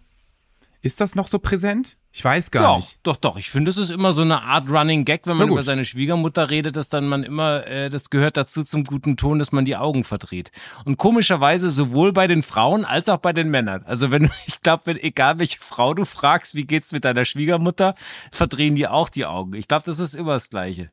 Ist 0.84 1.00
das 1.00 1.14
noch 1.14 1.28
so 1.28 1.38
präsent? 1.38 1.98
Ich 2.12 2.26
weiß 2.26 2.50
gar 2.50 2.64
doch, 2.64 2.78
nicht. 2.78 3.00
Doch, 3.04 3.16
doch. 3.16 3.38
Ich 3.38 3.52
finde, 3.52 3.70
es 3.70 3.78
ist 3.78 3.92
immer 3.92 4.12
so 4.12 4.24
eine 4.24 4.42
Art 4.42 4.70
Running 4.70 5.06
Gag, 5.06 5.28
wenn 5.28 5.38
man 5.38 5.48
über 5.48 5.62
seine 5.62 5.86
Schwiegermutter 5.86 6.50
redet, 6.50 6.76
dass 6.76 6.90
dann 6.90 7.08
man 7.08 7.24
immer, 7.24 7.66
äh, 7.68 7.90
das 7.90 8.10
gehört 8.10 8.36
dazu 8.36 8.64
zum 8.64 8.84
guten 8.84 9.16
Ton, 9.16 9.38
dass 9.38 9.52
man 9.52 9.64
die 9.64 9.78
Augen 9.78 10.04
verdreht. 10.04 10.52
Und 10.84 10.98
komischerweise 10.98 11.70
sowohl 11.70 12.12
bei 12.12 12.26
den 12.26 12.42
Frauen 12.42 12.84
als 12.84 13.10
auch 13.10 13.18
bei 13.18 13.32
den 13.32 13.50
Männern. 13.50 13.84
Also 13.86 14.12
wenn, 14.12 14.30
ich 14.48 14.62
glaube, 14.62 15.02
egal 15.02 15.38
welche 15.40 15.60
Frau 15.60 15.94
du 15.94 16.04
fragst, 16.04 16.56
wie 16.56 16.66
geht's 16.66 16.92
mit 16.92 17.06
deiner 17.06 17.26
Schwiegermutter, 17.26 17.94
verdrehen 18.32 18.76
die 18.76 18.88
auch 18.88 19.10
die 19.10 19.26
Augen. 19.26 19.54
Ich 19.54 19.68
glaube, 19.68 19.84
das 19.86 20.00
ist 20.00 20.16
immer 20.16 20.34
das 20.34 20.50
Gleiche. 20.50 20.92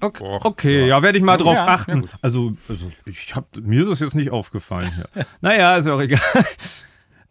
Okay, 0.00 0.38
okay 0.42 0.80
ja, 0.80 0.86
ja 0.86 1.02
werde 1.02 1.16
ich 1.16 1.24
mal 1.24 1.38
drauf 1.38 1.54
ja, 1.54 1.66
achten. 1.66 2.02
Ja, 2.02 2.08
also, 2.20 2.52
also 2.68 2.92
ich 3.06 3.34
hab, 3.34 3.56
mir 3.56 3.82
ist 3.82 3.88
es 3.88 4.00
jetzt 4.00 4.14
nicht 4.14 4.30
aufgefallen 4.30 4.92
naja, 5.40 5.78
ist 5.78 5.86
ja 5.86 5.94
auch 5.94 6.00
egal. 6.00 6.20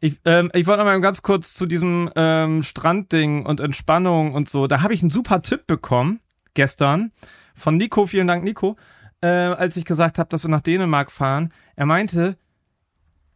Ich, 0.04 0.20
ähm, 0.26 0.52
ich 0.54 0.68
wollte 0.68 0.80
noch 0.80 0.86
mal 0.86 1.00
ganz 1.00 1.22
kurz 1.22 1.54
zu 1.54 1.66
diesem 1.66 2.10
ähm, 2.18 2.62
Strandding 2.62 3.46
und 3.46 3.62
Entspannung 3.62 4.34
und 4.34 4.50
so. 4.50 4.68
Da 4.68 4.82
habe 4.82 4.94
ich 4.94 5.02
einen 5.02 5.12
super 5.12 5.42
Tipp 5.42 5.66
bekommen 5.66 6.20
gestern 6.56 7.14
von 7.56 7.78
Nico. 7.78 8.06
Vielen 8.06 8.28
Dank, 8.28 8.44
Nico. 8.44 8.76
Äh, 9.22 9.28
als 9.28 9.78
ich 9.78 9.86
gesagt 9.86 10.20
habe, 10.20 10.28
dass 10.28 10.44
wir 10.44 10.50
nach 10.50 10.60
Dänemark 10.60 11.10
fahren. 11.10 11.54
Er 11.78 11.86
meinte, 11.86 12.38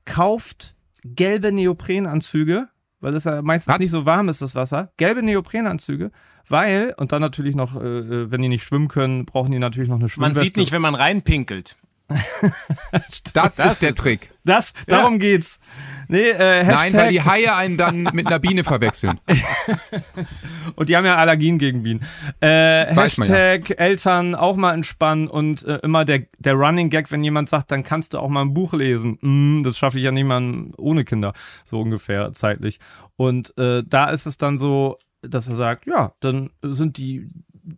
kauft 0.03 0.75
gelbe 1.05 1.53
Neoprenanzüge, 1.53 2.67
weil 2.99 3.15
es 3.15 3.23
ja 3.23 3.41
meistens 3.41 3.75
Was? 3.75 3.79
nicht 3.79 3.91
so 3.91 4.05
warm 4.05 4.27
ist, 4.27 4.41
das 4.41 4.53
Wasser. 4.53 4.91
Gelbe 4.97 5.23
Neoprenanzüge, 5.23 6.11
weil, 6.49 6.93
und 6.97 7.13
dann 7.13 7.21
natürlich 7.21 7.55
noch, 7.55 7.81
äh, 7.81 7.87
äh 7.87 8.31
wenn 8.31 8.41
die 8.41 8.49
nicht 8.49 8.63
schwimmen 8.63 8.89
können, 8.89 9.25
brauchen 9.25 9.53
die 9.53 9.59
natürlich 9.59 9.87
noch 9.87 9.99
eine 9.99 10.09
Schwimmweste. 10.09 10.39
Man 10.39 10.45
sieht 10.45 10.57
nicht, 10.57 10.73
wenn 10.73 10.81
man 10.81 10.95
reinpinkelt. 10.95 11.77
das, 13.33 13.55
das, 13.55 13.73
ist 13.73 13.81
der 13.81 13.89
ist 13.89 13.99
Trick. 13.99 14.31
Das, 14.45 14.73
darum 14.87 15.13
ja. 15.13 15.19
geht's. 15.19 15.59
Nee, 16.07 16.29
äh, 16.29 16.63
Hashtag, 16.63 16.75
Nein, 16.75 16.93
weil 16.93 17.11
die 17.11 17.21
Haie 17.21 17.53
einen 17.53 17.77
dann 17.77 18.03
mit 18.13 18.27
einer 18.27 18.39
Biene 18.39 18.63
verwechseln. 18.63 19.19
Und 20.75 20.87
die 20.87 20.95
haben 20.95 21.05
ja 21.05 21.17
Allergien 21.17 21.57
gegen 21.57 21.83
Bienen. 21.83 22.05
Äh, 22.41 22.93
man 22.95 22.95
ja. 22.95 23.03
Hashtag 23.03 23.77
Eltern 23.77 24.35
auch 24.35 24.55
mal 24.55 24.73
entspannen 24.73 25.27
und 25.27 25.63
äh, 25.63 25.79
immer 25.83 26.05
der, 26.05 26.27
der 26.39 26.53
Running 26.53 26.89
Gag, 26.89 27.11
wenn 27.11 27.23
jemand 27.23 27.49
sagt, 27.49 27.71
dann 27.71 27.83
kannst 27.83 28.13
du 28.13 28.19
auch 28.19 28.29
mal 28.29 28.41
ein 28.41 28.53
Buch 28.53 28.73
lesen. 28.73 29.17
Mm, 29.21 29.63
das 29.63 29.77
schaffe 29.77 29.97
ich 29.97 30.05
ja 30.05 30.11
mal 30.11 30.71
ohne 30.77 31.03
Kinder, 31.03 31.33
so 31.65 31.81
ungefähr 31.81 32.31
zeitlich. 32.33 32.79
Und 33.15 33.57
äh, 33.57 33.83
da 33.85 34.09
ist 34.09 34.27
es 34.27 34.37
dann 34.37 34.57
so, 34.57 34.97
dass 35.21 35.47
er 35.47 35.55
sagt, 35.55 35.87
ja, 35.87 36.13
dann 36.19 36.51
sind 36.61 36.97
die, 36.97 37.29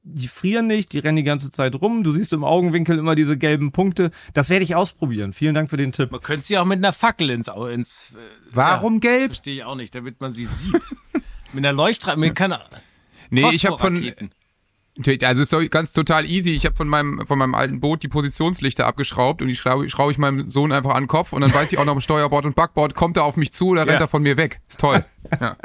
die 0.03 0.27
frieren 0.27 0.67
nicht, 0.67 0.91
die 0.93 0.99
rennen 0.99 1.15
die 1.17 1.23
ganze 1.23 1.49
Zeit 1.51 1.75
rum. 1.75 2.03
Du 2.03 2.11
siehst 2.11 2.31
im 2.33 2.43
Augenwinkel 2.43 2.97
immer 2.99 3.15
diese 3.15 3.37
gelben 3.37 3.71
Punkte. 3.71 4.11
Das 4.33 4.49
werde 4.49 4.63
ich 4.63 4.75
ausprobieren. 4.75 5.33
Vielen 5.33 5.55
Dank 5.55 5.69
für 5.69 5.77
den 5.77 5.91
Tipp. 5.91 6.11
Man 6.11 6.21
könnte 6.21 6.45
sie 6.45 6.57
auch 6.57 6.65
mit 6.65 6.77
einer 6.77 6.93
Fackel 6.93 7.29
ins, 7.31 7.49
Au- 7.49 7.65
ins 7.67 8.11
äh, 8.13 8.17
Warum 8.51 8.99
gelb? 8.99 9.27
Verstehe 9.27 9.55
ich 9.55 9.63
auch 9.63 9.75
nicht, 9.75 9.95
damit 9.95 10.21
man 10.21 10.31
sie 10.31 10.45
sieht. 10.45 10.73
mit 11.53 11.65
einer 11.65 11.73
Leuchtstrahl, 11.73 12.17
mit 12.17 12.35
keiner 12.35 12.61
Nee, 13.31 13.49
ich 13.51 13.65
habe 13.65 13.77
von 13.77 14.03
also 15.23 15.41
ist 15.43 15.53
doch 15.53 15.63
ganz 15.69 15.93
total 15.93 16.25
easy. 16.25 16.51
Ich 16.53 16.65
habe 16.65 16.75
von 16.75 16.89
meinem 16.89 17.25
von 17.25 17.39
meinem 17.39 17.55
alten 17.55 17.79
Boot 17.79 18.03
die 18.03 18.09
Positionslichter 18.09 18.85
abgeschraubt 18.85 19.41
und 19.41 19.47
die 19.47 19.55
schraube, 19.55 19.87
schraube 19.87 20.11
ich 20.11 20.17
meinem 20.17 20.49
Sohn 20.49 20.73
einfach 20.73 20.93
an 20.93 21.03
den 21.03 21.07
Kopf 21.07 21.31
und 21.31 21.39
dann 21.39 21.53
weiß 21.53 21.71
ich 21.71 21.77
auch 21.77 21.85
noch 21.85 21.93
im 21.93 22.01
Steuerbord 22.01 22.43
und 22.45 22.55
Backbord 22.55 22.95
kommt 22.95 23.15
er 23.15 23.23
auf 23.23 23.37
mich 23.37 23.53
zu 23.53 23.69
oder 23.69 23.81
rennt 23.81 23.93
Ja. 23.93 24.05
er 24.05 24.07
von 24.09 24.21
mir 24.23 24.35
weg. 24.35 24.59
Ist 24.67 24.79
toll. 24.81 25.05
Ja. 25.39 25.55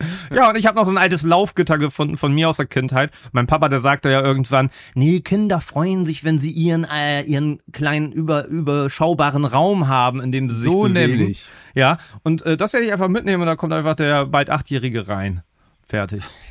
Ja, 0.34 0.48
und 0.48 0.56
ich 0.56 0.66
habe 0.66 0.76
noch 0.76 0.84
so 0.84 0.90
ein 0.90 0.98
altes 0.98 1.22
Laufgitter 1.22 1.76
gefunden 1.78 2.16
von 2.16 2.32
mir 2.32 2.48
aus 2.48 2.56
der 2.56 2.66
Kindheit. 2.66 3.10
Mein 3.32 3.46
Papa, 3.46 3.68
der 3.68 3.80
sagte 3.80 4.10
ja 4.10 4.20
irgendwann, 4.20 4.70
nee, 4.94 5.20
Kinder 5.20 5.60
freuen 5.60 6.04
sich, 6.04 6.24
wenn 6.24 6.38
sie 6.38 6.50
ihren 6.50 6.84
äh, 6.84 7.22
ihren 7.22 7.58
kleinen 7.72 8.12
über 8.12 8.46
überschaubaren 8.46 9.44
Raum 9.44 9.88
haben, 9.88 10.20
in 10.20 10.32
dem 10.32 10.48
sie 10.50 10.56
So 10.56 10.84
sich 10.84 10.94
bewegen. 10.94 11.18
nämlich. 11.18 11.48
Ja, 11.74 11.98
und 12.22 12.42
äh, 12.42 12.56
das 12.56 12.72
werde 12.72 12.86
ich 12.86 12.92
einfach 12.92 13.08
mitnehmen 13.08 13.42
und 13.42 13.46
da 13.46 13.56
kommt 13.56 13.72
einfach 13.72 13.94
der 13.96 14.26
bald 14.26 14.50
achtjährige 14.50 15.08
rein. 15.08 15.42
Fertig. 15.86 16.22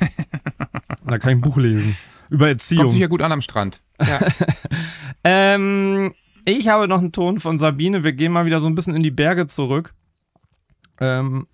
und 1.02 1.10
da 1.10 1.18
kann 1.18 1.30
ich 1.32 1.36
ein 1.38 1.40
Buch 1.40 1.56
lesen 1.56 1.96
über 2.30 2.48
Erziehung. 2.48 2.82
Kommt 2.82 2.92
sicher 2.92 3.08
gut 3.08 3.22
an 3.22 3.32
am 3.32 3.40
Strand. 3.42 3.80
Ja. 4.00 4.20
Ähm, 5.22 6.14
ich 6.46 6.68
habe 6.68 6.88
noch 6.88 6.98
einen 7.00 7.12
Ton 7.12 7.40
von 7.40 7.58
Sabine. 7.58 8.04
Wir 8.04 8.14
gehen 8.14 8.32
mal 8.32 8.46
wieder 8.46 8.58
so 8.60 8.66
ein 8.66 8.74
bisschen 8.74 8.94
in 8.94 9.02
die 9.02 9.10
Berge 9.10 9.46
zurück. 9.46 9.92
Ähm, 10.98 11.46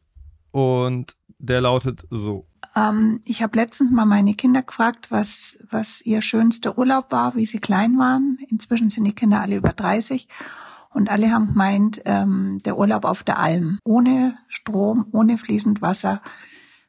und 0.53 1.16
der 1.39 1.61
lautet 1.61 2.07
so. 2.11 2.47
Ähm, 2.75 3.21
ich 3.25 3.43
habe 3.43 3.57
letztens 3.57 3.91
mal 3.91 4.07
meine 4.07 4.35
Kinder 4.35 4.63
gefragt, 4.63 5.11
was, 5.11 5.57
was 5.71 6.01
ihr 6.03 6.23
schönster 6.23 6.79
Urlaub 6.79 7.11
war, 7.11 7.35
wie 7.35 7.47
sie 7.47 7.59
klein 7.59 7.99
waren. 7.99 8.39
Inzwischen 8.49 8.91
sind 8.91 9.05
die 9.05 9.15
Kinder 9.15 9.41
alle 9.41 9.57
über 9.57 9.73
30. 9.73 10.29
Und 10.91 11.11
alle 11.11 11.31
haben 11.31 11.49
gemeint, 11.49 12.01
ähm, 12.05 12.59
der 12.65 12.79
Urlaub 12.79 13.05
auf 13.05 13.23
der 13.23 13.39
Alm. 13.39 13.79
Ohne 13.85 14.37
Strom, 14.49 15.07
ohne 15.13 15.37
fließend 15.39 15.83
Wasser, 15.83 16.23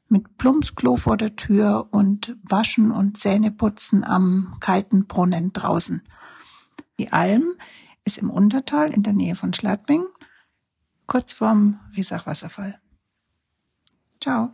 mit 0.10 0.38
Plumpsklo 0.38 0.96
vor 0.96 1.18
der 1.18 1.36
Tür 1.36 1.88
und 1.92 2.38
Waschen 2.44 2.92
und 2.92 3.18
Zähneputzen 3.18 4.04
am 4.04 4.56
kalten 4.60 5.08
Brunnen 5.08 5.52
draußen. 5.52 6.04
Die 7.00 7.12
Alm 7.12 7.54
ist 8.06 8.18
im 8.18 8.30
Untertal 8.30 8.94
in 8.94 9.04
der 9.04 9.14
Nähe 9.14 9.36
von 9.36 9.54
Schladming, 9.54 10.06
kurz 11.06 11.34
vorm 11.34 11.80
Riesach-Wasserfall. 11.96 12.80
Ciao. 14.28 14.52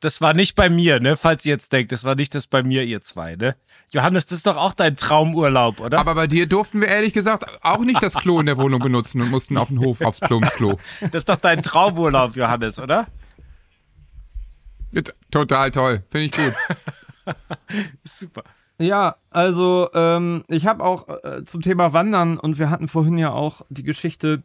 Das 0.00 0.20
war 0.20 0.34
nicht 0.34 0.56
bei 0.56 0.68
mir, 0.68 0.98
ne? 0.98 1.16
Falls 1.16 1.46
ihr 1.46 1.52
jetzt 1.52 1.72
denkt, 1.72 1.92
das 1.92 2.02
war 2.02 2.16
nicht 2.16 2.34
das 2.34 2.48
bei 2.48 2.64
mir, 2.64 2.82
ihr 2.82 3.02
zwei, 3.02 3.36
ne? 3.36 3.54
Johannes, 3.90 4.26
das 4.26 4.38
ist 4.38 4.48
doch 4.48 4.56
auch 4.56 4.72
dein 4.72 4.96
Traumurlaub, 4.96 5.78
oder? 5.78 6.00
Aber 6.00 6.16
bei 6.16 6.26
dir 6.26 6.48
durften 6.48 6.80
wir 6.80 6.88
ehrlich 6.88 7.12
gesagt 7.12 7.44
auch 7.62 7.84
nicht 7.84 8.02
das 8.02 8.14
Klo 8.14 8.40
in 8.40 8.46
der 8.46 8.58
Wohnung 8.58 8.80
benutzen 8.80 9.20
und 9.20 9.30
mussten 9.30 9.56
auf 9.58 9.68
den 9.68 9.78
Hof 9.78 10.00
aufs 10.00 10.18
Plumpsklo. 10.18 10.76
Das 11.02 11.20
ist 11.20 11.28
doch 11.28 11.36
dein 11.36 11.62
Traumurlaub, 11.62 12.34
Johannes, 12.34 12.80
oder? 12.80 13.06
Total 15.30 15.70
toll. 15.70 16.02
Finde 16.10 16.26
ich 16.26 16.32
gut. 16.32 16.54
Super. 18.02 18.42
Ja, 18.80 19.18
also 19.30 19.88
ähm, 19.94 20.42
ich 20.48 20.66
habe 20.66 20.82
auch 20.82 21.08
äh, 21.22 21.44
zum 21.44 21.60
Thema 21.60 21.92
Wandern 21.92 22.38
und 22.38 22.58
wir 22.58 22.70
hatten 22.70 22.88
vorhin 22.88 23.18
ja 23.18 23.30
auch 23.30 23.60
die 23.68 23.84
Geschichte, 23.84 24.42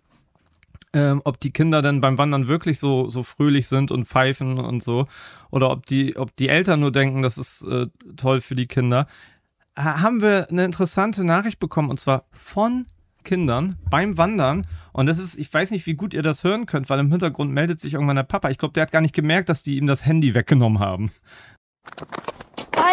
ähm, 0.96 1.22
ob 1.26 1.40
die 1.40 1.52
Kinder 1.52 1.84
dann 1.84 2.02
beim 2.02 2.18
Wandern 2.18 2.48
wirklich 2.48 2.80
so 2.80 3.10
so 3.10 3.22
fröhlich 3.22 3.68
sind 3.68 3.92
und 3.92 4.06
pfeifen 4.08 4.58
und 4.58 4.82
so 4.82 5.08
oder 5.52 5.70
ob 5.70 5.86
die 5.86 6.16
ob 6.18 6.36
die 6.36 6.50
Eltern 6.50 6.80
nur 6.80 6.92
denken, 6.92 7.22
das 7.22 7.38
ist 7.38 7.62
äh, 7.64 7.88
toll 8.18 8.42
für 8.42 8.56
die 8.56 8.66
Kinder. 8.66 9.06
Ha- 9.78 10.02
Haben 10.02 10.22
wir 10.22 10.50
eine 10.50 10.66
interessante 10.66 11.24
Nachricht 11.24 11.60
bekommen 11.60 11.90
und 11.92 12.00
zwar 12.00 12.24
von 12.32 12.88
Kindern 13.24 13.78
beim 13.90 14.18
Wandern 14.18 14.66
und 14.94 15.08
das 15.08 15.18
ist, 15.20 15.38
ich 15.38 15.52
weiß 15.54 15.72
nicht, 15.72 15.86
wie 15.88 15.96
gut 15.96 16.14
ihr 16.14 16.22
das 16.24 16.44
hören 16.44 16.66
könnt, 16.68 16.90
weil 16.90 17.00
im 17.00 17.12
Hintergrund 17.12 17.52
meldet 17.52 17.80
sich 17.82 17.94
irgendwann 17.96 18.16
der 18.16 18.24
Papa. 18.24 18.50
Ich 18.50 18.58
glaube, 18.58 18.74
der 18.74 18.84
hat 18.84 18.92
gar 18.92 19.02
nicht 19.02 19.16
gemerkt, 19.16 19.50
dass 19.50 19.64
die 19.64 19.78
ihm 19.78 19.88
das 19.88 20.06
Handy 20.06 20.34
weggenommen 20.36 20.80
haben. 20.80 21.12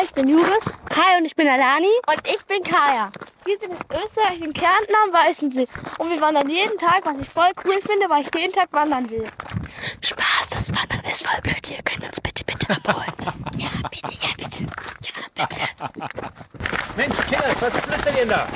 Ich 0.02 0.12
bin 0.12 0.26
Juris. 0.26 0.64
Hi, 0.96 1.18
und 1.18 1.24
ich 1.26 1.36
bin 1.36 1.46
Alani. 1.46 1.86
Und 2.08 2.26
ich 2.26 2.44
bin 2.46 2.62
Kaya. 2.64 3.12
Wir 3.44 3.56
sind 3.58 3.70
in 3.70 3.78
Österreich, 3.96 4.40
in 4.40 4.52
Kärnten 4.52 4.94
am 5.04 5.12
Weißensee. 5.12 5.66
Und 5.98 6.10
wir 6.10 6.20
wandern 6.20 6.48
jeden 6.50 6.76
Tag, 6.76 7.04
was 7.04 7.18
ich 7.20 7.28
voll 7.28 7.52
cool 7.64 7.80
finde, 7.80 8.08
weil 8.08 8.22
ich 8.22 8.30
jeden 8.34 8.52
Tag 8.52 8.72
wandern 8.72 9.08
will. 9.10 9.28
Spaß, 10.00 10.48
das 10.50 10.68
Wandern 10.70 11.04
ist 11.10 11.24
voll 11.24 11.40
blöd. 11.42 11.70
Ihr 11.70 11.82
könnt 11.84 12.04
uns 12.04 12.20
bitte, 12.20 12.44
bitte 12.44 12.70
abholen. 12.70 13.12
Ja, 13.56 13.68
bitte, 13.90 14.12
ja, 14.20 14.28
bitte. 14.36 14.64
Ja, 14.64 15.12
bitte. 15.34 15.60
Mensch, 16.96 17.16
Kinder, 17.28 17.54
was 17.60 17.78
flüstert 17.78 18.18
ihr 18.18 18.26
da? 18.26 18.48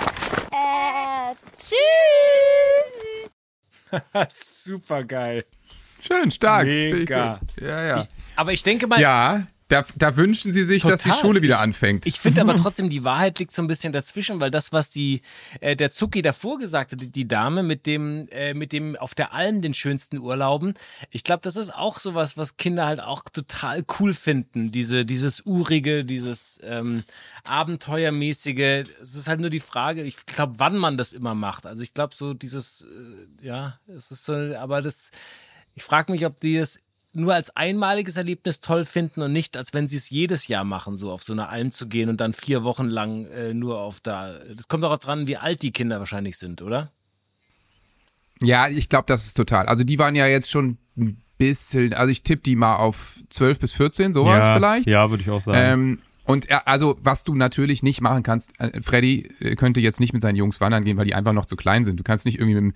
Äh, 0.50 1.34
tschüss. 1.56 1.86
Super 4.64 5.04
geil. 5.04 5.44
Schön, 6.00 6.30
stark. 6.32 6.66
Ich 6.66 6.92
Mega. 6.92 7.38
Ja, 7.60 7.84
ja. 7.84 8.04
Aber 8.34 8.52
ich 8.52 8.62
denke 8.64 8.88
mal. 8.88 9.00
Ja, 9.00 9.46
da, 9.68 9.84
da 9.96 10.16
wünschen 10.16 10.52
sie 10.52 10.64
sich, 10.64 10.82
dass 10.82 11.02
die 11.02 11.08
Total. 11.08 11.20
Schule 11.20 11.42
wieder 11.42 11.56
Ich- 11.56 11.60
anfängt. 11.60 12.06
Ich 12.06 12.20
finde 12.20 12.40
aber 12.40 12.54
trotzdem, 12.56 12.88
die 12.88 13.02
Wahrheit 13.04 13.38
liegt 13.38 13.52
so 13.52 13.62
ein 13.62 13.66
bisschen 13.66 13.92
dazwischen, 13.92 14.38
weil 14.38 14.50
das, 14.50 14.72
was 14.72 14.90
die 14.90 15.22
äh, 15.60 15.74
der 15.74 15.90
Zucki 15.90 16.22
davor 16.22 16.58
gesagt 16.58 16.92
hat, 16.92 17.00
die, 17.00 17.10
die 17.10 17.26
Dame 17.26 17.62
mit 17.62 17.86
dem 17.86 18.28
äh, 18.30 18.54
mit 18.54 18.72
dem 18.72 18.94
auf 18.96 19.14
der 19.14 19.32
Alm 19.34 19.62
den 19.62 19.74
schönsten 19.74 20.18
Urlauben, 20.18 20.74
ich 21.10 21.24
glaube, 21.24 21.40
das 21.42 21.56
ist 21.56 21.74
auch 21.74 21.98
sowas, 21.98 22.36
was 22.36 22.56
Kinder 22.56 22.86
halt 22.86 23.00
auch 23.00 23.22
total 23.32 23.84
cool 23.98 24.14
finden. 24.14 24.70
Diese 24.70 25.04
dieses 25.04 25.44
urige, 25.46 26.04
dieses 26.04 26.60
ähm, 26.62 27.02
abenteuermäßige. 27.44 28.84
Es 29.00 29.14
ist 29.14 29.28
halt 29.28 29.40
nur 29.40 29.50
die 29.50 29.60
Frage, 29.60 30.02
ich 30.02 30.26
glaube, 30.26 30.54
wann 30.58 30.76
man 30.76 30.96
das 30.96 31.12
immer 31.12 31.34
macht. 31.34 31.66
Also 31.66 31.82
ich 31.82 31.94
glaube 31.94 32.14
so 32.14 32.34
dieses 32.34 32.82
äh, 33.42 33.46
ja, 33.46 33.78
es 33.88 34.10
ist 34.10 34.24
so, 34.24 34.34
aber 34.34 34.82
das 34.82 35.10
ich 35.74 35.82
frage 35.82 36.10
mich, 36.12 36.24
ob 36.24 36.40
die 36.40 36.56
es 36.56 36.80
nur 37.16 37.34
als 37.34 37.56
einmaliges 37.56 38.16
Erlebnis 38.16 38.60
toll 38.60 38.84
finden 38.84 39.22
und 39.22 39.32
nicht, 39.32 39.56
als 39.56 39.72
wenn 39.74 39.88
sie 39.88 39.96
es 39.96 40.10
jedes 40.10 40.48
Jahr 40.48 40.64
machen, 40.64 40.96
so 40.96 41.10
auf 41.10 41.22
so 41.22 41.32
eine 41.32 41.48
Alm 41.48 41.72
zu 41.72 41.88
gehen 41.88 42.08
und 42.08 42.20
dann 42.20 42.32
vier 42.32 42.62
Wochen 42.62 42.86
lang 42.86 43.26
äh, 43.26 43.54
nur 43.54 43.80
auf 43.80 44.00
da. 44.00 44.38
Das 44.54 44.68
kommt 44.68 44.84
auch 44.84 44.98
dran, 44.98 45.26
wie 45.26 45.36
alt 45.36 45.62
die 45.62 45.72
Kinder 45.72 45.98
wahrscheinlich 45.98 46.38
sind, 46.38 46.62
oder? 46.62 46.92
Ja, 48.42 48.68
ich 48.68 48.88
glaube, 48.88 49.06
das 49.06 49.26
ist 49.26 49.34
total. 49.34 49.66
Also 49.66 49.82
die 49.82 49.98
waren 49.98 50.14
ja 50.14 50.26
jetzt 50.26 50.50
schon 50.50 50.78
ein 50.96 51.22
bisschen, 51.38 51.94
also 51.94 52.10
ich 52.10 52.22
tippe 52.22 52.42
die 52.42 52.56
mal 52.56 52.76
auf 52.76 53.18
12 53.30 53.58
bis 53.58 53.72
14, 53.72 54.14
sowas 54.14 54.44
ja, 54.44 54.54
vielleicht. 54.54 54.86
Ja, 54.86 55.10
würde 55.10 55.22
ich 55.22 55.30
auch 55.30 55.40
sagen. 55.40 55.58
Ähm, 55.58 55.98
und 56.26 56.50
ja, 56.50 56.62
also, 56.64 56.98
was 57.00 57.22
du 57.22 57.36
natürlich 57.36 57.84
nicht 57.84 58.00
machen 58.00 58.24
kannst, 58.24 58.58
äh, 58.60 58.82
Freddy 58.82 59.28
äh, 59.38 59.54
könnte 59.54 59.80
jetzt 59.80 60.00
nicht 60.00 60.12
mit 60.12 60.22
seinen 60.22 60.34
Jungs 60.34 60.60
wandern 60.60 60.84
gehen, 60.84 60.96
weil 60.96 61.04
die 61.04 61.14
einfach 61.14 61.32
noch 61.32 61.46
zu 61.46 61.54
klein 61.54 61.84
sind. 61.84 62.00
Du 62.00 62.02
kannst 62.02 62.24
nicht 62.24 62.38
irgendwie 62.38 62.60
mit 62.60 62.74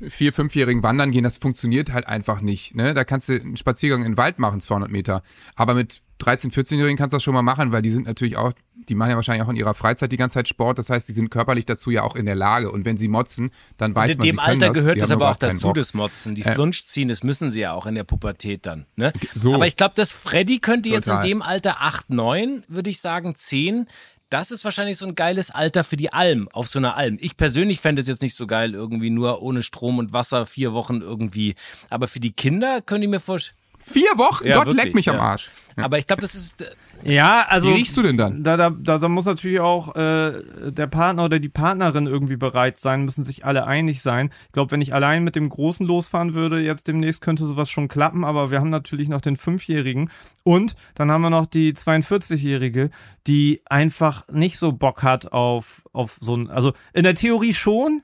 einem 0.00 0.10
vier-, 0.10 0.32
fünfjährigen 0.32 0.82
wandern 0.82 1.12
gehen, 1.12 1.22
das 1.22 1.36
funktioniert 1.36 1.92
halt 1.92 2.08
einfach 2.08 2.40
nicht. 2.40 2.74
Ne? 2.74 2.94
Da 2.94 3.04
kannst 3.04 3.28
du 3.28 3.34
einen 3.34 3.56
Spaziergang 3.56 4.00
in 4.00 4.12
den 4.12 4.16
Wald 4.16 4.40
machen, 4.40 4.60
200 4.60 4.90
Meter. 4.90 5.22
Aber 5.54 5.74
mit 5.74 6.02
13-, 6.20 6.52
14-Jährigen 6.52 6.96
kannst 6.96 7.12
du 7.12 7.16
das 7.16 7.22
schon 7.22 7.34
mal 7.34 7.42
machen, 7.42 7.72
weil 7.72 7.82
die 7.82 7.90
sind 7.90 8.06
natürlich 8.06 8.36
auch, 8.36 8.52
die 8.88 8.94
machen 8.94 9.10
ja 9.10 9.16
wahrscheinlich 9.16 9.44
auch 9.44 9.50
in 9.50 9.56
ihrer 9.56 9.74
Freizeit 9.74 10.10
die 10.12 10.16
ganze 10.16 10.34
Zeit 10.34 10.48
Sport. 10.48 10.78
Das 10.78 10.90
heißt, 10.90 11.08
die 11.08 11.12
sind 11.12 11.30
körperlich 11.30 11.66
dazu 11.66 11.90
ja 11.90 12.02
auch 12.02 12.16
in 12.16 12.26
der 12.26 12.34
Lage. 12.34 12.70
Und 12.70 12.84
wenn 12.84 12.96
sie 12.96 13.08
motzen, 13.08 13.50
dann 13.76 13.94
weiß 13.94 14.12
in 14.12 14.18
man, 14.18 14.26
dem 14.26 14.34
sie 14.34 14.38
Alter 14.40 14.66
das. 14.68 14.76
gehört 14.76 14.96
Die 14.96 15.00
das 15.00 15.10
aber 15.10 15.30
auch 15.30 15.36
dazu, 15.36 15.72
das 15.72 15.94
Motzen. 15.94 16.34
Die 16.34 16.42
Äh, 16.42 16.52
Flunsch 16.52 16.84
ziehen, 16.84 17.08
das 17.08 17.22
müssen 17.22 17.50
sie 17.50 17.60
ja 17.60 17.72
auch 17.72 17.86
in 17.86 17.94
der 17.94 18.04
Pubertät 18.04 18.66
dann. 18.66 18.86
Ne? 18.96 19.12
So. 19.34 19.54
Aber 19.54 19.66
ich 19.66 19.76
glaube, 19.76 19.94
dass 19.94 20.12
Freddy 20.12 20.58
könnte 20.58 20.88
jetzt 20.88 21.08
in 21.08 21.20
dem 21.22 21.42
Alter 21.42 21.80
8, 21.80 22.10
9, 22.10 22.64
würde 22.68 22.90
ich 22.90 23.00
sagen, 23.00 23.34
10. 23.34 23.86
Das 24.30 24.50
ist 24.50 24.62
wahrscheinlich 24.64 24.98
so 24.98 25.06
ein 25.06 25.14
geiles 25.14 25.50
Alter 25.50 25.84
für 25.84 25.96
die 25.96 26.12
Alm, 26.12 26.50
auf 26.52 26.68
so 26.68 26.78
einer 26.78 26.96
Alm. 26.98 27.16
Ich 27.18 27.38
persönlich 27.38 27.80
fände 27.80 28.02
es 28.02 28.08
jetzt 28.08 28.20
nicht 28.20 28.34
so 28.34 28.46
geil, 28.46 28.74
irgendwie 28.74 29.08
nur 29.08 29.40
ohne 29.40 29.62
Strom 29.62 29.98
und 29.98 30.12
Wasser 30.12 30.44
vier 30.44 30.74
Wochen 30.74 31.00
irgendwie. 31.00 31.54
Aber 31.88 32.08
für 32.08 32.20
die 32.20 32.32
Kinder 32.32 32.82
könnte 32.82 33.06
ich 33.06 33.10
mir 33.10 33.20
vorstellen. 33.20 33.56
Vier 33.88 34.10
Wochen? 34.16 34.46
Ja, 34.46 34.54
Gott 34.54 34.66
wirklich, 34.66 34.84
leck 34.84 34.94
mich 34.94 35.06
ja. 35.06 35.14
am 35.14 35.20
Arsch. 35.20 35.50
Aber 35.76 35.98
ich 35.98 36.06
glaube, 36.06 36.22
das 36.22 36.34
ist. 36.34 36.60
äh, 36.60 36.66
Ja, 37.04 37.46
also. 37.48 37.68
Wie 37.68 37.74
riechst 37.74 37.96
du 37.96 38.02
denn 38.02 38.16
dann? 38.16 38.42
Da, 38.42 38.56
da, 38.56 38.70
da, 38.70 38.98
da 38.98 39.08
muss 39.08 39.26
natürlich 39.26 39.60
auch 39.60 39.94
äh, 39.94 40.42
der 40.72 40.86
Partner 40.88 41.26
oder 41.26 41.38
die 41.38 41.48
Partnerin 41.48 42.06
irgendwie 42.06 42.36
bereit 42.36 42.78
sein, 42.78 43.04
müssen 43.04 43.22
sich 43.22 43.44
alle 43.44 43.66
einig 43.66 44.02
sein. 44.02 44.30
Ich 44.46 44.52
glaube, 44.52 44.72
wenn 44.72 44.80
ich 44.80 44.92
allein 44.92 45.22
mit 45.22 45.36
dem 45.36 45.48
Großen 45.48 45.86
losfahren 45.86 46.34
würde, 46.34 46.58
jetzt 46.60 46.88
demnächst 46.88 47.20
könnte 47.20 47.46
sowas 47.46 47.70
schon 47.70 47.88
klappen, 47.88 48.24
aber 48.24 48.50
wir 48.50 48.58
haben 48.58 48.70
natürlich 48.70 49.08
noch 49.08 49.20
den 49.20 49.36
Fünfjährigen 49.36 50.10
und 50.42 50.74
dann 50.96 51.10
haben 51.12 51.22
wir 51.22 51.30
noch 51.30 51.46
die 51.46 51.72
42-Jährige, 51.74 52.90
die 53.26 53.62
einfach 53.66 54.26
nicht 54.28 54.58
so 54.58 54.72
Bock 54.72 55.02
hat 55.02 55.32
auf, 55.32 55.84
auf 55.92 56.16
so 56.20 56.36
ein, 56.36 56.50
also 56.50 56.72
in 56.92 57.04
der 57.04 57.14
Theorie 57.14 57.54
schon, 57.54 58.02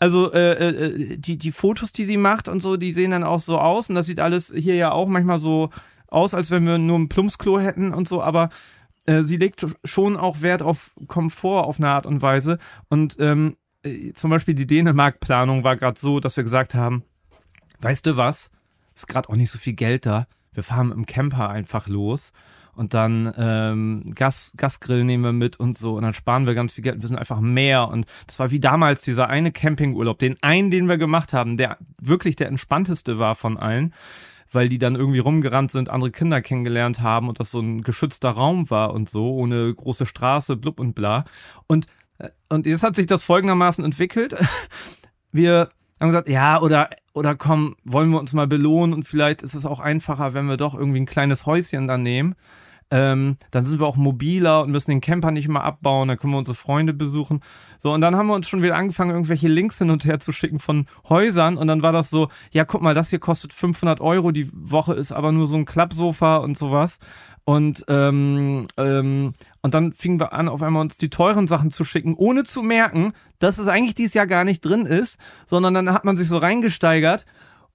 Also 0.00 0.32
äh, 0.32 0.52
äh, 0.52 1.16
die, 1.18 1.36
die 1.36 1.52
Fotos, 1.52 1.92
die 1.92 2.06
sie 2.06 2.16
macht 2.16 2.48
und 2.48 2.60
so, 2.60 2.78
die 2.78 2.92
sehen 2.92 3.10
dann 3.10 3.22
auch 3.22 3.40
so 3.40 3.58
aus. 3.58 3.90
Und 3.90 3.94
das 3.94 4.06
sieht 4.06 4.18
alles 4.18 4.52
hier 4.54 4.74
ja 4.74 4.92
auch 4.92 5.06
manchmal 5.06 5.38
so 5.38 5.68
aus, 6.08 6.32
als 6.34 6.50
wenn 6.50 6.66
wir 6.66 6.78
nur 6.78 6.98
ein 6.98 7.10
Plumpsklo 7.10 7.60
hätten 7.60 7.92
und 7.92 8.08
so. 8.08 8.22
Aber 8.22 8.48
äh, 9.04 9.22
sie 9.22 9.36
legt 9.36 9.66
schon 9.84 10.16
auch 10.16 10.40
Wert 10.40 10.62
auf 10.62 10.92
Komfort 11.06 11.64
auf 11.64 11.78
eine 11.78 11.90
Art 11.90 12.06
und 12.06 12.22
Weise. 12.22 12.56
Und 12.88 13.16
ähm, 13.20 13.56
äh, 13.82 14.12
zum 14.14 14.30
Beispiel 14.30 14.54
die 14.54 14.66
Dänemark-Planung 14.66 15.64
war 15.64 15.76
gerade 15.76 16.00
so, 16.00 16.18
dass 16.18 16.36
wir 16.36 16.44
gesagt 16.44 16.74
haben, 16.74 17.04
weißt 17.80 18.06
du 18.06 18.16
was, 18.16 18.50
ist 18.94 19.06
gerade 19.06 19.28
auch 19.28 19.36
nicht 19.36 19.50
so 19.50 19.58
viel 19.58 19.74
Geld 19.74 20.06
da. 20.06 20.26
Wir 20.52 20.62
fahren 20.62 20.92
im 20.92 21.04
Camper 21.04 21.50
einfach 21.50 21.88
los 21.88 22.32
und 22.74 22.94
dann 22.94 23.32
ähm, 23.36 24.04
Gas, 24.14 24.52
Gasgrill 24.56 25.04
nehmen 25.04 25.24
wir 25.24 25.32
mit 25.32 25.58
und 25.58 25.76
so 25.76 25.94
und 25.94 26.02
dann 26.02 26.14
sparen 26.14 26.46
wir 26.46 26.54
ganz 26.54 26.74
viel 26.74 26.84
Geld. 26.84 27.00
Wir 27.00 27.08
sind 27.08 27.18
einfach 27.18 27.40
mehr 27.40 27.88
und 27.88 28.06
das 28.26 28.38
war 28.38 28.50
wie 28.50 28.60
damals 28.60 29.02
dieser 29.02 29.28
eine 29.28 29.52
Campingurlaub, 29.52 30.18
den 30.18 30.36
einen, 30.42 30.70
den 30.70 30.88
wir 30.88 30.98
gemacht 30.98 31.32
haben, 31.32 31.56
der 31.56 31.78
wirklich 32.00 32.36
der 32.36 32.48
entspannteste 32.48 33.18
war 33.18 33.34
von 33.34 33.56
allen, 33.56 33.94
weil 34.52 34.68
die 34.68 34.78
dann 34.78 34.96
irgendwie 34.96 35.20
rumgerannt 35.20 35.70
sind, 35.70 35.88
andere 35.88 36.10
Kinder 36.10 36.40
kennengelernt 36.42 37.00
haben 37.00 37.28
und 37.28 37.40
das 37.40 37.50
so 37.50 37.60
ein 37.60 37.82
geschützter 37.82 38.30
Raum 38.30 38.70
war 38.70 38.92
und 38.94 39.08
so, 39.08 39.32
ohne 39.32 39.72
große 39.74 40.06
Straße, 40.06 40.56
blub 40.56 40.80
und 40.80 40.94
bla. 40.94 41.24
Und 41.66 41.86
äh, 42.18 42.30
und 42.48 42.66
jetzt 42.66 42.82
hat 42.82 42.96
sich 42.96 43.06
das 43.06 43.24
folgendermaßen 43.24 43.84
entwickelt. 43.84 44.34
Wir 45.32 45.70
haben 46.00 46.08
gesagt, 46.08 46.28
ja, 46.28 46.60
oder, 46.60 46.90
oder 47.12 47.34
komm, 47.34 47.76
wollen 47.84 48.10
wir 48.10 48.18
uns 48.18 48.32
mal 48.32 48.46
belohnen 48.46 48.94
und 48.94 49.04
vielleicht 49.04 49.42
ist 49.42 49.54
es 49.54 49.66
auch 49.66 49.80
einfacher, 49.80 50.34
wenn 50.34 50.46
wir 50.46 50.56
doch 50.56 50.74
irgendwie 50.74 51.00
ein 51.00 51.06
kleines 51.06 51.46
Häuschen 51.46 51.86
dann 51.86 52.02
nehmen. 52.02 52.34
Ähm, 52.92 53.36
dann 53.52 53.64
sind 53.64 53.78
wir 53.78 53.86
auch 53.86 53.96
mobiler 53.96 54.62
und 54.62 54.72
müssen 54.72 54.90
den 54.90 55.00
Camper 55.00 55.30
nicht 55.30 55.46
immer 55.46 55.62
abbauen, 55.62 56.08
dann 56.08 56.18
können 56.18 56.32
wir 56.32 56.38
unsere 56.38 56.56
Freunde 56.56 56.92
besuchen. 56.92 57.40
So, 57.78 57.92
und 57.92 58.00
dann 58.00 58.16
haben 58.16 58.26
wir 58.26 58.34
uns 58.34 58.48
schon 58.48 58.62
wieder 58.62 58.74
angefangen, 58.74 59.12
irgendwelche 59.12 59.46
Links 59.46 59.78
hin 59.78 59.90
und 59.90 60.04
her 60.04 60.18
zu 60.18 60.32
schicken 60.32 60.58
von 60.58 60.86
Häusern 61.08 61.56
und 61.56 61.68
dann 61.68 61.82
war 61.82 61.92
das 61.92 62.10
so, 62.10 62.28
ja, 62.50 62.64
guck 62.64 62.82
mal, 62.82 62.94
das 62.94 63.10
hier 63.10 63.20
kostet 63.20 63.52
500 63.52 64.00
Euro, 64.00 64.32
die 64.32 64.50
Woche 64.52 64.94
ist 64.94 65.12
aber 65.12 65.30
nur 65.30 65.46
so 65.46 65.56
ein 65.56 65.66
Klappsofa 65.66 66.38
und 66.38 66.58
sowas. 66.58 66.98
Und, 67.44 67.84
ähm, 67.88 68.66
ähm, 68.76 69.34
und 69.62 69.74
dann 69.74 69.92
fingen 69.92 70.18
wir 70.20 70.32
an, 70.32 70.48
auf 70.48 70.62
einmal 70.62 70.80
uns 70.82 70.96
die 70.96 71.10
teuren 71.10 71.46
Sachen 71.46 71.70
zu 71.70 71.84
schicken, 71.84 72.14
ohne 72.14 72.44
zu 72.44 72.62
merken, 72.62 73.12
dass 73.38 73.58
es 73.58 73.68
eigentlich 73.68 73.94
dieses 73.94 74.14
Jahr 74.14 74.26
gar 74.26 74.44
nicht 74.44 74.64
drin 74.64 74.86
ist, 74.86 75.16
sondern 75.46 75.74
dann 75.74 75.92
hat 75.92 76.04
man 76.04 76.16
sich 76.16 76.28
so 76.28 76.38
reingesteigert. 76.38 77.24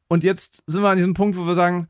Und 0.07 0.23
jetzt 0.23 0.63
sind 0.67 0.81
wir 0.81 0.89
an 0.89 0.97
diesem 0.97 1.13
Punkt, 1.13 1.37
wo 1.37 1.45
wir 1.45 1.55
sagen, 1.55 1.87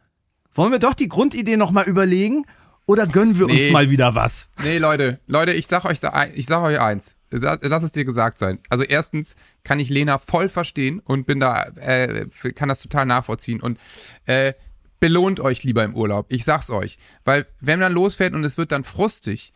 wollen 0.53 0.71
wir 0.71 0.79
doch 0.79 0.93
die 0.93 1.07
Grundidee 1.09 1.57
nochmal 1.57 1.85
überlegen 1.85 2.45
oder 2.87 3.07
gönnen 3.07 3.37
wir 3.39 3.47
Nee. 3.47 3.63
uns 3.65 3.73
mal 3.73 3.89
wieder 3.89 4.15
was? 4.15 4.49
Nee, 4.63 4.77
Leute, 4.77 5.19
Leute, 5.27 5.51
ich 5.53 5.67
sag 5.67 5.85
euch, 5.85 5.99
ich 6.33 6.45
sag 6.45 6.61
euch 6.63 6.79
eins. 6.79 7.17
Lass 7.31 7.83
es 7.83 7.91
dir 7.91 8.05
gesagt 8.05 8.37
sein. 8.37 8.59
Also 8.69 8.83
erstens 8.83 9.35
kann 9.63 9.79
ich 9.79 9.89
Lena 9.89 10.17
voll 10.19 10.47
verstehen 10.47 10.99
und 11.03 11.25
bin 11.25 11.39
da, 11.41 11.63
äh, 11.81 12.27
kann 12.53 12.69
das 12.69 12.81
total 12.81 13.05
nachvollziehen 13.05 13.59
und 13.61 13.77
äh, 14.25 14.53
belohnt 15.01 15.41
euch 15.41 15.63
lieber 15.63 15.83
im 15.83 15.95
Urlaub. 15.95 16.27
Ich 16.29 16.45
sag's 16.45 16.69
euch. 16.69 16.97
Weil 17.25 17.45
wenn 17.59 17.79
man 17.79 17.91
losfährt 17.91 18.33
und 18.33 18.45
es 18.45 18.57
wird 18.57 18.71
dann 18.71 18.85
frustig, 18.85 19.51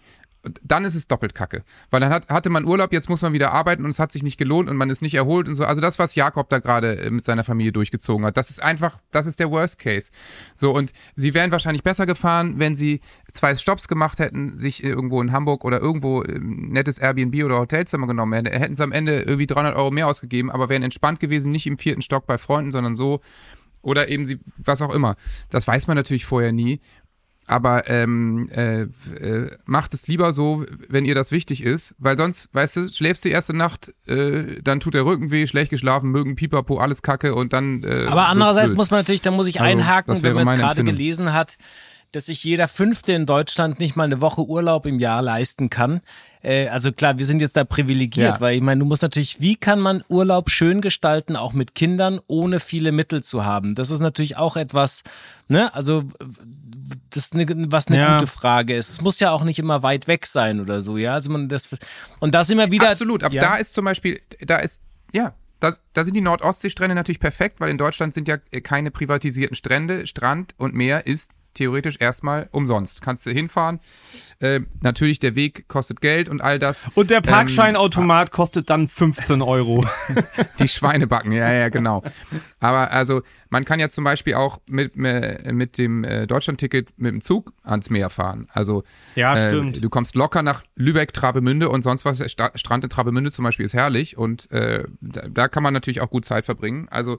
dann 0.64 0.86
ist 0.86 0.96
es 0.96 1.08
doppelt 1.08 1.36
kacke. 1.36 1.64
Weil 1.90 2.00
dann 2.00 2.12
hat, 2.12 2.30
hatte 2.30 2.50
man 2.50 2.66
Urlaub, 2.66 2.94
jetzt 2.94 3.10
muss 3.10 3.22
man 3.22 3.34
wieder 3.34 3.52
arbeiten 3.52 3.84
und 3.84 3.90
es 3.90 4.00
hat 4.00 4.12
sich 4.12 4.24
nicht 4.24 4.38
gelohnt 4.38 4.70
und 4.70 4.78
man 4.78 4.90
ist 4.90 5.02
nicht 5.02 5.16
erholt 5.16 5.48
und 5.48 5.56
so. 5.56 5.66
Also 5.66 5.82
das, 5.82 6.00
was 6.00 6.16
Jakob 6.16 6.50
da 6.50 6.60
gerade 6.60 6.98
äh, 6.98 7.10
mit 7.10 7.26
seiner 7.26 7.44
Familie 7.44 7.74
durchgezogen 7.74 8.26
hat, 8.26 8.38
das 8.38 8.50
ist 8.50 8.62
einfach, 8.64 9.00
das 9.12 9.28
ist 9.28 9.40
der 9.40 9.52
Worst 9.52 9.80
Case. 9.80 10.12
So, 10.56 10.72
und 10.72 10.94
sie 11.16 11.34
wären 11.34 11.52
wahrscheinlich 11.52 11.84
besser 11.84 12.06
gefahren, 12.06 12.56
wenn 12.58 12.76
sie 12.76 13.02
zwei 13.32 13.56
Stops 13.56 13.88
gemacht 13.88 14.20
hätten, 14.20 14.58
sich 14.58 14.84
irgendwo 14.84 15.22
in 15.22 15.34
Hamburg 15.34 15.66
oder 15.66 15.82
irgendwo 15.82 16.22
ein 16.22 16.70
nettes 16.72 16.98
Airbnb 17.00 17.44
oder 17.44 17.60
Hotelzimmer 17.60 18.08
genommen 18.08 18.34
hätten. 18.34 18.58
Hätten 18.58 18.76
sie 18.76 18.84
am 18.84 18.94
Ende 18.94 19.22
irgendwie 19.22 19.48
300 19.48 19.76
Euro 19.76 19.92
mehr 19.92 20.08
ausgegeben, 20.08 20.52
aber 20.52 20.70
wären 20.70 20.84
entspannt 20.84 21.20
gewesen, 21.20 21.52
nicht 21.52 21.68
im 21.68 21.78
vierten 21.78 22.02
Stock 22.02 22.26
bei 22.26 22.38
Freunden, 22.38 22.72
sondern 22.72 22.96
so. 22.96 23.20
Oder 23.82 24.10
eben 24.10 24.26
sie, 24.26 24.40
was 24.58 24.82
auch 24.82 24.94
immer. 24.94 25.16
Das 25.50 25.66
weiß 25.68 25.88
man 25.88 25.96
natürlich 25.96 26.26
vorher 26.26 26.52
nie. 26.52 26.80
Aber 27.50 27.90
ähm, 27.90 28.48
äh, 28.56 28.82
äh, 28.84 29.50
macht 29.66 29.96
es 29.96 30.08
lieber 30.08 30.34
so, 30.34 30.66
wenn 30.88 31.04
ihr 31.04 31.16
das 31.16 31.32
wichtig 31.32 31.64
ist, 31.64 31.96
weil 31.98 32.16
sonst, 32.16 32.50
weißt 32.54 32.76
du, 32.78 32.94
schläfst 32.94 33.26
die 33.26 33.32
erste 33.32 33.56
Nacht, 33.58 33.92
äh, 34.08 34.62
dann 34.64 34.80
tut 34.80 34.94
der 34.94 35.04
Rücken 35.04 35.32
weh, 35.32 35.48
schlecht 35.48 35.72
geschlafen, 35.72 36.12
mögen 36.12 36.36
Pipapo, 36.36 36.78
alles 36.78 37.02
Kacke 37.02 37.34
und 37.34 37.52
dann. 37.54 37.84
Äh, 37.84 38.06
Aber 38.08 38.28
andererseits 38.28 38.74
muss 38.76 38.92
man 38.92 39.00
natürlich, 39.00 39.22
da 39.22 39.32
muss 39.32 39.48
ich 39.48 39.62
Also, 39.62 39.72
einhaken, 39.72 40.22
wenn 40.22 40.36
man 40.36 40.46
meine 40.46 40.60
gerade 40.60 40.84
gelesen 40.84 41.34
hat, 41.34 41.58
dass 42.12 42.28
sich 42.28 42.44
jeder 42.44 42.68
Fünfte 42.68 43.14
in 43.14 43.26
Deutschland 43.26 43.80
nicht 43.80 43.96
mal 43.96 44.04
eine 44.06 44.20
Woche 44.22 44.44
Urlaub 44.44 44.86
im 44.88 45.00
Jahr 45.00 45.22
leisten 45.22 45.70
kann. 45.70 46.02
Äh, 46.42 46.68
also 46.70 46.92
klar, 46.92 47.20
wir 47.20 47.26
sind 47.26 47.40
jetzt 47.42 47.56
da 47.56 47.64
privilegiert, 47.64 48.36
Ja. 48.36 48.40
weil 48.40 48.56
ich 48.56 48.62
meine, 48.62 48.80
du 48.80 48.86
musst 48.86 49.02
natürlich, 49.04 49.42
wie 49.42 49.56
kann 49.56 49.80
man 49.80 50.04
Urlaub 50.08 50.50
schön 50.50 50.82
gestalten, 50.82 51.36
auch 51.36 51.54
mit 51.54 51.76
Kindern, 51.76 52.20
ohne 52.26 52.60
viele 52.60 52.92
Mittel 52.92 53.24
zu 53.24 53.46
haben? 53.46 53.76
Das 53.76 53.92
ist 53.92 54.00
natürlich 54.00 54.38
auch 54.38 54.58
etwas, 54.58 55.04
ne, 55.48 55.72
also 55.76 56.04
das 57.10 57.26
ist 57.26 57.34
eine, 57.34 57.72
was 57.72 57.88
eine 57.88 57.98
Ja. 57.98 58.14
gute 58.18 58.28
Frage 58.28 58.76
ist. 58.76 58.90
Es 58.90 59.02
muss 59.02 59.20
ja 59.20 59.32
auch 59.32 59.44
nicht 59.44 59.60
immer 59.60 59.84
weit 59.84 60.08
weg 60.08 60.26
sein 60.26 60.60
oder 60.60 60.82
so, 60.82 60.98
ja. 60.98 61.14
Also 61.14 61.32
man 61.32 61.50
das 61.50 61.70
und 62.20 62.34
da 62.36 62.44
sind 62.44 62.58
wir 62.58 62.72
wieder. 62.72 62.90
Absolut, 62.90 63.24
aber 63.24 63.34
ja. 63.34 63.42
da 63.42 63.56
ist 63.56 63.74
zum 63.74 63.86
Beispiel, 63.86 64.22
da 64.42 64.58
ist, 64.58 64.82
ja, 65.14 65.34
da, 65.60 65.74
da 65.94 66.06
sind 66.06 66.14
die 66.14 66.22
Nordostseestrände 66.22 66.96
natürlich 66.96 67.20
perfekt, 67.20 67.60
weil 67.60 67.70
in 67.70 67.78
Deutschland 67.78 68.14
sind 68.14 68.28
ja 68.28 68.38
äh, 68.52 68.62
keine 68.62 68.92
privatisierten 68.92 69.56
Strände. 69.56 70.08
Strand 70.08 70.54
und 70.58 70.74
Meer 70.74 71.06
ist 71.06 71.32
theoretisch 71.54 71.98
erstmal 72.00 72.48
umsonst. 72.52 73.02
Kannst 73.02 73.26
du 73.26 73.32
hinfahren. 73.32 73.80
Äh, 74.42 74.62
natürlich, 74.80 75.20
der 75.20 75.36
Weg 75.36 75.68
kostet 75.68 76.00
Geld 76.00 76.30
und 76.30 76.42
all 76.42 76.60
das. 76.60 76.88
Und 76.96 77.10
der 77.10 77.18
ähm, 77.18 77.24
Parkscheinautomat 77.24 78.30
ähm, 78.30 78.32
kostet 78.32 78.70
dann 78.70 78.88
15 78.88 79.42
Euro. 79.42 79.86
die 80.60 80.70
Schweinebacken, 80.70 81.34
ja, 81.34 81.52
ja, 81.52 81.68
genau. 81.68 82.04
Aber 82.62 82.90
also, 82.92 83.22
man 83.50 83.66
kann 83.66 83.82
ja 83.82 83.90
zum 83.90 84.06
Beispiel 84.06 84.36
auch 84.36 84.62
mit, 84.70 84.96
mit 84.96 85.78
dem 85.78 86.06
äh, 86.06 86.26
Deutschlandticket 86.26 86.88
mit 86.96 87.12
dem 87.12 87.20
Zug 87.20 87.52
ans 87.64 87.90
Meer 87.90 88.10
fahren. 88.10 88.48
Also, 88.54 88.84
ja, 89.16 89.36
äh, 89.36 89.50
stimmt. 89.50 89.84
du 89.84 89.90
kommst 89.90 90.16
locker 90.16 90.42
nach 90.42 90.64
Lübeck, 90.76 91.12
Travemünde 91.12 91.68
und 91.68 91.82
sonst 91.82 92.06
was. 92.06 92.22
Äh, 92.22 92.30
Sta 92.30 92.52
Strand 92.56 92.86
in 92.86 92.90
Travemünde 92.90 93.32
zum 93.32 93.44
Beispiel 93.44 93.66
ist 93.66 93.74
herrlich 93.74 94.18
und 94.18 94.50
äh, 94.52 94.86
da, 95.02 95.28
da, 95.28 95.48
kann 95.50 95.64
man 95.64 95.74
natürlich 95.74 96.00
auch 96.00 96.10
gut 96.10 96.24
Zeit 96.24 96.46
verbringen. 96.46 96.88
Also, 96.90 97.18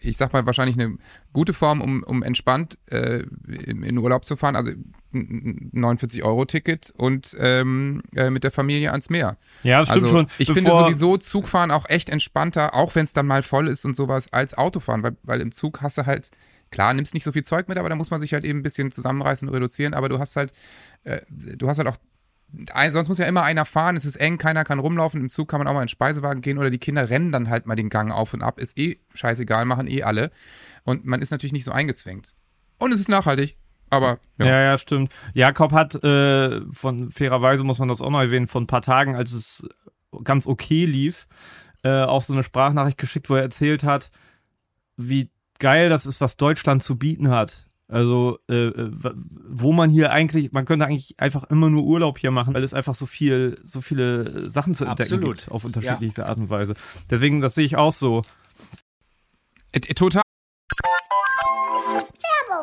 ich 0.00 0.16
sag 0.16 0.32
mal, 0.32 0.46
wahrscheinlich 0.46 0.78
eine 0.78 0.98
gute 1.32 1.52
Form, 1.52 1.80
um, 1.80 2.04
um 2.04 2.22
entspannt 2.22 2.78
in, 2.88 3.82
in 3.82 3.98
Urlaub 3.98 4.24
zu 4.24 4.36
fahren. 4.36 4.54
Also, 4.54 4.70
49 5.12 6.17
50-Euro-Ticket 6.22 6.92
und 6.96 7.36
ähm, 7.38 8.02
äh, 8.14 8.30
mit 8.30 8.44
der 8.44 8.50
Familie 8.50 8.90
ans 8.90 9.10
Meer. 9.10 9.36
Ja, 9.62 9.80
das 9.80 9.88
stimmt 9.88 10.04
also, 10.04 10.16
schon. 10.16 10.26
Ich 10.38 10.52
finde 10.52 10.70
sowieso 10.70 11.16
Zugfahren 11.16 11.70
auch 11.70 11.88
echt 11.88 12.10
entspannter, 12.10 12.74
auch 12.74 12.94
wenn 12.94 13.04
es 13.04 13.12
dann 13.12 13.26
mal 13.26 13.42
voll 13.42 13.68
ist 13.68 13.84
und 13.84 13.96
sowas, 13.96 14.32
als 14.32 14.56
Autofahren, 14.56 15.02
weil, 15.02 15.16
weil 15.22 15.40
im 15.40 15.52
Zug 15.52 15.82
hast 15.82 15.98
du 15.98 16.06
halt 16.06 16.30
klar, 16.70 16.92
nimmst 16.94 17.14
nicht 17.14 17.24
so 17.24 17.32
viel 17.32 17.44
Zeug 17.44 17.68
mit, 17.68 17.78
aber 17.78 17.88
da 17.88 17.96
muss 17.96 18.10
man 18.10 18.20
sich 18.20 18.34
halt 18.34 18.44
eben 18.44 18.60
ein 18.60 18.62
bisschen 18.62 18.90
zusammenreißen 18.90 19.48
und 19.48 19.54
reduzieren. 19.54 19.94
Aber 19.94 20.08
du 20.08 20.18
hast 20.18 20.36
halt, 20.36 20.52
äh, 21.04 21.20
du 21.28 21.68
hast 21.68 21.78
halt 21.78 21.88
auch, 21.88 21.96
sonst 22.90 23.08
muss 23.08 23.18
ja 23.18 23.26
immer 23.26 23.42
einer 23.42 23.64
fahren, 23.64 23.96
es 23.96 24.04
ist 24.04 24.16
eng, 24.16 24.38
keiner 24.38 24.64
kann 24.64 24.78
rumlaufen. 24.78 25.20
Im 25.20 25.28
Zug 25.28 25.48
kann 25.48 25.60
man 25.60 25.68
auch 25.68 25.74
mal 25.74 25.80
in 25.80 25.86
den 25.86 25.90
Speisewagen 25.90 26.42
gehen 26.42 26.58
oder 26.58 26.70
die 26.70 26.78
Kinder 26.78 27.10
rennen 27.10 27.32
dann 27.32 27.48
halt 27.48 27.66
mal 27.66 27.76
den 27.76 27.88
Gang 27.88 28.12
auf 28.12 28.34
und 28.34 28.42
ab. 28.42 28.60
Ist 28.60 28.78
eh 28.78 28.98
scheißegal, 29.14 29.64
machen 29.64 29.86
eh 29.88 30.02
alle. 30.02 30.30
Und 30.84 31.04
man 31.04 31.20
ist 31.20 31.30
natürlich 31.30 31.52
nicht 31.52 31.64
so 31.64 31.72
eingezwängt. 31.72 32.34
Und 32.78 32.92
es 32.92 33.00
ist 33.00 33.08
nachhaltig 33.08 33.56
aber 33.90 34.18
ja. 34.38 34.46
Ja, 34.46 34.62
ja, 34.62 34.78
stimmt. 34.78 35.12
Jakob 35.34 35.72
hat 35.72 36.02
äh, 36.02 36.60
von 36.72 37.10
fairerweise 37.10 37.64
muss 37.64 37.78
man 37.78 37.88
das 37.88 38.00
auch 38.00 38.10
noch 38.10 38.20
erwähnen, 38.20 38.46
vor 38.46 38.60
ein 38.60 38.66
paar 38.66 38.82
Tagen, 38.82 39.16
als 39.16 39.32
es 39.32 39.66
ganz 40.24 40.46
okay 40.46 40.84
lief, 40.84 41.26
äh, 41.82 42.02
auch 42.02 42.22
so 42.22 42.32
eine 42.32 42.42
Sprachnachricht 42.42 42.98
geschickt, 42.98 43.30
wo 43.30 43.34
er 43.34 43.42
erzählt 43.42 43.84
hat, 43.84 44.10
wie 44.96 45.30
geil 45.58 45.88
das 45.88 46.06
ist, 46.06 46.20
was 46.20 46.36
Deutschland 46.36 46.82
zu 46.82 46.96
bieten 46.96 47.30
hat. 47.30 47.66
Also, 47.90 48.38
äh, 48.50 48.66
äh, 48.66 48.90
wo 49.48 49.72
man 49.72 49.88
hier 49.88 50.12
eigentlich, 50.12 50.52
man 50.52 50.66
könnte 50.66 50.84
eigentlich 50.84 51.18
einfach 51.18 51.44
immer 51.44 51.70
nur 51.70 51.84
Urlaub 51.84 52.18
hier 52.18 52.30
machen, 52.30 52.52
weil 52.52 52.62
es 52.62 52.74
einfach 52.74 52.94
so 52.94 53.06
viel, 53.06 53.58
so 53.62 53.80
viele 53.80 54.42
Sachen 54.50 54.74
zu 54.74 54.84
entdecken 54.84 55.14
Absolut. 55.14 55.38
gibt 55.38 55.50
auf 55.50 55.64
unterschiedlichste 55.64 56.26
Art 56.26 56.36
und 56.36 56.50
Weise. 56.50 56.74
Deswegen, 57.08 57.40
das 57.40 57.54
sehe 57.54 57.64
ich 57.64 57.76
auch 57.76 57.92
so. 57.92 58.24
Äh, 59.72 59.80
Total. 59.80 60.22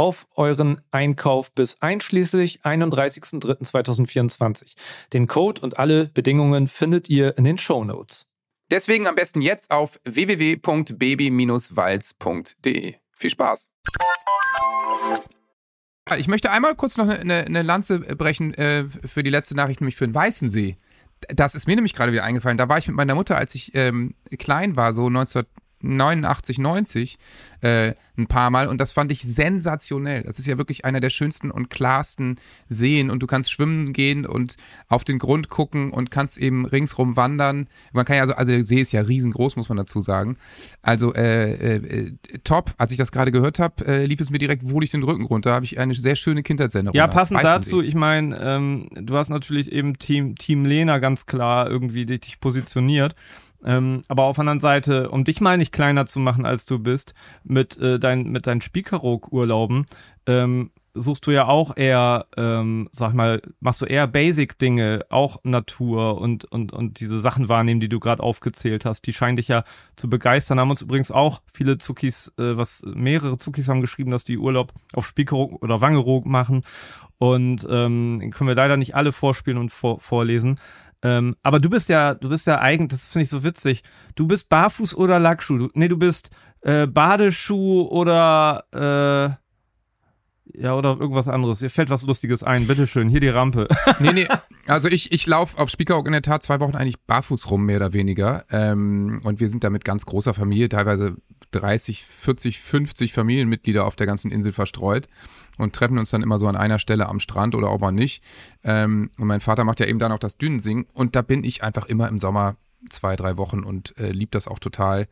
auf 0.00 0.26
euren 0.34 0.80
Einkauf 0.92 1.52
bis 1.52 1.82
einschließlich 1.82 2.62
31.03.2024. 2.62 4.72
Den 5.12 5.26
Code 5.26 5.60
und 5.60 5.78
alle 5.78 6.06
Bedingungen 6.06 6.68
findet 6.68 7.10
ihr 7.10 7.36
in 7.36 7.44
den 7.44 7.58
Show 7.58 7.84
Notes. 7.84 8.26
Deswegen 8.70 9.06
am 9.06 9.14
besten 9.14 9.42
jetzt 9.42 9.70
auf 9.70 10.00
www.baby-walz.de. 10.04 12.94
Viel 13.12 13.30
Spaß! 13.30 13.68
Ich 16.16 16.28
möchte 16.28 16.50
einmal 16.50 16.74
kurz 16.76 16.96
noch 16.96 17.06
eine, 17.06 17.44
eine 17.44 17.60
Lanze 17.60 18.00
brechen 18.00 18.54
äh, 18.54 18.86
für 19.06 19.22
die 19.22 19.28
letzte 19.28 19.54
Nachricht, 19.54 19.82
nämlich 19.82 19.96
für 19.96 20.08
den 20.08 20.14
Weißensee. 20.14 20.78
Das 21.28 21.54
ist 21.54 21.66
mir 21.66 21.74
nämlich 21.74 21.92
gerade 21.92 22.12
wieder 22.12 22.24
eingefallen. 22.24 22.56
Da 22.56 22.70
war 22.70 22.78
ich 22.78 22.88
mit 22.88 22.96
meiner 22.96 23.14
Mutter, 23.14 23.36
als 23.36 23.54
ich 23.54 23.74
ähm, 23.74 24.14
klein 24.38 24.76
war, 24.76 24.94
so 24.94 25.10
1989, 25.82 26.58
90, 26.58 27.18
äh, 27.62 27.94
ein 28.20 28.26
paar 28.26 28.50
Mal 28.50 28.68
und 28.68 28.80
das 28.80 28.92
fand 28.92 29.10
ich 29.10 29.22
sensationell. 29.22 30.22
Das 30.22 30.38
ist 30.38 30.46
ja 30.46 30.58
wirklich 30.58 30.84
einer 30.84 31.00
der 31.00 31.10
schönsten 31.10 31.50
und 31.50 31.70
klarsten 31.70 32.38
Seen 32.68 33.10
und 33.10 33.22
du 33.22 33.26
kannst 33.26 33.50
schwimmen 33.50 33.92
gehen 33.92 34.26
und 34.26 34.56
auf 34.88 35.04
den 35.04 35.18
Grund 35.18 35.48
gucken 35.48 35.90
und 35.90 36.10
kannst 36.10 36.38
eben 36.38 36.66
ringsrum 36.66 37.16
wandern. 37.16 37.68
Man 37.92 38.04
kann 38.04 38.16
ja 38.16 38.22
also, 38.22 38.34
also 38.34 38.52
der 38.52 38.64
See 38.64 38.80
ist 38.80 38.92
ja 38.92 39.00
riesengroß, 39.00 39.56
muss 39.56 39.68
man 39.68 39.78
dazu 39.78 40.00
sagen. 40.00 40.36
Also 40.82 41.14
äh, 41.14 41.76
äh, 41.76 42.12
top. 42.44 42.74
Als 42.78 42.92
ich 42.92 42.98
das 42.98 43.12
gerade 43.12 43.32
gehört 43.32 43.58
habe, 43.58 43.86
äh, 43.86 44.06
lief 44.06 44.20
es 44.20 44.30
mir 44.30 44.38
direkt 44.38 44.68
wohlig 44.68 44.90
den 44.90 45.02
Rücken 45.02 45.24
runter. 45.24 45.54
Habe 45.54 45.64
ich 45.64 45.78
eine 45.78 45.94
sehr 45.94 46.16
schöne 46.16 46.42
Kindheitserinnerung. 46.42 46.96
Ja, 46.96 47.06
passend 47.06 47.42
dazu, 47.42 47.82
ich 47.82 47.94
meine, 47.94 48.38
ähm, 48.38 48.88
du 48.94 49.16
hast 49.16 49.30
natürlich 49.30 49.72
eben 49.72 49.98
Team, 49.98 50.36
Team 50.36 50.64
Lena 50.64 50.98
ganz 50.98 51.26
klar 51.26 51.68
irgendwie 51.70 52.06
dich 52.06 52.40
positioniert. 52.40 53.14
Ähm, 53.64 54.02
aber 54.08 54.24
auf 54.24 54.36
der 54.36 54.42
anderen 54.42 54.60
Seite, 54.60 55.10
um 55.10 55.24
dich 55.24 55.40
mal 55.40 55.56
nicht 55.56 55.72
kleiner 55.72 56.06
zu 56.06 56.18
machen, 56.20 56.44
als 56.46 56.66
du 56.66 56.78
bist, 56.78 57.14
mit, 57.44 57.76
äh, 57.78 57.98
dein, 57.98 58.24
mit 58.24 58.46
deinen 58.46 58.60
Spiekeroog-Urlauben, 58.60 59.86
ähm, 60.26 60.70
suchst 60.94 61.26
du 61.26 61.30
ja 61.30 61.46
auch 61.46 61.76
eher, 61.76 62.26
ähm, 62.36 62.88
sag 62.92 63.14
mal, 63.14 63.40
machst 63.60 63.80
du 63.80 63.86
eher 63.86 64.06
Basic-Dinge, 64.06 65.06
auch 65.08 65.38
Natur 65.44 66.20
und, 66.20 66.44
und, 66.46 66.72
und 66.72 67.00
diese 67.00 67.20
Sachen 67.20 67.48
wahrnehmen, 67.48 67.80
die 67.80 67.88
du 67.88 68.00
gerade 68.00 68.22
aufgezählt 68.22 68.84
hast, 68.84 69.06
die 69.06 69.12
scheinen 69.12 69.36
dich 69.36 69.48
ja 69.48 69.64
zu 69.96 70.10
begeistern. 70.10 70.58
Haben 70.58 70.70
uns 70.70 70.82
übrigens 70.82 71.12
auch 71.12 71.42
viele 71.52 71.78
Zuckis, 71.78 72.32
äh, 72.38 72.56
was 72.56 72.82
mehrere 72.84 73.38
Zuckis 73.38 73.68
haben 73.68 73.80
geschrieben, 73.80 74.10
dass 74.10 74.24
die 74.24 74.38
Urlaub 74.38 74.72
auf 74.92 75.06
Spiekeroog 75.06 75.62
oder 75.62 75.80
Wangerog 75.80 76.26
machen. 76.26 76.62
Und 77.18 77.66
ähm, 77.70 78.30
können 78.32 78.48
wir 78.48 78.54
leider 78.54 78.76
nicht 78.76 78.94
alle 78.94 79.12
vorspielen 79.12 79.58
und 79.58 79.68
vor, 79.68 80.00
vorlesen. 80.00 80.58
Ähm, 81.02 81.36
aber 81.42 81.60
du 81.60 81.70
bist 81.70 81.88
ja, 81.88 82.14
du 82.14 82.28
bist 82.28 82.46
ja 82.46 82.58
eigentlich, 82.58 83.00
das 83.00 83.08
finde 83.08 83.24
ich 83.24 83.30
so 83.30 83.42
witzig. 83.42 83.82
Du 84.14 84.26
bist 84.26 84.48
Barfuß 84.48 84.94
oder 84.94 85.18
Lackschuh. 85.18 85.58
Du, 85.58 85.68
nee, 85.74 85.88
du 85.88 85.96
bist 85.96 86.30
äh, 86.60 86.86
Badeschuh 86.86 87.82
oder 87.82 88.64
äh, 88.72 89.40
ja, 90.54 90.74
oder 90.74 90.96
irgendwas 90.98 91.28
anderes. 91.28 91.62
Ihr 91.62 91.70
fällt 91.70 91.90
was 91.90 92.02
Lustiges 92.02 92.42
ein. 92.42 92.66
Bitteschön, 92.66 93.08
hier 93.08 93.20
die 93.20 93.28
Rampe. 93.28 93.68
nee, 94.00 94.12
nee. 94.12 94.28
Also 94.66 94.88
ich, 94.88 95.12
ich 95.12 95.26
laufe 95.26 95.58
auf 95.58 95.70
Spiekeroog 95.70 96.06
in 96.06 96.12
der 96.12 96.22
Tat 96.22 96.42
zwei 96.42 96.60
Wochen 96.60 96.74
eigentlich 96.74 97.00
barfuß 97.00 97.50
rum, 97.50 97.66
mehr 97.66 97.76
oder 97.76 97.92
weniger. 97.92 98.44
Ähm, 98.50 99.20
und 99.24 99.40
wir 99.40 99.48
sind 99.48 99.64
da 99.64 99.70
mit 99.70 99.84
ganz 99.84 100.06
großer 100.06 100.34
Familie, 100.34 100.68
teilweise 100.68 101.16
30, 101.52 102.04
40, 102.04 102.60
50 102.60 103.12
Familienmitglieder 103.12 103.84
auf 103.84 103.96
der 103.96 104.06
ganzen 104.06 104.30
Insel 104.30 104.52
verstreut 104.52 105.08
und 105.58 105.74
treffen 105.74 105.98
uns 105.98 106.10
dann 106.10 106.22
immer 106.22 106.38
so 106.38 106.46
an 106.46 106.56
einer 106.56 106.78
Stelle 106.78 107.08
am 107.08 107.20
Strand 107.20 107.54
oder 107.54 107.68
auch 107.68 107.80
mal 107.80 107.92
nicht. 107.92 108.22
Ähm, 108.62 109.10
und 109.18 109.26
mein 109.26 109.40
Vater 109.40 109.64
macht 109.64 109.80
ja 109.80 109.86
eben 109.86 109.98
dann 109.98 110.12
auch 110.12 110.18
das 110.18 110.38
Dünensingen 110.38 110.86
und 110.92 111.16
da 111.16 111.22
bin 111.22 111.44
ich 111.44 111.62
einfach 111.62 111.86
immer 111.86 112.08
im 112.08 112.18
Sommer 112.18 112.56
zwei, 112.88 113.16
drei 113.16 113.36
Wochen 113.36 113.60
und 113.60 113.96
äh, 113.98 114.10
lieb 114.10 114.30
das 114.30 114.48
auch 114.48 114.58
total. 114.58 115.06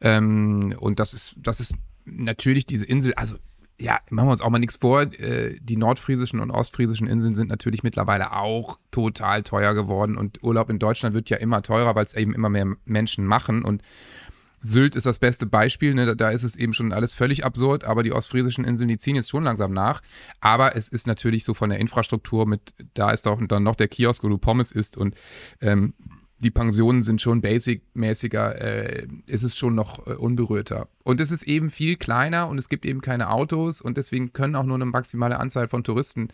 Ähm, 0.00 0.74
und 0.78 1.00
das 1.00 1.12
ist, 1.12 1.34
das 1.36 1.60
ist 1.60 1.74
natürlich 2.04 2.66
diese 2.66 2.86
Insel, 2.86 3.14
also 3.14 3.36
ja, 3.80 3.98
machen 4.10 4.28
wir 4.28 4.32
uns 4.32 4.42
auch 4.42 4.50
mal 4.50 4.58
nichts 4.58 4.76
vor. 4.76 5.02
Äh, 5.02 5.56
die 5.60 5.76
nordfriesischen 5.76 6.40
und 6.40 6.50
ostfriesischen 6.50 7.06
Inseln 7.06 7.34
sind 7.34 7.48
natürlich 7.48 7.82
mittlerweile 7.82 8.36
auch 8.36 8.76
total 8.90 9.42
teuer 9.42 9.74
geworden 9.74 10.18
und 10.18 10.42
Urlaub 10.42 10.68
in 10.68 10.78
Deutschland 10.78 11.14
wird 11.14 11.30
ja 11.30 11.38
immer 11.38 11.62
teurer, 11.62 11.94
weil 11.94 12.04
es 12.04 12.14
eben 12.14 12.34
immer 12.34 12.50
mehr 12.50 12.66
Menschen 12.84 13.24
machen 13.24 13.64
und 13.64 13.82
Sylt 14.60 14.94
ist 14.94 15.06
das 15.06 15.18
beste 15.18 15.46
Beispiel, 15.46 15.94
ne? 15.94 16.14
da 16.16 16.30
ist 16.30 16.42
es 16.42 16.56
eben 16.56 16.72
schon 16.72 16.92
alles 16.92 17.14
völlig 17.14 17.44
absurd, 17.44 17.84
aber 17.84 18.02
die 18.02 18.12
ostfriesischen 18.12 18.64
Inseln, 18.64 18.88
die 18.88 18.98
ziehen 18.98 19.16
jetzt 19.16 19.30
schon 19.30 19.44
langsam 19.44 19.72
nach. 19.72 20.02
Aber 20.40 20.76
es 20.76 20.88
ist 20.88 21.06
natürlich 21.06 21.44
so 21.44 21.54
von 21.54 21.70
der 21.70 21.78
Infrastruktur 21.78 22.46
mit, 22.46 22.74
da 22.94 23.10
ist 23.10 23.26
auch 23.26 23.40
dann 23.48 23.62
noch 23.62 23.76
der 23.76 23.88
Kiosk, 23.88 24.22
wo 24.22 24.28
du 24.28 24.38
Pommes 24.38 24.72
isst 24.72 24.96
und 24.96 25.14
ähm, 25.60 25.94
die 26.42 26.50
Pensionen 26.50 27.02
sind 27.02 27.20
schon 27.20 27.42
basic-mäßiger, 27.42 28.60
äh, 28.60 29.06
ist 29.26 29.42
es 29.42 29.56
schon 29.56 29.74
noch 29.74 30.06
äh, 30.06 30.12
unberührter. 30.12 30.88
Und 31.02 31.20
es 31.20 31.30
ist 31.30 31.42
eben 31.42 31.68
viel 31.68 31.96
kleiner 31.96 32.48
und 32.48 32.58
es 32.58 32.68
gibt 32.68 32.86
eben 32.86 33.02
keine 33.02 33.30
Autos 33.30 33.80
und 33.82 33.98
deswegen 33.98 34.32
können 34.32 34.56
auch 34.56 34.64
nur 34.64 34.76
eine 34.76 34.86
maximale 34.86 35.38
Anzahl 35.38 35.68
von 35.68 35.84
Touristen 35.84 36.28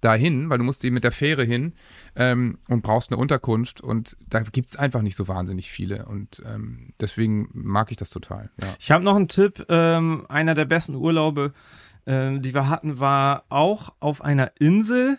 dahin, 0.00 0.50
weil 0.50 0.58
du 0.58 0.64
musst 0.64 0.84
eben 0.84 0.94
mit 0.94 1.04
der 1.04 1.12
Fähre 1.12 1.44
hin 1.44 1.72
ähm, 2.14 2.58
und 2.68 2.82
brauchst 2.82 3.10
eine 3.10 3.20
Unterkunft 3.20 3.80
und 3.80 4.16
da 4.28 4.40
gibt 4.40 4.68
es 4.68 4.76
einfach 4.76 5.02
nicht 5.02 5.16
so 5.16 5.28
wahnsinnig 5.28 5.70
viele 5.70 6.06
und 6.06 6.42
ähm, 6.46 6.92
deswegen 7.00 7.48
mag 7.52 7.90
ich 7.90 7.96
das 7.96 8.10
total. 8.10 8.50
Ja. 8.60 8.68
Ich 8.78 8.90
habe 8.90 9.04
noch 9.04 9.16
einen 9.16 9.28
Tipp, 9.28 9.64
ähm, 9.68 10.26
einer 10.28 10.54
der 10.54 10.66
besten 10.66 10.94
Urlaube, 10.94 11.52
äh, 12.04 12.38
die 12.38 12.54
wir 12.54 12.68
hatten, 12.68 12.98
war 12.98 13.44
auch 13.48 13.94
auf 14.00 14.22
einer 14.22 14.52
Insel, 14.58 15.18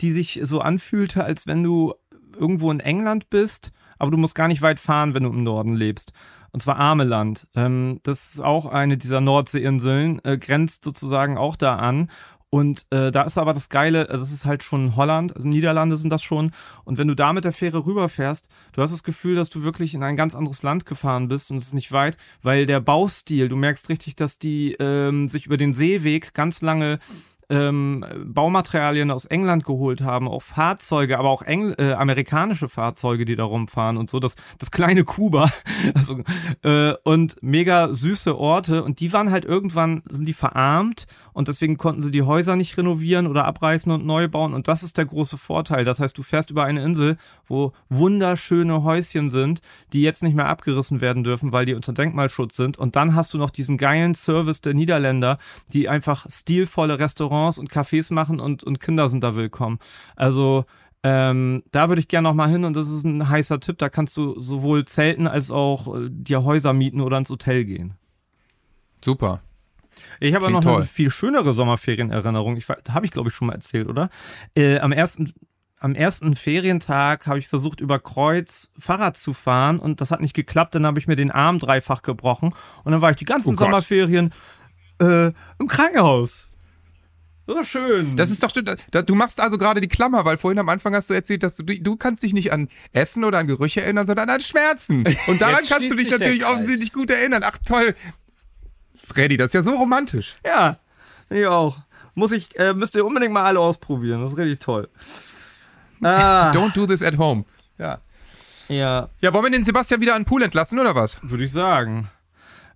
die 0.00 0.10
sich 0.10 0.40
so 0.42 0.60
anfühlte, 0.60 1.24
als 1.24 1.46
wenn 1.46 1.62
du 1.62 1.94
irgendwo 2.36 2.70
in 2.70 2.80
England 2.80 3.30
bist, 3.30 3.72
aber 3.98 4.10
du 4.10 4.16
musst 4.16 4.34
gar 4.34 4.48
nicht 4.48 4.62
weit 4.62 4.80
fahren, 4.80 5.14
wenn 5.14 5.22
du 5.22 5.30
im 5.30 5.44
Norden 5.44 5.74
lebst. 5.74 6.12
Und 6.50 6.60
zwar 6.60 6.78
Ameland. 6.78 7.46
Ähm, 7.54 8.00
das 8.02 8.34
ist 8.34 8.40
auch 8.40 8.66
eine 8.66 8.98
dieser 8.98 9.20
Nordseeinseln, 9.20 10.22
äh, 10.24 10.36
grenzt 10.36 10.84
sozusagen 10.84 11.38
auch 11.38 11.56
da 11.56 11.76
an. 11.76 12.10
Und 12.54 12.84
äh, 12.90 13.10
da 13.10 13.22
ist 13.22 13.38
aber 13.38 13.54
das 13.54 13.70
Geile, 13.70 14.10
also 14.10 14.24
es 14.24 14.30
ist 14.30 14.44
halt 14.44 14.62
schon 14.62 14.94
Holland, 14.94 15.34
also 15.34 15.48
Niederlande 15.48 15.96
sind 15.96 16.10
das 16.10 16.22
schon. 16.22 16.50
Und 16.84 16.98
wenn 16.98 17.08
du 17.08 17.16
da 17.16 17.32
mit 17.32 17.46
der 17.46 17.52
Fähre 17.52 17.86
rüberfährst, 17.86 18.50
du 18.74 18.82
hast 18.82 18.92
das 18.92 19.02
Gefühl, 19.02 19.36
dass 19.36 19.48
du 19.48 19.62
wirklich 19.62 19.94
in 19.94 20.02
ein 20.02 20.16
ganz 20.16 20.34
anderes 20.34 20.62
Land 20.62 20.84
gefahren 20.84 21.28
bist 21.28 21.50
und 21.50 21.56
es 21.56 21.68
ist 21.68 21.72
nicht 21.72 21.92
weit, 21.92 22.18
weil 22.42 22.66
der 22.66 22.80
Baustil, 22.80 23.48
du 23.48 23.56
merkst 23.56 23.88
richtig, 23.88 24.16
dass 24.16 24.38
die 24.38 24.76
ähm, 24.78 25.28
sich 25.28 25.46
über 25.46 25.56
den 25.56 25.72
Seeweg 25.72 26.34
ganz 26.34 26.60
lange 26.60 26.98
ähm, 27.52 28.04
Baumaterialien 28.24 29.10
aus 29.10 29.26
England 29.26 29.64
geholt 29.64 30.00
haben, 30.00 30.26
auch 30.26 30.42
Fahrzeuge, 30.42 31.18
aber 31.18 31.28
auch 31.28 31.42
Engl 31.42 31.74
äh, 31.78 31.92
amerikanische 31.92 32.68
Fahrzeuge, 32.68 33.24
die 33.24 33.36
da 33.36 33.44
rumfahren 33.44 33.96
und 33.96 34.08
so, 34.08 34.20
das, 34.20 34.36
das 34.58 34.70
kleine 34.70 35.04
Kuba 35.04 35.50
also, 35.94 36.20
äh, 36.62 36.94
und 37.04 37.36
mega 37.42 37.92
süße 37.92 38.36
Orte 38.36 38.82
und 38.82 39.00
die 39.00 39.12
waren 39.12 39.30
halt 39.30 39.44
irgendwann, 39.44 40.02
sind 40.08 40.26
die 40.26 40.32
verarmt 40.32 41.06
und 41.32 41.48
deswegen 41.48 41.76
konnten 41.76 42.02
sie 42.02 42.10
die 42.10 42.22
Häuser 42.22 42.56
nicht 42.56 42.76
renovieren 42.76 43.26
oder 43.26 43.44
abreißen 43.44 43.90
und 43.92 44.04
neu 44.06 44.28
bauen 44.28 44.54
und 44.54 44.68
das 44.68 44.82
ist 44.82 44.98
der 44.98 45.06
große 45.06 45.38
Vorteil. 45.38 45.84
Das 45.84 46.00
heißt, 46.00 46.16
du 46.16 46.22
fährst 46.22 46.50
über 46.50 46.64
eine 46.64 46.82
Insel, 46.84 47.16
wo 47.46 47.72
wunderschöne 47.88 48.82
Häuschen 48.82 49.30
sind, 49.30 49.60
die 49.92 50.02
jetzt 50.02 50.22
nicht 50.22 50.34
mehr 50.34 50.48
abgerissen 50.48 51.00
werden 51.00 51.24
dürfen, 51.24 51.52
weil 51.52 51.66
die 51.66 51.74
unter 51.74 51.92
Denkmalschutz 51.92 52.56
sind 52.56 52.78
und 52.78 52.96
dann 52.96 53.14
hast 53.14 53.34
du 53.34 53.38
noch 53.38 53.50
diesen 53.50 53.78
geilen 53.78 54.14
Service 54.14 54.60
der 54.60 54.74
Niederländer, 54.74 55.38
die 55.72 55.88
einfach 55.88 56.26
stilvolle 56.28 56.98
Restaurants 56.98 57.58
und 57.58 57.70
Cafés 57.70 58.12
machen 58.12 58.40
und, 58.40 58.62
und 58.62 58.80
Kinder 58.80 59.08
sind 59.08 59.22
da 59.24 59.36
willkommen. 59.36 59.78
Also 60.16 60.64
Ähm, 61.04 61.64
da 61.72 61.88
würde 61.88 61.98
ich 61.98 62.06
gerne 62.06 62.28
noch 62.28 62.34
mal 62.36 62.48
hin 62.48 62.64
und 62.64 62.76
das 62.76 62.88
ist 62.88 63.02
ein 63.02 63.28
heißer 63.28 63.58
Tipp. 63.58 63.76
Da 63.78 63.88
kannst 63.88 64.16
du 64.16 64.38
sowohl 64.38 64.84
zelten 64.84 65.26
als 65.26 65.50
auch 65.50 65.92
äh, 65.96 66.08
dir 66.08 66.44
Häuser 66.44 66.72
mieten 66.72 67.00
oder 67.00 67.18
ins 67.18 67.28
Hotel 67.28 67.64
gehen. 67.64 67.94
Super. 69.04 69.40
Ich 70.20 70.34
habe 70.34 70.50
noch 70.50 70.62
toll. 70.62 70.76
eine 70.76 70.84
viel 70.84 71.10
schönere 71.10 71.52
Sommerferienerinnerung. 71.52 72.56
Ich 72.56 72.68
habe 72.68 73.06
ich 73.06 73.12
glaube 73.12 73.28
ich 73.28 73.34
schon 73.34 73.48
mal 73.48 73.54
erzählt, 73.54 73.88
oder? 73.88 74.10
Äh, 74.54 74.78
am 74.78 74.92
ersten 74.92 75.32
am 75.78 75.96
ersten 75.96 76.36
Ferientag 76.36 77.26
habe 77.26 77.40
ich 77.40 77.48
versucht 77.48 77.80
über 77.80 77.98
Kreuz 77.98 78.70
Fahrrad 78.78 79.16
zu 79.16 79.34
fahren 79.34 79.80
und 79.80 80.00
das 80.00 80.12
hat 80.12 80.20
nicht 80.20 80.34
geklappt. 80.34 80.74
Dann 80.76 80.86
habe 80.86 81.00
ich 81.00 81.08
mir 81.08 81.16
den 81.16 81.32
Arm 81.32 81.58
dreifach 81.58 82.02
gebrochen 82.02 82.54
und 82.84 82.92
dann 82.92 83.00
war 83.00 83.10
ich 83.10 83.16
die 83.16 83.24
ganzen 83.24 83.54
Oh. 83.54 83.56
Sommerferien 83.56 84.32
äh, 85.00 85.32
im 85.58 85.66
Krankenhaus. 85.66 86.50
So 87.44 87.64
schön. 87.64 88.14
Das 88.14 88.30
ist 88.30 88.40
doch 88.42 88.50
stimmt. 88.50 88.86
Da, 88.92 89.02
du 89.02 89.16
machst 89.16 89.40
also 89.40 89.58
gerade 89.58 89.80
die 89.80 89.88
Klammer, 89.88 90.24
weil 90.24 90.38
vorhin 90.38 90.60
am 90.60 90.68
Anfang 90.68 90.94
hast 90.94 91.10
du 91.10 91.14
erzählt, 91.14 91.42
dass 91.42 91.56
du, 91.56 91.64
du 91.64 91.96
kannst 91.96 92.22
dich 92.22 92.32
nicht 92.32 92.52
an 92.52 92.68
Essen 92.92 93.24
oder 93.24 93.38
an 93.38 93.48
Gerüche 93.48 93.82
erinnern, 93.82 94.06
sondern 94.06 94.30
an 94.30 94.40
Schmerzen. 94.40 95.04
Und 95.26 95.40
daran 95.40 95.62
kannst 95.68 95.90
du 95.90 95.96
dich 95.96 96.08
natürlich 96.10 96.46
offensichtlich 96.46 96.92
gut 96.92 97.10
erinnern. 97.10 97.42
Ach 97.44 97.58
toll. 97.66 97.96
Freddy, 99.06 99.36
das 99.36 99.48
ist 99.48 99.54
ja 99.54 99.62
so 99.62 99.72
romantisch. 99.76 100.32
Ja, 100.44 100.78
ich 101.30 101.46
auch. 101.46 101.78
Muss 102.14 102.32
ich, 102.32 102.58
äh, 102.58 102.74
müsst 102.74 102.94
ihr 102.94 103.04
unbedingt 103.06 103.32
mal 103.32 103.44
alle 103.44 103.60
ausprobieren. 103.60 104.20
Das 104.22 104.32
ist 104.32 104.38
richtig 104.38 104.60
toll. 104.60 104.88
Ah, 106.02 106.50
Don't 106.54 106.74
do 106.74 106.86
this 106.86 107.02
at 107.02 107.16
home. 107.18 107.44
Ja. 107.78 107.98
ja, 108.68 109.08
Ja, 109.20 109.32
wollen 109.32 109.44
wir 109.44 109.50
den 109.50 109.64
Sebastian 109.64 110.00
wieder 110.00 110.14
an 110.14 110.22
den 110.22 110.26
Pool 110.26 110.42
entlassen, 110.42 110.78
oder 110.78 110.94
was? 110.94 111.18
würde 111.22 111.44
ich 111.44 111.52
sagen. 111.52 112.08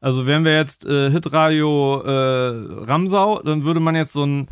Also 0.00 0.26
wären 0.26 0.44
wir 0.44 0.54
jetzt 0.56 0.84
äh, 0.84 1.10
Hitradio 1.10 2.02
äh, 2.02 2.84
Ramsau, 2.84 3.40
dann 3.42 3.64
würde 3.64 3.80
man 3.80 3.94
jetzt 3.94 4.12
so 4.12 4.24
ein 4.24 4.48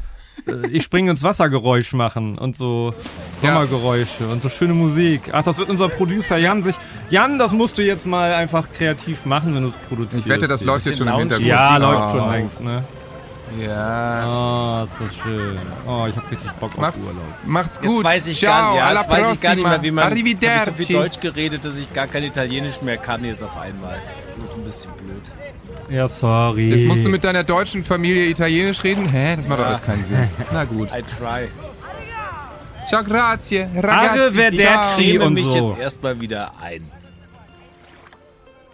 Ich 0.73 0.83
springe 0.83 1.11
ins 1.11 1.23
Wassergeräusch 1.23 1.93
machen 1.95 2.37
und 2.39 2.57
so 2.57 2.93
Sommergeräusche 3.41 4.27
und 4.29 4.43
so 4.43 4.49
schöne 4.49 4.75
Musik. 4.75 5.31
Ach, 5.33 5.43
das 5.43 5.59
wird 5.59 5.71
unser 5.71 5.89
Producer 5.89 6.37
Jan 6.37 6.63
sich. 6.63 6.75
Jan, 7.11 7.39
das 7.39 7.53
musst 7.53 7.79
du 7.79 7.83
jetzt 7.83 8.07
mal 8.07 8.35
einfach 8.35 8.71
kreativ 8.73 9.25
machen, 9.27 9.55
wenn 9.55 9.63
du 9.63 9.69
es 9.69 9.77
produzierst. 9.77 10.27
Ich 10.27 10.29
wette, 10.31 10.47
das 10.49 10.63
läuft 10.63 10.87
jetzt 10.87 10.99
schon 10.99 11.09
im 11.09 11.17
Hintergrund. 11.17 11.49
Ja, 11.49 11.77
Oh. 11.77 11.81
läuft 11.81 12.11
schon 12.13 12.31
längst, 12.31 12.61
ne? 12.63 12.85
Ja. 13.61 14.81
Oh, 14.81 14.85
ist 14.85 14.97
das 15.01 15.15
schön. 15.17 15.59
Oh, 15.87 16.07
ich 16.09 16.17
hab 16.17 16.29
richtig 16.31 16.51
Bock 16.53 16.73
auf 16.73 16.79
Macht's, 16.81 17.09
Urlaub. 17.15 17.25
macht's 17.47 17.77
Jetzt 17.83 17.87
gut. 17.87 18.05
weiß 18.05 18.29
ich 18.29 18.39
Ciao, 18.41 18.51
gar 18.51 18.73
nicht, 18.73 18.81
ja, 18.81 18.93
jetzt 18.95 19.09
weiß 19.11 19.33
ich 19.35 19.41
gar 19.41 19.55
nicht 19.55 19.69
mehr, 19.69 19.83
wie 19.83 19.91
man. 19.93 20.17
Jetzt 20.17 20.67
hab 20.67 20.67
ich 20.81 20.87
so 20.89 20.93
viel 20.93 20.97
Arrivederci. 20.97 21.19
Deutsch 21.19 21.21
geredet, 21.21 21.65
dass 21.65 21.77
ich 21.77 21.93
gar 21.93 22.07
kein 22.09 22.25
Italienisch 22.25 22.83
mehr 22.83 22.97
kann 22.97 23.25
jetzt 23.25 23.43
auf 23.45 23.57
einmal. 23.57 24.01
Das 24.29 24.39
ist 24.51 24.57
ein 24.57 24.65
bisschen 24.65 24.91
blöd. 24.95 25.23
Ja, 25.91 26.09
sorry. 26.09 26.71
Jetzt 26.71 26.85
musst 26.87 27.05
du 27.05 27.11
mit 27.11 27.25
deiner 27.25 27.45
deutschen 27.45 27.85
Familie 27.85 28.27
Italienisch 28.27 28.83
reden? 28.85 29.09
Hä? 29.09 29.37
Das 29.37 29.47
macht 29.49 29.61
doch 29.61 29.67
alles 29.67 29.83
keinen 29.83 30.05
Sinn. 30.05 30.29
Na 30.53 30.65
gut. 30.65 30.89
I 30.89 31.03
try. 31.03 31.49
Ciao, 32.89 33.03
grazie, 33.03 33.67
ragazzi. 33.77 34.19
Arrivederci. 34.41 35.03
Ich 35.03 35.09
creme 35.17 35.25
und 35.27 35.35
mich 35.35 35.45
so. 35.45 35.55
jetzt 35.57 35.79
erstmal 35.79 36.21
wieder 36.21 36.53
ein. 36.63 36.83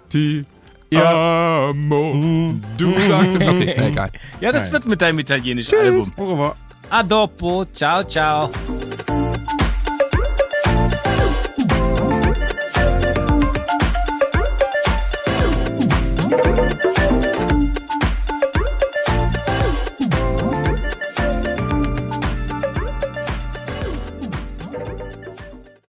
Ti 0.08 0.44
Ja. 0.90 1.68
amo. 1.70 2.54
Du 2.76 2.92
sagtest... 3.08 3.42
Okay, 3.42 3.74
egal. 3.88 4.10
Ja, 4.40 4.50
das 4.50 4.64
Nein. 4.64 4.72
wird 4.72 4.86
mit 4.86 5.00
deinem 5.00 5.18
italienischen 5.20 5.78
Album. 5.78 6.12
Au 6.16 6.30
revoir. 6.32 6.56
A 6.90 7.02
dopo. 7.04 7.64
Ciao, 7.72 8.02
ciao. 8.02 8.50